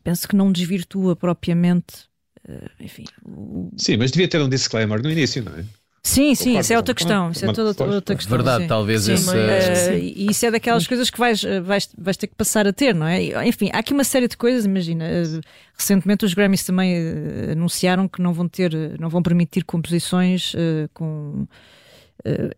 penso 0.02 0.28
que 0.28 0.37
não 0.37 0.52
desvirtua 0.52 1.16
propriamente. 1.16 2.07
Uh, 2.48 2.70
enfim. 2.81 3.04
O... 3.26 3.70
Sim, 3.76 3.96
mas 3.96 4.11
devia 4.11 4.28
ter 4.28 4.40
um 4.40 4.48
disclaimer 4.48 5.02
no 5.02 5.11
início, 5.11 5.42
não 5.42 5.52
é? 5.52 5.64
Sim, 6.00 6.35
sim, 6.35 6.59
isso 6.59 6.72
é 6.72 6.76
outra 6.76 6.94
questão. 6.94 7.31
Isso 7.33 7.44
é 7.44 7.52
toda 7.52 7.94
outra 7.94 8.14
questão. 8.14 8.37
Verdade, 8.37 8.62
sim. 8.62 8.68
talvez 8.68 9.02
sim, 9.02 9.12
esse. 9.12 9.31
Uh, 9.31 9.98
e 9.98 10.31
isso 10.31 10.46
é 10.46 10.50
daquelas 10.50 10.87
coisas 10.87 11.11
que 11.11 11.18
vais, 11.18 11.42
vais, 11.62 11.88
vais 11.98 12.16
ter 12.16 12.28
que 12.28 12.35
passar 12.35 12.66
a 12.66 12.72
ter, 12.72 12.94
não 12.94 13.07
é? 13.07 13.46
Enfim, 13.46 13.68
há 13.72 13.78
aqui 13.78 13.92
uma 13.92 14.04
série 14.04 14.28
de 14.28 14.37
coisas, 14.37 14.64
imagina. 14.64 15.04
Uh, 15.04 15.40
recentemente 15.76 16.24
os 16.24 16.33
Grammys 16.33 16.64
também 16.64 16.94
uh, 16.96 17.52
anunciaram 17.52 18.09
que 18.09 18.22
não 18.22 18.33
vão 18.33 18.48
ter, 18.48 18.72
não 18.98 19.09
vão 19.11 19.22
permitir 19.22 19.64
composições 19.64 20.54
com 20.94 21.46
eh, 21.46 21.48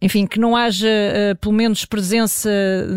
enfim, 0.01 0.27
que 0.27 0.41
não 0.41 0.57
haja 0.57 0.89
uh, 0.89 1.37
pelo 1.37 1.55
menos 1.55 1.85
presença 1.85 2.51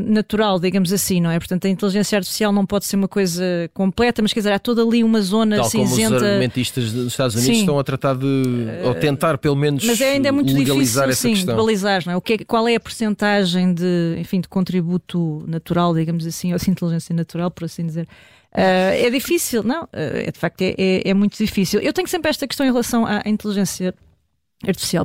natural, 0.06 0.60
digamos 0.60 0.93
assim, 0.93 1.19
não 1.19 1.30
é? 1.30 1.38
Portanto, 1.38 1.65
a 1.65 1.69
inteligência 1.69 2.17
artificial 2.17 2.52
não 2.52 2.65
pode 2.65 2.86
ser 2.86 2.95
uma 2.95 3.08
coisa 3.08 3.43
completa, 3.73 4.21
mas 4.21 4.32
quer 4.32 4.39
dizer, 4.39 4.54
há 4.54 4.60
toda 4.60 4.82
ali 4.82 5.04
uma 5.04 5.21
zona 5.21 5.58
Tal 5.58 5.65
cinzenta. 5.65 6.10
Como 6.10 6.15
os 6.17 6.23
argumentistas 6.23 6.91
dos 6.93 7.08
Estados 7.08 7.36
Unidos 7.36 7.56
sim. 7.56 7.62
estão 7.62 7.78
a 7.78 7.84
tratar 7.84 8.15
de, 8.15 8.43
ou 8.86 8.95
tentar 8.95 9.38
pelo 9.38 9.56
menos 9.56 9.86
mas 9.86 9.99
é 9.99 10.13
ainda 10.13 10.30
é 10.30 10.32
muito 10.32 10.54
legalizar 10.54 11.08
difícil, 11.08 11.30
sim, 11.30 11.36
questão. 11.36 11.56
legalizar, 11.56 12.04
não 12.06 12.13
é? 12.13 12.15
O 12.15 12.21
que 12.21 12.34
é, 12.34 12.38
qual 12.39 12.67
é 12.67 12.76
a 12.76 12.80
percentagem 12.80 13.73
de, 13.73 14.15
enfim, 14.17 14.39
de 14.39 14.47
contributo 14.47 15.43
natural, 15.47 15.93
digamos 15.93 16.26
assim, 16.26 16.54
ou 16.54 16.60
de 16.60 16.69
inteligência 16.69 17.13
natural, 17.13 17.52
por 17.52 17.65
assim 17.65 17.86
dizer? 17.86 18.08
Uh, 18.54 18.93
é 19.06 19.10
difícil, 19.10 19.63
não, 19.63 19.88
é, 19.91 20.32
de 20.32 20.39
facto 20.39 20.62
é, 20.62 20.76
é, 20.78 21.10
é 21.10 21.13
muito 21.13 21.38
difícil. 21.38 21.80
Eu 21.80 21.91
tenho 21.91 22.08
sempre 22.08 22.30
esta 22.30 22.47
questão 22.47 22.65
em 22.65 22.69
relação 22.69 23.06
à 23.06 23.21
inteligência 23.26 23.88
artificial, 23.88 24.12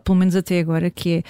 pelo 0.05 0.19
menos 0.19 0.37
até 0.37 0.61
agora, 0.61 0.91
que 0.91 1.25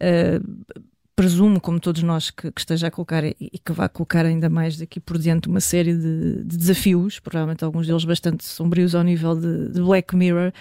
é. 0.00 0.38
Uh, 0.38 0.82
presumo, 1.14 1.60
como 1.60 1.78
todos 1.78 2.02
nós, 2.02 2.30
que, 2.30 2.50
que, 2.50 2.60
esteja 2.60 2.88
a 2.88 2.90
colocar 2.90 3.24
e 3.24 3.34
que 3.64 3.72
vá 3.72 3.88
colocar 3.88 4.24
ainda 4.24 4.48
mais 4.48 4.76
daqui 4.76 4.98
por 4.98 5.18
diante 5.18 5.48
uma 5.48 5.60
série 5.60 5.94
de, 5.94 6.42
de 6.42 6.56
desafios, 6.56 7.20
provavelmente 7.20 7.62
alguns 7.62 7.86
deles 7.86 8.04
bastante 8.04 8.44
sombrios 8.44 8.94
ao 8.94 9.02
nível 9.02 9.36
de, 9.38 9.68
de 9.68 9.80
Black 9.80 10.16
Mirror, 10.16 10.52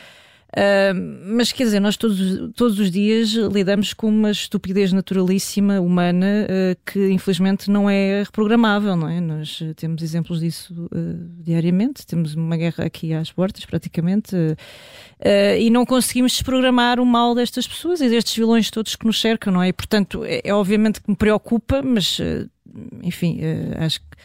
Uh, 0.52 0.94
mas 1.28 1.54
quer 1.54 1.64
dizer, 1.64 1.80
nós 1.80 1.96
todos, 1.96 2.52
todos 2.56 2.78
os 2.78 2.92
dias 2.92 3.30
lidamos 3.30 3.94
com 3.94 4.08
uma 4.08 4.32
estupidez 4.32 4.92
naturalíssima, 4.92 5.80
humana, 5.80 6.46
uh, 6.46 6.78
que 6.86 7.10
infelizmente 7.10 7.72
não 7.72 7.90
é 7.90 8.24
reprogramável, 8.24 8.98
não 8.98 9.08
é? 9.08 9.22
Nós 9.22 9.64
temos 9.78 10.04
exemplos 10.04 10.42
disso 10.42 10.74
uh, 10.74 11.42
diariamente, 11.42 12.06
temos 12.06 12.36
uma 12.36 12.58
guerra 12.58 12.84
aqui 12.84 13.14
às 13.14 13.32
portas, 13.32 13.64
praticamente, 13.66 14.36
e 15.58 15.70
não 15.70 15.86
conseguimos 15.86 16.34
desprogramar 16.34 17.00
o 17.00 17.06
mal 17.06 17.34
destas 17.34 17.68
pessoas 17.68 18.02
e 18.02 18.10
destes 18.10 18.36
vilões 18.36 18.70
todos 18.70 18.96
que 18.96 19.06
nos 19.06 19.22
cercam, 19.22 19.54
não 19.54 19.62
é? 19.62 19.70
E, 19.70 19.74
portanto, 19.74 20.26
é, 20.26 20.42
é 20.44 20.54
obviamente 20.54 21.00
que 21.00 21.10
me 21.10 21.16
preocupa, 21.16 21.82
mas 21.82 22.20
enfim, 23.04 23.40
acho 23.78 24.00
que 24.00 24.18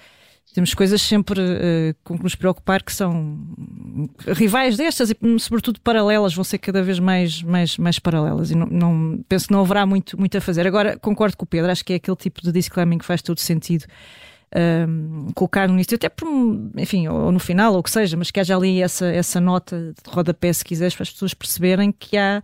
temos 0.56 0.72
coisas 0.72 1.02
sempre 1.02 1.38
uh, 1.38 1.94
com 2.02 2.16
que 2.16 2.22
nos 2.22 2.34
preocupar 2.34 2.82
que 2.82 2.90
são 2.90 3.38
rivais 4.26 4.74
destas 4.74 5.10
e 5.10 5.16
sobretudo 5.38 5.78
paralelas, 5.82 6.34
vão 6.34 6.42
ser 6.42 6.56
cada 6.56 6.82
vez 6.82 6.98
mais, 6.98 7.42
mais, 7.42 7.76
mais 7.76 7.98
paralelas 7.98 8.50
e 8.50 8.54
não, 8.54 8.66
não, 8.66 9.24
penso 9.28 9.48
que 9.48 9.52
não 9.52 9.60
haverá 9.60 9.84
muito, 9.84 10.18
muito 10.18 10.34
a 10.38 10.40
fazer. 10.40 10.66
Agora 10.66 10.96
concordo 10.96 11.36
com 11.36 11.44
o 11.44 11.46
Pedro, 11.46 11.70
acho 11.70 11.84
que 11.84 11.92
é 11.92 11.96
aquele 11.96 12.16
tipo 12.16 12.40
de 12.40 12.50
disclaiming 12.52 12.96
que 12.96 13.04
faz 13.04 13.20
todo 13.20 13.38
sentido. 13.38 13.84
Um, 14.56 15.26
colocar 15.34 15.68
no 15.68 15.74
início, 15.74 15.94
até 15.94 16.08
por, 16.08 16.26
enfim, 16.78 17.06
ou, 17.06 17.24
ou, 17.26 17.32
no 17.32 17.38
final, 17.38 17.74
ou 17.74 17.80
o 17.80 17.82
que 17.82 17.90
seja, 17.90 18.16
mas 18.16 18.30
que 18.30 18.40
haja 18.40 18.56
ali 18.56 18.80
essa, 18.80 19.08
essa 19.08 19.38
nota 19.38 19.92
de 19.92 20.10
rodapé, 20.10 20.50
se 20.54 20.64
quiseres, 20.64 20.94
para 20.94 21.02
as 21.02 21.10
pessoas 21.10 21.34
perceberem 21.34 21.92
que 21.92 22.16
há 22.16 22.42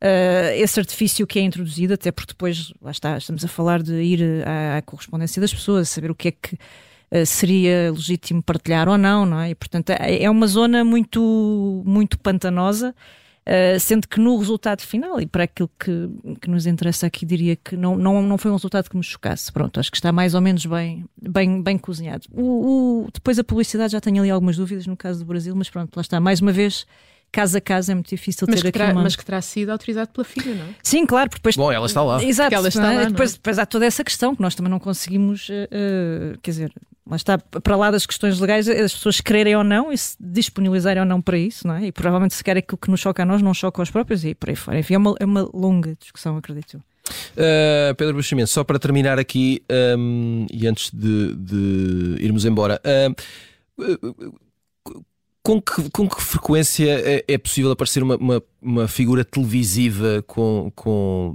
uh, 0.00 0.54
esse 0.54 0.78
artifício 0.78 1.26
que 1.26 1.40
é 1.40 1.42
introduzido, 1.42 1.94
até 1.94 2.12
porque 2.12 2.34
depois, 2.34 2.72
lá 2.80 2.92
está, 2.92 3.18
estamos 3.18 3.44
a 3.44 3.48
falar 3.48 3.82
de 3.82 4.00
ir 4.00 4.46
à, 4.46 4.76
à 4.76 4.82
correspondência 4.82 5.40
das 5.40 5.52
pessoas, 5.52 5.88
saber 5.88 6.12
o 6.12 6.14
que 6.14 6.28
é 6.28 6.30
que 6.30 6.54
eh, 6.54 6.87
seria 7.26 7.90
legítimo 7.92 8.42
partilhar 8.42 8.88
ou 8.88 8.98
não, 8.98 9.24
não 9.24 9.40
é? 9.40 9.50
E, 9.50 9.54
portanto, 9.54 9.90
é, 9.90 10.22
é 10.22 10.30
uma 10.30 10.46
zona 10.46 10.84
muito, 10.84 11.82
muito 11.86 12.18
pantanosa. 12.18 12.94
Uh, 13.48 13.80
sendo 13.80 14.06
que 14.06 14.20
no 14.20 14.36
resultado 14.36 14.82
final, 14.82 15.18
e 15.18 15.24
para 15.24 15.44
aquilo 15.44 15.70
que, 15.78 16.10
que 16.38 16.50
nos 16.50 16.66
interessa 16.66 17.06
aqui, 17.06 17.24
diria 17.24 17.56
que 17.56 17.78
não, 17.78 17.96
não, 17.96 18.20
não 18.20 18.36
foi 18.36 18.50
um 18.50 18.54
resultado 18.54 18.90
que 18.90 18.96
me 18.96 19.02
chocasse. 19.02 19.50
Pronto, 19.50 19.80
acho 19.80 19.90
que 19.90 19.96
está 19.96 20.12
mais 20.12 20.34
ou 20.34 20.42
menos 20.42 20.66
bem, 20.66 21.06
bem, 21.16 21.62
bem 21.62 21.78
cozinhado. 21.78 22.26
O, 22.30 23.06
o, 23.06 23.08
depois 23.10 23.38
a 23.38 23.44
publicidade 23.44 23.92
já 23.92 24.02
tenho 24.02 24.20
ali 24.20 24.30
algumas 24.30 24.58
dúvidas 24.58 24.86
no 24.86 24.94
caso 24.94 25.20
do 25.20 25.24
Brasil, 25.24 25.56
mas 25.56 25.70
pronto, 25.70 25.96
lá 25.96 26.02
está. 26.02 26.20
Mais 26.20 26.42
uma 26.42 26.52
vez, 26.52 26.86
casa 27.30 27.58
a 27.58 27.60
casa 27.60 27.92
é 27.92 27.94
muito 27.94 28.08
difícil 28.08 28.46
mas 28.48 28.60
ter 28.60 28.82
uma... 28.92 29.02
Mas 29.02 29.16
que 29.16 29.24
terá 29.24 29.40
sido 29.40 29.70
autorizado 29.70 30.10
pela 30.10 30.24
filha, 30.24 30.54
não 30.54 30.64
é? 30.64 30.68
Sim, 30.82 31.06
claro, 31.06 31.28
porque 31.30 31.40
depois... 31.40 31.56
Bom, 31.56 31.70
ela 31.70 31.86
está 31.86 32.02
lá. 32.02 32.22
Exato, 32.22 32.54
ela 32.54 32.68
está 32.68 32.92
é? 32.92 32.96
lá, 32.96 33.04
depois, 33.04 33.32
é? 33.32 33.34
depois 33.34 33.58
há 33.58 33.66
toda 33.66 33.86
essa 33.86 34.02
questão 34.02 34.34
que 34.34 34.42
nós 34.42 34.54
também 34.54 34.70
não 34.70 34.78
conseguimos, 34.78 35.48
uh, 35.48 35.52
uh, 35.52 36.38
quer 36.42 36.50
dizer, 36.50 36.72
lá 37.08 37.16
está, 37.16 37.38
para 37.38 37.76
lá 37.76 37.90
das 37.90 38.06
questões 38.06 38.38
legais, 38.38 38.68
as 38.68 38.92
pessoas 38.92 39.20
quererem 39.20 39.56
ou 39.56 39.64
não 39.64 39.92
e 39.92 39.98
se 39.98 40.16
disponibilizarem 40.20 41.00
ou 41.00 41.06
não 41.06 41.20
para 41.20 41.38
isso, 41.38 41.66
não 41.66 41.74
é? 41.74 41.86
E 41.86 41.92
provavelmente 41.92 42.34
se 42.34 42.44
quer 42.44 42.56
aquilo 42.56 42.78
que 42.78 42.90
nos 42.90 43.00
choca 43.00 43.22
a 43.22 43.26
nós, 43.26 43.40
não 43.40 43.54
choca 43.54 43.80
aos 43.80 43.90
próprios 43.90 44.24
e 44.24 44.34
por 44.34 44.50
aí 44.50 44.56
fora. 44.56 44.78
Enfim, 44.78 44.94
é 44.94 44.98
uma, 44.98 45.14
é 45.20 45.24
uma 45.24 45.48
longa 45.52 45.94
discussão, 45.98 46.36
acredito. 46.36 46.82
Uh, 47.32 47.94
Pedro 47.96 48.14
Buxamento, 48.14 48.50
só 48.50 48.62
para 48.62 48.78
terminar 48.78 49.18
aqui 49.18 49.62
um, 49.98 50.46
e 50.52 50.66
antes 50.66 50.90
de, 50.92 51.34
de 51.34 52.16
irmos 52.20 52.44
embora, 52.44 52.80
uh, 52.84 54.34
com 55.48 55.62
que, 55.62 55.90
com 55.90 56.06
que 56.06 56.20
frequência 56.20 56.90
é, 56.90 57.24
é 57.26 57.38
possível 57.38 57.70
aparecer 57.70 58.02
uma, 58.02 58.16
uma, 58.16 58.42
uma, 58.60 58.86
figura 58.86 59.24
televisiva 59.24 60.22
com, 60.26 60.70
com 60.76 61.34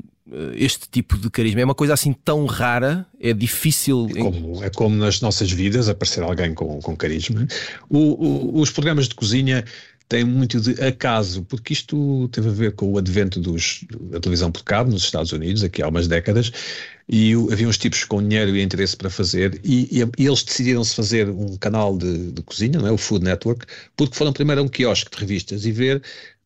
este 0.55 0.87
tipo 0.89 1.17
de 1.17 1.29
carisma? 1.29 1.61
É 1.61 1.65
uma 1.65 1.75
coisa 1.75 1.93
assim 1.93 2.13
tão 2.13 2.45
rara? 2.45 3.05
É 3.19 3.33
difícil. 3.33 4.07
É 4.15 4.19
como, 4.19 4.63
é 4.63 4.69
como 4.69 4.95
nas 4.95 5.21
nossas 5.21 5.51
vidas 5.51 5.89
aparecer 5.89 6.23
alguém 6.23 6.53
com, 6.53 6.79
com 6.79 6.95
carisma. 6.95 7.47
O, 7.89 7.97
o, 7.97 8.61
os 8.61 8.71
programas 8.71 9.07
de 9.07 9.15
cozinha 9.15 9.63
têm 10.07 10.23
muito 10.23 10.59
de 10.59 10.79
acaso, 10.83 11.43
porque 11.43 11.73
isto 11.73 12.27
teve 12.31 12.49
a 12.49 12.51
ver 12.51 12.73
com 12.73 12.91
o 12.91 12.97
advento 12.97 13.39
dos, 13.39 13.83
da 14.11 14.19
televisão 14.19 14.51
por 14.51 14.63
cabo 14.63 14.91
nos 14.91 15.03
Estados 15.03 15.31
Unidos, 15.31 15.63
aqui 15.63 15.81
há 15.81 15.87
umas 15.87 16.07
décadas, 16.07 16.51
e 17.09 17.33
havia 17.51 17.67
uns 17.67 17.77
tipos 17.77 18.03
com 18.03 18.21
dinheiro 18.21 18.55
e 18.55 18.61
interesse 18.61 18.95
para 18.95 19.09
fazer, 19.09 19.59
e, 19.63 19.99
e, 19.99 20.21
e 20.21 20.27
eles 20.27 20.43
decidiram-se 20.43 20.95
fazer 20.95 21.29
um 21.29 21.57
canal 21.57 21.97
de, 21.97 22.31
de, 22.31 22.41
cozinha, 22.43 22.79
não 22.79 22.87
é? 22.87 22.91
o 22.91 22.97
Food 22.97 23.25
Network, 23.25 23.65
porque 23.97 24.15
foram 24.15 24.31
primeiro 24.31 24.61
a 24.61 24.63
um 24.63 24.67
quiosque 24.67 25.09
de 25.09 25.19
revistas 25.19 25.65
e 25.65 25.71
ver 25.71 26.03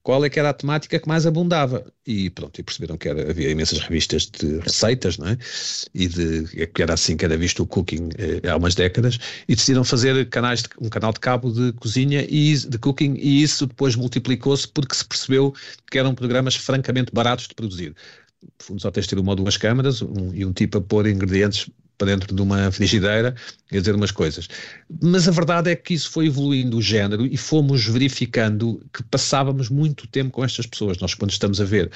qual 0.07 0.23
é 0.23 0.29
que 0.29 0.39
era 0.39 0.51
a 0.51 0.53
temática 0.53 0.97
que 0.97 1.05
mais 1.05 1.25
abundava. 1.25 1.85
E 2.05 2.29
pronto, 2.29 2.57
e 2.57 2.63
perceberam 2.63 2.97
que 2.97 3.09
era, 3.09 3.29
havia 3.29 3.49
imensas 3.49 3.79
revistas 3.79 4.25
de 4.25 4.59
receitas, 4.59 5.17
não 5.17 5.27
é? 5.27 5.37
E 5.93 6.07
de, 6.07 6.65
que 6.67 6.81
era 6.81 6.93
assim 6.93 7.17
que 7.17 7.25
era 7.25 7.35
visto 7.35 7.61
o 7.61 7.67
cooking 7.67 8.07
eh, 8.17 8.49
há 8.49 8.55
umas 8.55 8.73
décadas, 8.73 9.19
e 9.49 9.53
decidiram 9.53 9.83
fazer 9.83 10.29
canais 10.29 10.61
de, 10.61 10.69
um 10.79 10.87
canal 10.87 11.11
de 11.11 11.19
cabo 11.19 11.51
de 11.51 11.73
cozinha 11.73 12.25
e 12.29 12.55
de 12.55 12.77
cooking, 12.77 13.15
e 13.19 13.43
isso 13.43 13.67
depois 13.67 13.97
multiplicou-se 13.97 14.65
porque 14.69 14.95
se 14.95 15.03
percebeu 15.03 15.53
que 15.91 15.99
eram 15.99 16.15
programas 16.15 16.55
francamente 16.55 17.11
baratos 17.13 17.45
de 17.49 17.53
produzir 17.53 17.93
fundo 18.59 18.79
só 18.79 18.91
tens 18.91 19.03
de 19.03 19.09
ter 19.09 19.19
uma 19.19 19.31
ou 19.31 19.35
duas 19.35 19.57
câmaras 19.57 20.01
um, 20.01 20.33
e 20.33 20.45
um 20.45 20.53
tipo 20.53 20.77
a 20.77 20.81
pôr 20.81 21.07
ingredientes 21.07 21.69
para 21.97 22.07
dentro 22.07 22.33
de 22.33 22.41
uma 22.41 22.71
frigideira 22.71 23.35
e 23.71 23.77
a 23.77 23.79
dizer 23.79 23.95
umas 23.95 24.11
coisas. 24.11 24.47
Mas 25.01 25.27
a 25.27 25.31
verdade 25.31 25.71
é 25.71 25.75
que 25.75 25.93
isso 25.93 26.11
foi 26.11 26.27
evoluindo 26.27 26.77
o 26.77 26.81
género 26.81 27.25
e 27.25 27.35
fomos 27.35 27.85
verificando 27.85 28.81
que 28.93 29.03
passávamos 29.03 29.69
muito 29.69 30.07
tempo 30.07 30.31
com 30.31 30.43
estas 30.43 30.65
pessoas. 30.65 30.97
Nós, 30.99 31.13
quando 31.13 31.31
estamos 31.31 31.59
a 31.59 31.65
ver 31.65 31.91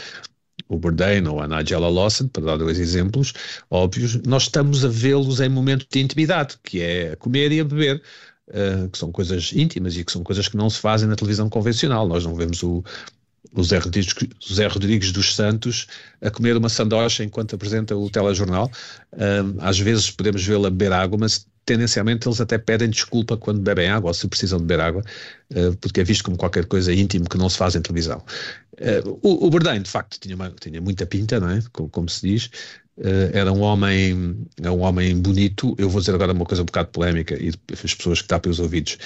o 0.67 0.77
Bourdain 0.77 1.27
ou 1.27 1.41
a 1.41 1.47
Nigella 1.47 1.89
Lawson, 1.89 2.27
para 2.27 2.43
dar 2.43 2.57
dois 2.57 2.79
exemplos 2.79 3.33
óbvios, 3.69 4.15
nós 4.23 4.43
estamos 4.43 4.83
a 4.83 4.87
vê-los 4.87 5.39
em 5.39 5.49
momento 5.49 5.85
de 5.89 5.99
intimidade, 5.99 6.57
que 6.63 6.81
é 6.81 7.11
a 7.13 7.15
comer 7.15 7.51
e 7.51 7.59
a 7.59 7.63
beber. 7.63 8.01
Uh, 8.49 8.89
que 8.89 8.97
são 8.97 9.13
coisas 9.13 9.53
íntimas 9.53 9.95
e 9.95 10.03
que 10.03 10.11
são 10.11 10.23
coisas 10.23 10.49
que 10.49 10.57
não 10.57 10.69
se 10.69 10.77
fazem 10.77 11.07
na 11.07 11.15
televisão 11.15 11.49
convencional. 11.49 12.05
Nós 12.05 12.25
não 12.25 12.35
vemos 12.35 12.61
o, 12.63 12.83
o 13.53 13.63
Zé 13.63 13.79
Rodrigues, 13.79 14.15
Zé 14.53 14.67
Rodrigues 14.67 15.11
dos 15.11 15.35
Santos 15.35 15.87
a 16.21 16.29
comer 16.29 16.55
uma 16.55 16.69
sandocha 16.69 17.23
enquanto 17.23 17.55
apresenta 17.55 17.95
o 17.95 18.09
telejornal. 18.09 18.69
Um, 19.13 19.57
às 19.59 19.79
vezes 19.79 20.11
podemos 20.11 20.43
vê-lo 20.43 20.67
a 20.67 20.69
beber 20.69 20.93
água, 20.93 21.17
mas 21.19 21.45
tendencialmente 21.65 22.27
eles 22.27 22.39
até 22.39 22.57
pedem 22.57 22.89
desculpa 22.89 23.37
quando 23.37 23.61
bebem 23.61 23.89
água 23.89 24.09
ou 24.09 24.13
se 24.13 24.27
precisam 24.27 24.59
de 24.59 24.65
beber 24.65 24.83
água, 24.83 25.03
uh, 25.53 25.75
porque 25.77 26.01
é 26.01 26.03
visto 26.03 26.23
como 26.23 26.37
qualquer 26.37 26.65
coisa 26.65 26.93
íntimo 26.93 27.27
que 27.27 27.37
não 27.37 27.49
se 27.49 27.57
faz 27.57 27.75
em 27.75 27.81
televisão. 27.81 28.23
Uh, 28.73 29.19
o, 29.21 29.47
o 29.47 29.49
Bourdain, 29.49 29.81
de 29.81 29.89
facto, 29.89 30.19
tinha, 30.19 30.35
uma, 30.35 30.51
tinha 30.51 30.79
muita 30.79 31.05
pinta, 31.05 31.39
não 31.39 31.49
é? 31.49 31.61
Como, 31.71 31.89
como 31.89 32.09
se 32.09 32.27
diz. 32.27 32.45
Uh, 32.97 33.31
era 33.33 33.51
um 33.51 33.61
homem, 33.61 34.47
um 34.61 34.79
homem 34.79 35.19
bonito. 35.19 35.75
Eu 35.77 35.89
vou 35.89 35.99
dizer 35.99 36.13
agora 36.13 36.33
uma 36.33 36.45
coisa 36.45 36.61
um 36.61 36.65
bocado 36.65 36.89
polémica 36.89 37.35
e 37.41 37.51
as 37.71 37.95
pessoas 37.95 38.21
que 38.21 38.27
tapem 38.27 38.51
os 38.51 38.59
ouvidos. 38.59 38.97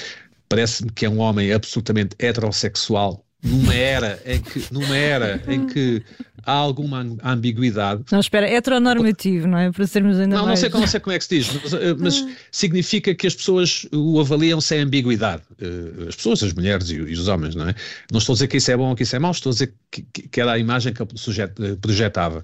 Parece-me 0.50 0.91
que 0.91 1.06
é 1.06 1.10
um 1.10 1.19
homem 1.19 1.52
absolutamente 1.52 2.16
heterossexual 2.20 3.24
numa 3.44 3.74
era 3.74 4.22
em 4.26 4.42
que, 4.42 4.64
numa 4.72 4.96
era 4.96 5.42
em 5.48 5.68
que 5.68 6.04
há 6.44 6.52
alguma 6.52 7.06
ambiguidade. 7.24 8.04
Não, 8.12 8.20
espera, 8.20 8.50
heteronormativo, 8.50 9.48
não 9.48 9.58
é? 9.58 9.72
Para 9.72 9.86
sermos 9.88 10.20
ainda 10.20 10.36
não, 10.36 10.46
mais... 10.46 10.62
Não 10.62 10.70
sei, 10.70 10.80
não 10.80 10.88
sei 10.88 11.00
como 11.00 11.16
é 11.16 11.18
que 11.18 11.24
se 11.26 11.38
diz, 11.38 11.52
mas, 11.52 11.74
eh, 11.74 11.96
mas 11.98 12.26
significa 12.52 13.14
que 13.14 13.28
as 13.28 13.36
pessoas 13.36 13.88
o 13.92 14.20
avaliam 14.20 14.60
sem 14.62 14.80
ambiguidade. 14.80 15.44
Eh, 15.60 16.08
as 16.10 16.16
pessoas, 16.16 16.44
as 16.44 16.54
mulheres 16.54 16.90
e, 16.90 17.00
os 17.00 17.28
homens, 17.28 17.56
não 17.56 17.70
é? 17.70 17.76
Não 18.12 18.20
estou 18.20 18.34
a 18.34 18.36
dizer 18.36 18.48
que 18.48 18.58
isso 18.58 18.72
é 18.72 18.78
bom 18.78 18.90
ou 18.90 18.96
que 18.96 19.04
isso 19.04 19.16
é 19.16 19.20
mau, 19.20 19.32
estou 19.32 19.50
a 19.52 19.54
dizer 19.54 19.74
que, 19.92 20.04
que 20.04 20.42
era 20.42 20.54
a 20.54 20.60
imagem 20.60 20.94
que 20.94 21.02
o 21.02 21.08
sujeito 21.18 21.78
projetava. 21.82 22.44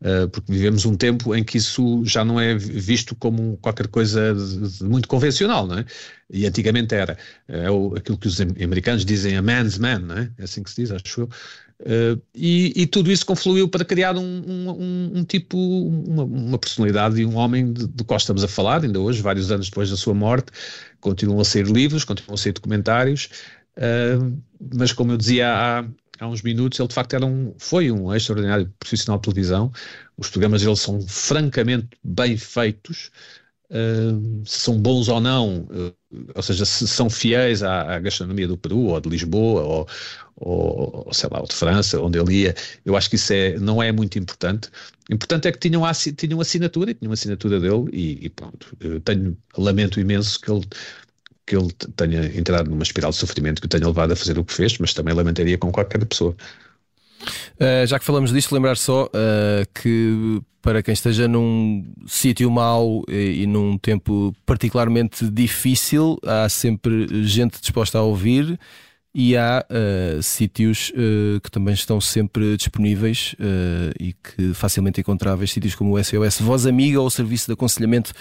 Uh, 0.00 0.28
porque 0.28 0.52
vivemos 0.52 0.86
um 0.86 0.94
tempo 0.94 1.34
em 1.34 1.42
que 1.42 1.58
isso 1.58 2.04
já 2.04 2.24
não 2.24 2.38
é 2.38 2.54
visto 2.54 3.16
como 3.16 3.56
qualquer 3.56 3.88
coisa 3.88 4.32
muito 4.80 5.08
convencional, 5.08 5.66
não 5.66 5.78
é? 5.78 5.84
E 6.30 6.46
antigamente 6.46 6.94
era. 6.94 7.18
É 7.48 7.68
o, 7.68 7.94
aquilo 7.96 8.16
que 8.16 8.28
os 8.28 8.40
americanos 8.40 9.04
dizem 9.04 9.36
a 9.36 9.42
man's 9.42 9.76
man, 9.76 9.98
não 9.98 10.18
é? 10.18 10.30
É 10.38 10.44
assim 10.44 10.62
que 10.62 10.70
se 10.70 10.82
diz, 10.82 10.92
acho 10.92 11.22
eu. 11.22 11.28
Uh, 11.80 12.20
e, 12.34 12.72
e, 12.74 12.86
tudo 12.86 13.10
isso 13.10 13.24
confluiu 13.24 13.68
para 13.68 13.84
criar 13.84 14.16
um, 14.16 14.20
um, 14.20 15.18
um 15.18 15.24
tipo, 15.24 15.56
uma, 15.56 16.24
uma, 16.24 16.58
personalidade 16.58 17.20
e 17.20 17.24
um 17.24 17.36
homem 17.36 17.72
de 17.72 18.02
qual 18.02 18.18
estamos 18.18 18.42
a 18.42 18.48
falar, 18.48 18.82
ainda 18.82 18.98
hoje, 18.98 19.22
vários 19.22 19.52
anos 19.52 19.68
depois 19.68 19.88
da 19.88 19.96
sua 19.96 20.12
morte. 20.12 20.50
Continuam 21.00 21.40
a 21.40 21.44
sair 21.44 21.66
livros, 21.66 22.02
continuam 22.02 22.34
a 22.34 22.36
sair 22.36 22.52
documentários, 22.52 23.30
uh, 23.76 24.36
mas 24.74 24.92
como 24.92 25.12
eu 25.12 25.16
dizia 25.16 25.52
há, 25.52 25.84
há 26.18 26.26
uns 26.26 26.42
minutos, 26.42 26.78
ele 26.78 26.88
de 26.88 26.94
facto 26.94 27.14
era 27.14 27.24
um, 27.24 27.54
foi 27.58 27.90
um 27.90 28.14
extraordinário 28.14 28.72
profissional 28.78 29.18
de 29.18 29.24
televisão. 29.24 29.72
Os 30.16 30.30
programas 30.30 30.62
dele 30.62 30.76
são 30.76 31.00
francamente 31.02 31.88
bem 32.02 32.36
feitos. 32.36 33.10
Uh, 33.70 34.46
se 34.46 34.60
são 34.60 34.80
bons 34.80 35.08
ou 35.08 35.20
não, 35.20 35.60
uh, 35.64 35.94
ou 36.34 36.42
seja, 36.42 36.64
se 36.64 36.88
são 36.88 37.10
fiéis 37.10 37.62
à, 37.62 37.96
à, 37.96 37.98
gastronomia 37.98 38.48
do 38.48 38.56
Peru 38.56 38.86
ou 38.86 38.98
de 38.98 39.10
Lisboa 39.10 39.62
ou, 39.62 39.88
ou, 40.36 41.12
sei 41.12 41.28
lá, 41.30 41.40
ou 41.40 41.46
de 41.46 41.54
França, 41.54 42.00
onde 42.00 42.18
ele 42.18 42.44
ia, 42.44 42.54
eu 42.86 42.96
acho 42.96 43.10
que 43.10 43.16
isso 43.16 43.30
é, 43.30 43.58
não 43.58 43.82
é 43.82 43.92
muito 43.92 44.18
importante. 44.18 44.70
Importante 45.10 45.48
é 45.48 45.52
que 45.52 45.58
tinham, 45.58 45.82
tinham 46.16 46.40
assinatura 46.40 46.92
e 46.92 46.94
tinham 46.94 47.12
assinatura 47.12 47.60
dele 47.60 47.90
e, 47.92 48.26
e 48.26 48.30
pronto. 48.30 48.74
Eu 48.80 49.00
tenho, 49.00 49.36
lamento 49.58 50.00
imenso 50.00 50.40
que 50.40 50.50
ele 50.50 50.66
que 51.48 51.56
ele 51.56 51.72
tenha 51.96 52.26
entrado 52.38 52.70
numa 52.70 52.82
espiral 52.82 53.10
de 53.10 53.16
sofrimento 53.16 53.60
que 53.60 53.66
o 53.66 53.68
tenha 53.68 53.86
levado 53.86 54.12
a 54.12 54.16
fazer 54.16 54.38
o 54.38 54.44
que 54.44 54.52
fez, 54.52 54.76
mas 54.78 54.92
também 54.92 55.14
lamentaria 55.14 55.56
com 55.56 55.72
qualquer 55.72 56.04
pessoa. 56.04 56.36
Uh, 57.58 57.86
já 57.86 57.98
que 57.98 58.04
falamos 58.04 58.32
disto, 58.32 58.54
lembrar 58.54 58.76
só 58.76 59.06
uh, 59.06 59.68
que 59.74 60.40
para 60.60 60.82
quem 60.82 60.92
esteja 60.92 61.26
num 61.26 61.84
sítio 62.06 62.50
mau 62.50 63.02
e, 63.08 63.42
e, 63.42 63.46
num 63.46 63.78
tempo 63.78 64.34
particularmente 64.44 65.28
difícil, 65.30 66.18
há 66.24 66.48
sempre 66.48 67.06
gente 67.24 67.60
disposta 67.60 67.98
a 67.98 68.02
ouvir 68.02 68.58
e 69.14 69.36
há 69.36 69.64
uh, 69.64 70.22
sítios 70.22 70.92
que 71.42 71.50
também 71.50 71.72
estão 71.72 72.00
sempre 72.00 72.56
disponíveis 72.56 73.34
e 73.98 74.12
que 74.12 74.52
facilmente 74.52 75.00
encontráveis, 75.00 75.50
sítios 75.50 75.74
como 75.74 75.96
o 75.96 76.04
SOS 76.04 76.40
Voz 76.40 76.66
Amiga 76.66 77.00
ou 77.00 77.06
o 77.06 77.10
Serviço 77.10 77.46
de 77.46 77.54
Aconselhamento 77.54 78.12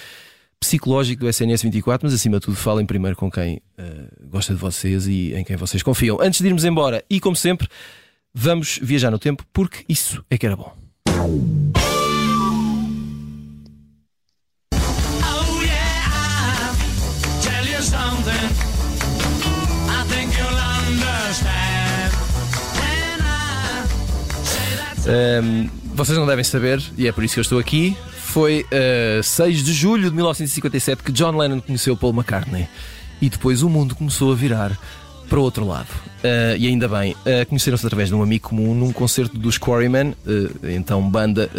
psicológico 0.59 1.21
do 1.21 1.29
SNS 1.29 1.63
24, 1.63 2.05
mas 2.05 2.13
acima 2.13 2.39
de 2.39 2.45
tudo 2.45 2.57
falem 2.57 2.85
primeiro 2.85 3.15
com 3.15 3.29
quem 3.29 3.61
uh, 3.77 4.29
gosta 4.29 4.53
de 4.53 4.59
vocês 4.59 5.07
e 5.07 5.33
em 5.33 5.43
quem 5.43 5.55
vocês 5.55 5.83
confiam. 5.83 6.17
Antes 6.21 6.41
de 6.41 6.47
irmos 6.47 6.65
embora, 6.65 7.03
e 7.09 7.19
como 7.19 7.35
sempre, 7.35 7.67
vamos 8.33 8.79
viajar 8.81 9.11
no 9.11 9.19
tempo, 9.19 9.43
porque 9.53 9.85
isso 9.87 10.23
é 10.29 10.37
que 10.37 10.45
era 10.45 10.55
bom. 10.55 10.75
Um, 25.09 25.69
vocês 25.95 26.17
não 26.17 26.27
devem 26.27 26.43
saber, 26.43 26.83
e 26.97 27.07
é 27.07 27.13
por 27.13 27.23
isso 27.23 27.35
que 27.35 27.39
eu 27.39 27.43
estou 27.43 27.59
aqui. 27.59 27.95
Foi 28.37 28.61
uh, 28.61 28.65
eh, 28.69 29.21
6 29.23 29.63
de 29.63 29.73
julho 29.73 30.11
de 30.11 30.15
1957 30.15 31.01
que 31.01 31.11
John 31.11 31.35
Lennon 31.35 31.59
conheceu 31.59 31.97
Paul 31.97 32.13
McCartney. 32.13 32.67
E 33.19 33.31
depois 33.31 33.63
o 33.63 33.67
mundo 33.67 33.95
começou 33.95 34.31
a 34.31 34.35
virar 34.35 34.77
para 35.27 35.39
o 35.39 35.41
outro 35.41 35.65
lado. 35.65 35.87
Uh, 36.17 36.57
e 36.57 36.67
ainda 36.67 36.87
bem, 36.87 37.13
uh, 37.13 37.45
conheceram-se 37.47 37.85
através 37.85 38.09
de 38.09 38.15
um 38.15 38.23
amigo 38.23 38.49
comum 38.49 38.73
num 38.73 38.91
concerto 38.91 39.37
dos 39.37 39.57
Quarrymen, 39.57 40.09
uh, 40.09 40.67
então 40.67 41.07
banda 41.07 41.49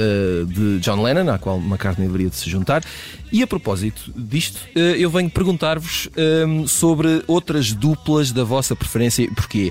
de 0.46 0.78
John 0.80 1.02
Lennon, 1.02 1.32
à 1.32 1.38
qual 1.38 1.58
McCartney 1.58 2.06
deveria 2.06 2.28
de 2.28 2.36
se 2.36 2.50
juntar. 2.50 2.82
E 3.30 3.42
a 3.42 3.46
propósito 3.46 4.10
disto, 4.16 4.60
eu 4.74 5.10
venho 5.10 5.28
perguntar-vos 5.28 6.08
um, 6.46 6.66
sobre 6.66 7.22
outras 7.26 7.72
duplas 7.72 8.32
da 8.32 8.42
vossa 8.42 8.74
preferência 8.74 9.22
e 9.22 9.28
porquê. 9.28 9.70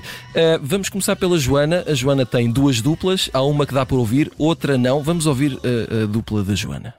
vamos 0.62 0.88
começar 0.88 1.16
pela 1.16 1.38
Joana. 1.38 1.84
A 1.86 1.94
Joana 1.94 2.24
tem 2.24 2.50
duas 2.50 2.80
duplas, 2.80 3.28
há 3.32 3.42
uma 3.42 3.66
que 3.66 3.74
dá 3.74 3.84
para 3.84 3.96
ouvir, 3.96 4.30
outra 4.38 4.78
não. 4.78 5.02
Vamos 5.02 5.26
ouvir 5.26 5.58
a 6.02 6.06
dupla 6.06 6.44
da 6.44 6.54
Joana. 6.54 6.94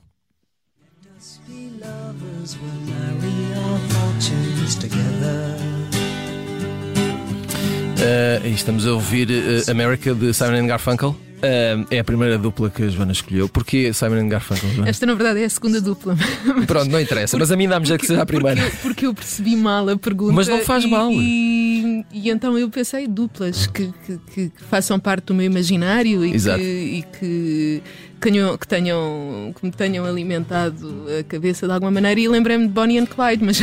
Uh, 7.99 8.47
estamos 8.47 8.87
a 8.87 8.93
ouvir 8.93 9.27
uh, 9.29 9.69
America 9.71 10.15
de 10.15 10.33
Simon 10.33 10.65
Garfunkel. 10.65 11.09
Uh, 11.09 11.85
é 11.91 11.99
a 11.99 12.03
primeira 12.03 12.37
dupla 12.37 12.69
que 12.69 12.83
a 12.83 12.87
Joana 12.87 13.11
escolheu. 13.11 13.49
Porquê 13.49 13.91
Simon 13.91 14.29
Garfunkel? 14.29 14.69
Joana? 14.69 14.89
Esta, 14.89 15.05
na 15.05 15.15
verdade, 15.15 15.41
é 15.41 15.45
a 15.45 15.49
segunda 15.49 15.81
dupla. 15.81 16.15
Pronto, 16.65 16.89
não 16.89 17.01
interessa, 17.01 17.31
porque, 17.31 17.41
mas 17.41 17.51
a 17.51 17.57
mim 17.57 17.67
dá-me 17.67 17.85
já 17.85 17.97
que 17.97 18.07
seja 18.07 18.21
a 18.21 18.25
primeira. 18.25 18.61
Porque, 18.61 18.77
porque, 18.77 19.05
eu 19.05 19.13
percebi 19.13 19.53
mal 19.57 19.89
a 19.89 19.97
pergunta. 19.97 20.31
Mas 20.31 20.47
não 20.47 20.59
faz 20.59 20.85
e, 20.85 20.87
mal. 20.87 21.11
E, 21.11 22.05
e, 22.13 22.29
então 22.29 22.57
eu 22.57 22.69
pensei 22.69 23.05
duplas 23.05 23.67
que, 23.67 23.91
que, 24.05 24.17
que, 24.33 24.51
façam 24.69 24.97
parte 24.97 25.25
do 25.25 25.33
meu 25.33 25.45
imaginário 25.45 26.23
e 26.23 26.33
Exato. 26.33 26.57
que, 26.57 26.63
e 26.63 27.05
que, 27.19 27.81
tenham, 28.21 28.57
que 28.57 29.65
me 29.65 29.71
tenham 29.73 30.05
alimentado 30.05 31.05
a 31.19 31.23
cabeça 31.23 31.67
de 31.67 31.73
alguma 31.73 31.91
maneira 31.91 32.17
e 32.17 32.29
lembrei-me 32.29 32.65
de 32.65 32.73
Bonnie 32.73 32.97
and 32.97 33.07
Clyde, 33.07 33.43
mas. 33.43 33.59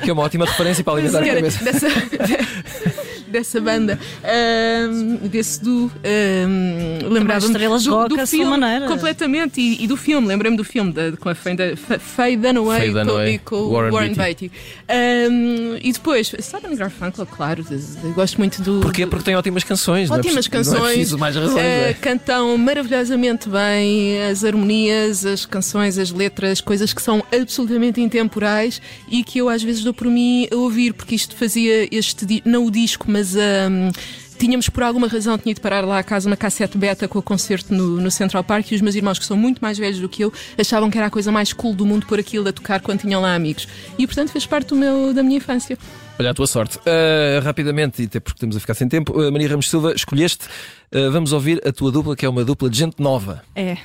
Que 0.00 0.10
é 0.10 0.12
uma 0.12 0.22
ótima 0.22 0.44
referência 0.44 0.84
para 0.84 0.92
alimentar 0.92 1.24
a 1.24 1.26
cabeça. 1.26 1.64
Dessa, 1.64 1.88
dessa 3.28 3.60
banda, 3.60 3.98
um, 4.90 5.28
desse 5.28 5.62
do. 5.62 5.90
Um, 6.04 7.08
Lembrava-me 7.08 7.52
estrelas 7.52 7.84
do, 7.84 8.08
do 8.08 8.26
filme 8.26 8.58
maneira. 8.58 8.86
completamente 8.86 9.60
e, 9.60 9.84
e, 9.84 9.86
do 9.86 9.96
filme. 9.96 10.26
Lembrei-me 10.26 10.56
do 10.56 10.64
filme 10.64 10.92
de, 10.92 11.16
com 11.16 11.28
a 11.28 11.34
Faye 11.34 12.36
Dunaway, 12.36 12.90
e 13.28 13.38
com, 13.38 13.56
com 13.56 13.70
Warren, 13.70 13.90
Warren 13.90 14.14
Beatty. 14.14 14.50
Um, 14.88 15.76
e 15.82 15.92
depois, 15.92 16.32
Simon 16.40 16.74
Garfunkel, 16.76 17.26
claro, 17.26 17.64
gosto 18.14 18.38
muito 18.38 18.62
do. 18.62 18.80
Porquê? 18.80 19.06
Porque 19.06 19.24
tem 19.24 19.36
ótimas 19.36 19.64
canções. 19.64 20.10
Ótimas 20.10 20.34
não 20.34 20.40
é 20.40 20.50
canções. 20.50 21.10
Não 21.10 21.18
é 21.18 21.20
mais 21.20 21.36
razões. 21.36 21.56
Uh, 21.56 21.58
é. 21.58 21.94
Cantam 21.94 22.56
maravilhosamente 22.58 23.48
bem 23.48 24.22
as 24.22 24.44
harmonias, 24.44 25.24
as 25.24 25.44
canções, 25.44 25.98
as 25.98 26.10
letras, 26.10 26.60
coisas 26.60 26.92
que 26.92 27.02
são 27.02 27.22
absolutamente 27.32 28.00
intemporais 28.00 28.80
e 29.08 29.22
que 29.22 29.38
eu 29.38 29.48
às 29.48 29.62
vezes 29.62 29.82
dou 29.82 29.94
por 29.94 30.06
mim 30.06 30.48
a 30.52 30.56
ouvir, 30.56 30.92
porque 30.92 31.14
isto 31.14 31.34
fazia 31.36 31.88
este, 31.94 32.42
não 32.44 32.66
o 32.66 32.70
disco, 32.70 33.06
mas 33.08 33.17
mas 33.18 33.34
um, 33.34 33.90
tínhamos 34.38 34.68
por 34.68 34.84
alguma 34.84 35.08
razão 35.08 35.36
tinha 35.36 35.52
de 35.52 35.60
parar 35.60 35.84
lá 35.84 35.98
a 35.98 36.02
casa 36.04 36.28
uma 36.28 36.36
cassete 36.36 36.78
beta 36.78 37.08
com 37.08 37.18
o 37.18 37.22
concerto 37.22 37.74
no, 37.74 38.00
no, 38.00 38.10
Central 38.12 38.44
Park 38.44 38.70
e 38.70 38.76
os 38.76 38.80
meus 38.80 38.94
irmãos, 38.94 39.18
que 39.18 39.24
são 39.24 39.36
muito 39.36 39.58
mais 39.58 39.76
velhos 39.76 39.98
do 39.98 40.08
que 40.08 40.22
eu, 40.22 40.32
achavam 40.56 40.88
que 40.88 40.96
era 40.96 41.08
a 41.08 41.10
coisa 41.10 41.32
mais 41.32 41.52
cool 41.52 41.74
do 41.74 41.84
mundo 41.84 42.06
por 42.06 42.20
aquilo 42.20 42.48
a 42.48 42.52
tocar 42.52 42.80
quando 42.80 43.00
tinham 43.00 43.20
lá 43.20 43.34
amigos. 43.34 43.66
E 43.98 44.06
portanto 44.06 44.30
fez 44.30 44.46
parte 44.46 44.68
do 44.68 44.76
meu, 44.76 45.12
da 45.12 45.24
minha 45.24 45.38
infância. 45.38 45.76
Olha 46.16 46.30
a 46.30 46.34
tua 46.34 46.46
sorte. 46.46 46.78
Uh, 46.78 47.42
rapidamente, 47.42 48.02
e 48.02 48.04
até 48.04 48.20
porque 48.20 48.36
estamos 48.36 48.56
a 48.56 48.60
ficar 48.60 48.74
sem 48.74 48.88
tempo, 48.88 49.20
uh, 49.20 49.32
Maria 49.32 49.48
Ramos 49.48 49.68
Silva, 49.68 49.92
escolheste, 49.92 50.46
uh, 50.94 51.10
vamos 51.10 51.32
ouvir 51.32 51.60
a 51.66 51.72
tua 51.72 51.90
dupla, 51.90 52.14
que 52.14 52.24
é 52.24 52.28
uma 52.28 52.44
dupla 52.44 52.70
de 52.70 52.78
gente 52.78 53.02
nova. 53.02 53.42
É. 53.56 53.78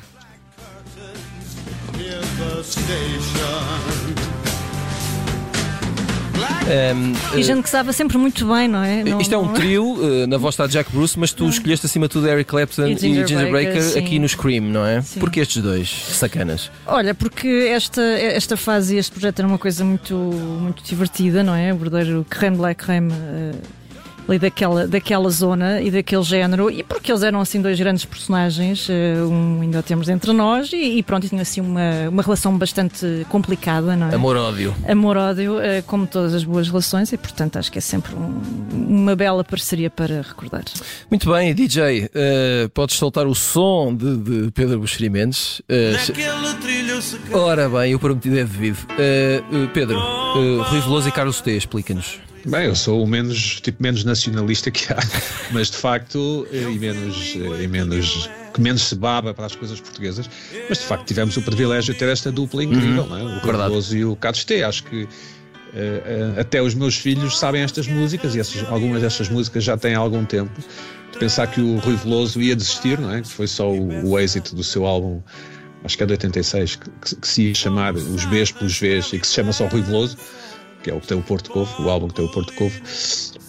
Um, 6.64 7.38
e 7.38 7.42
a 7.42 7.44
gente 7.44 7.62
que 7.62 7.68
estava 7.68 7.92
sempre 7.92 8.18
muito 8.18 8.48
bem, 8.48 8.68
não 8.68 8.84
é? 8.84 9.04
Não, 9.04 9.20
isto 9.20 9.34
é 9.34 9.38
um 9.38 9.52
é? 9.52 9.54
trio, 9.54 9.84
uh, 9.84 10.28
na 10.28 10.38
voz 10.38 10.54
está 10.54 10.66
Jack 10.66 10.92
Bruce, 10.92 11.20
mas 11.20 11.34
tu 11.34 11.48
escolheste 11.48 11.86
acima 11.86 12.08
de 12.08 12.14
tudo 12.14 12.28
Eric 12.28 12.50
Clapton 12.50 12.88
e 12.88 12.98
Ginger, 12.98 13.24
e 13.24 13.28
Ginger 13.28 13.52
Baker, 13.52 13.84
Baker 13.84 13.98
aqui 13.98 14.20
no 14.20 14.28
Scream, 14.28 14.64
não 14.64 14.86
é? 14.86 15.02
Sim. 15.02 15.20
Porquê 15.20 15.42
estes 15.42 15.62
dois 15.62 15.90
sacanas? 15.90 16.72
Olha, 16.86 17.14
porque 17.14 17.48
esta, 17.70 18.02
esta 18.02 18.56
fase 18.56 18.96
e 18.96 18.98
este 18.98 19.12
projeto 19.12 19.40
era 19.40 19.48
uma 19.48 19.58
coisa 19.58 19.84
muito, 19.84 20.16
muito 20.16 20.84
divertida, 20.84 21.44
não 21.44 21.54
é? 21.54 21.74
O 21.74 21.78
verdadeiro 21.78 22.26
creme 22.30 22.58
black 22.58 22.84
creme. 22.84 23.12
Uh, 23.12 23.83
ali 24.28 24.40
daquela, 24.40 24.88
daquela 24.88 25.30
zona 25.30 25.82
e 25.82 25.92
daquele 25.92 26.24
género, 26.24 26.70
e 26.70 26.84
porque 26.84 27.12
eles 27.12 27.24
eram 27.24 27.42
assim 27.42 27.62
dois 27.62 27.80
grandes 27.80 28.06
personagens, 28.06 28.88
eh, 28.90 29.22
um 29.24 29.62
ainda 29.62 29.84
temos 29.84 30.10
entre 30.10 30.32
nós, 30.34 30.72
e, 30.72 30.98
e 30.98 31.04
pronto, 31.04 31.26
e 31.26 31.30
tinham 31.30 31.42
assim 31.42 31.62
uma, 31.62 32.10
uma 32.10 32.24
relação 32.24 32.58
bastante 32.58 33.26
complicada, 33.30 33.96
não 33.96 34.10
é? 34.10 34.16
Amor-ódio. 34.16 34.76
Amor-ódio, 34.88 35.60
eh, 35.60 35.84
como 35.86 36.08
todas 36.08 36.34
as 36.34 36.44
boas 36.44 36.68
relações, 36.68 37.12
e 37.12 37.18
portanto 37.18 37.58
acho 37.58 37.72
que 37.72 37.78
é 37.78 37.82
sempre 37.82 38.16
um, 38.16 38.42
uma 38.74 39.16
bela 39.16 39.44
parceria 39.44 39.90
para 39.90 40.22
recordar. 40.22 40.64
Muito 41.10 41.32
bem, 41.32 41.54
DJ, 41.54 42.06
uh, 42.06 42.10
eh, 42.14 42.70
podes 42.74 42.96
soltar 42.96 43.28
o 43.28 43.36
som 43.36 43.96
de, 43.96 44.18
de 44.18 44.52
Pedro 44.52 44.80
Buxeri 44.80 45.04
Uh, 45.14 47.38
ora 47.38 47.70
bem, 47.70 47.94
o 47.94 48.00
prometido 48.00 48.40
é 48.40 48.44
devido. 48.44 48.80
Uh, 48.92 49.68
Pedro, 49.74 49.98
uh, 49.98 50.62
Rui 50.64 50.82
Veloso 50.82 51.10
e 51.10 51.12
Carlos 51.12 51.42
T, 51.42 51.52
explica-nos. 51.52 52.20
Bem, 52.46 52.66
eu 52.66 52.76
sou 52.76 53.02
o 53.02 53.08
menos, 53.08 53.62
tipo, 53.62 53.82
menos 53.82 54.04
nacionalista 54.04 54.70
que 54.70 54.92
há, 54.92 54.98
mas 55.52 55.72
de 55.72 55.78
facto, 55.78 56.46
eh, 56.52 56.64
e 56.64 56.78
menos, 56.78 57.36
eh, 57.36 57.64
e 57.64 57.68
menos, 57.68 58.30
que 58.54 58.60
menos 58.60 58.82
se 58.82 58.96
baba 58.96 59.34
para 59.34 59.46
as 59.46 59.56
coisas 59.56 59.80
portuguesas, 59.80 60.30
mas 60.68 60.80
de 60.80 60.84
facto 60.84 61.06
tivemos 61.06 61.38
o 61.38 61.42
privilégio 61.42 61.94
de 61.94 62.00
ter 62.00 62.10
esta 62.10 62.32
dupla 62.32 62.64
incrível, 62.64 63.04
uhum, 63.04 63.10
não 63.10 63.36
é? 63.36 63.38
o 63.38 63.42
Cardoso 63.42 63.96
e 63.96 64.04
o 64.04 64.16
Carlos 64.18 64.44
T. 64.44 64.62
Acho 64.62 64.84
que 64.84 65.04
uh, 65.04 65.08
uh, 65.08 66.40
até 66.40 66.62
os 66.62 66.74
meus 66.74 66.98
filhos 66.98 67.40
sabem 67.40 67.62
estas 67.62 67.88
músicas 67.88 68.36
e 68.36 68.42
essas, 68.42 68.68
algumas 68.70 69.02
destas 69.02 69.30
músicas 69.30 69.64
já 69.64 69.78
têm 69.78 69.96
algum 69.96 70.26
tempo. 70.26 70.52
De 71.14 71.20
pensar 71.20 71.48
que 71.48 71.62
o 71.62 71.78
Rui 71.78 71.96
Veloso 71.96 72.42
ia 72.42 72.56
desistir, 72.56 73.00
não 73.00 73.14
é? 73.14 73.22
Que 73.22 73.28
foi 73.28 73.46
só 73.46 73.72
o, 73.72 74.10
o 74.10 74.20
êxito 74.20 74.56
do 74.56 74.64
seu 74.64 74.86
álbum, 74.86 75.22
acho 75.84 75.96
que 75.96 76.04
é 76.04 76.06
de 76.08 76.14
86, 76.14 76.76
que, 76.76 76.90
que, 76.90 77.16
que 77.16 77.28
se 77.28 77.44
ia 77.44 77.56
chamar 77.56 77.94
Os 77.94 78.26
Bs 78.26 78.52
pelos 78.52 78.78
Vs 78.80 79.14
e 79.14 79.20
que 79.20 79.28
se 79.28 79.34
chama 79.34 79.54
só 79.54 79.68
Rui 79.68 79.82
Veloso 79.82 80.18
que 80.84 80.92
é 80.92 80.94
o 80.94 81.00
que 81.00 81.08
tem 81.08 81.18
o 81.18 81.22
Porto 81.24 81.50
Covo, 81.50 81.84
o 81.84 81.90
álbum 81.90 82.10
que 82.10 82.16
tem 82.16 82.26
o 82.26 82.30
Porto 82.30 82.54
Covo. 82.54 82.80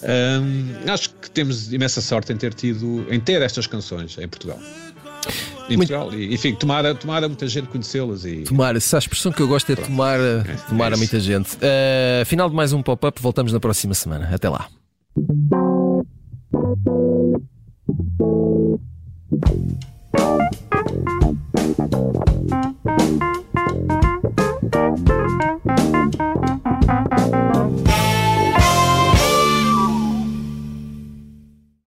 Um, 0.03 0.91
acho 0.91 1.11
que 1.11 1.30
temos 1.30 1.72
imensa 1.72 2.01
sorte 2.01 2.32
em 2.32 2.37
ter 2.37 2.55
tido, 2.55 3.05
em 3.11 3.18
ter 3.18 3.43
estas 3.43 3.66
canções 3.66 4.16
em 4.18 4.28
Portugal. 4.28 4.59
Em 5.68 5.76
Muito... 5.76 5.89
Portugal, 5.89 6.14
e, 6.14 6.35
enfim, 6.35 6.55
tomara, 6.55 6.95
tomara 6.95 7.26
muita 7.26 7.49
gente 7.49 7.68
conhecê-las. 7.68 8.24
E... 8.24 8.43
Tomara, 8.43 8.78
se 8.78 8.95
a 8.95 8.99
expressão 8.99 9.32
que 9.32 9.41
eu 9.41 9.49
gosto 9.49 9.72
é 9.72 9.76
tomar, 9.76 10.20
é, 10.20 10.43
tomar 10.68 10.93
é 10.93 10.95
a 10.95 10.97
muita 10.97 11.18
gente. 11.18 11.57
Uh, 11.57 12.24
final 12.26 12.49
de 12.49 12.55
mais 12.55 12.72
um 12.72 12.82
pop-up, 12.82 13.20
voltamos 13.20 13.53
na 13.53 13.59
próxima 13.59 13.95
semana. 13.95 14.28
Até 14.32 14.49
lá. 14.49 14.68
Thank 24.71 25.09
you. 28.19 28.34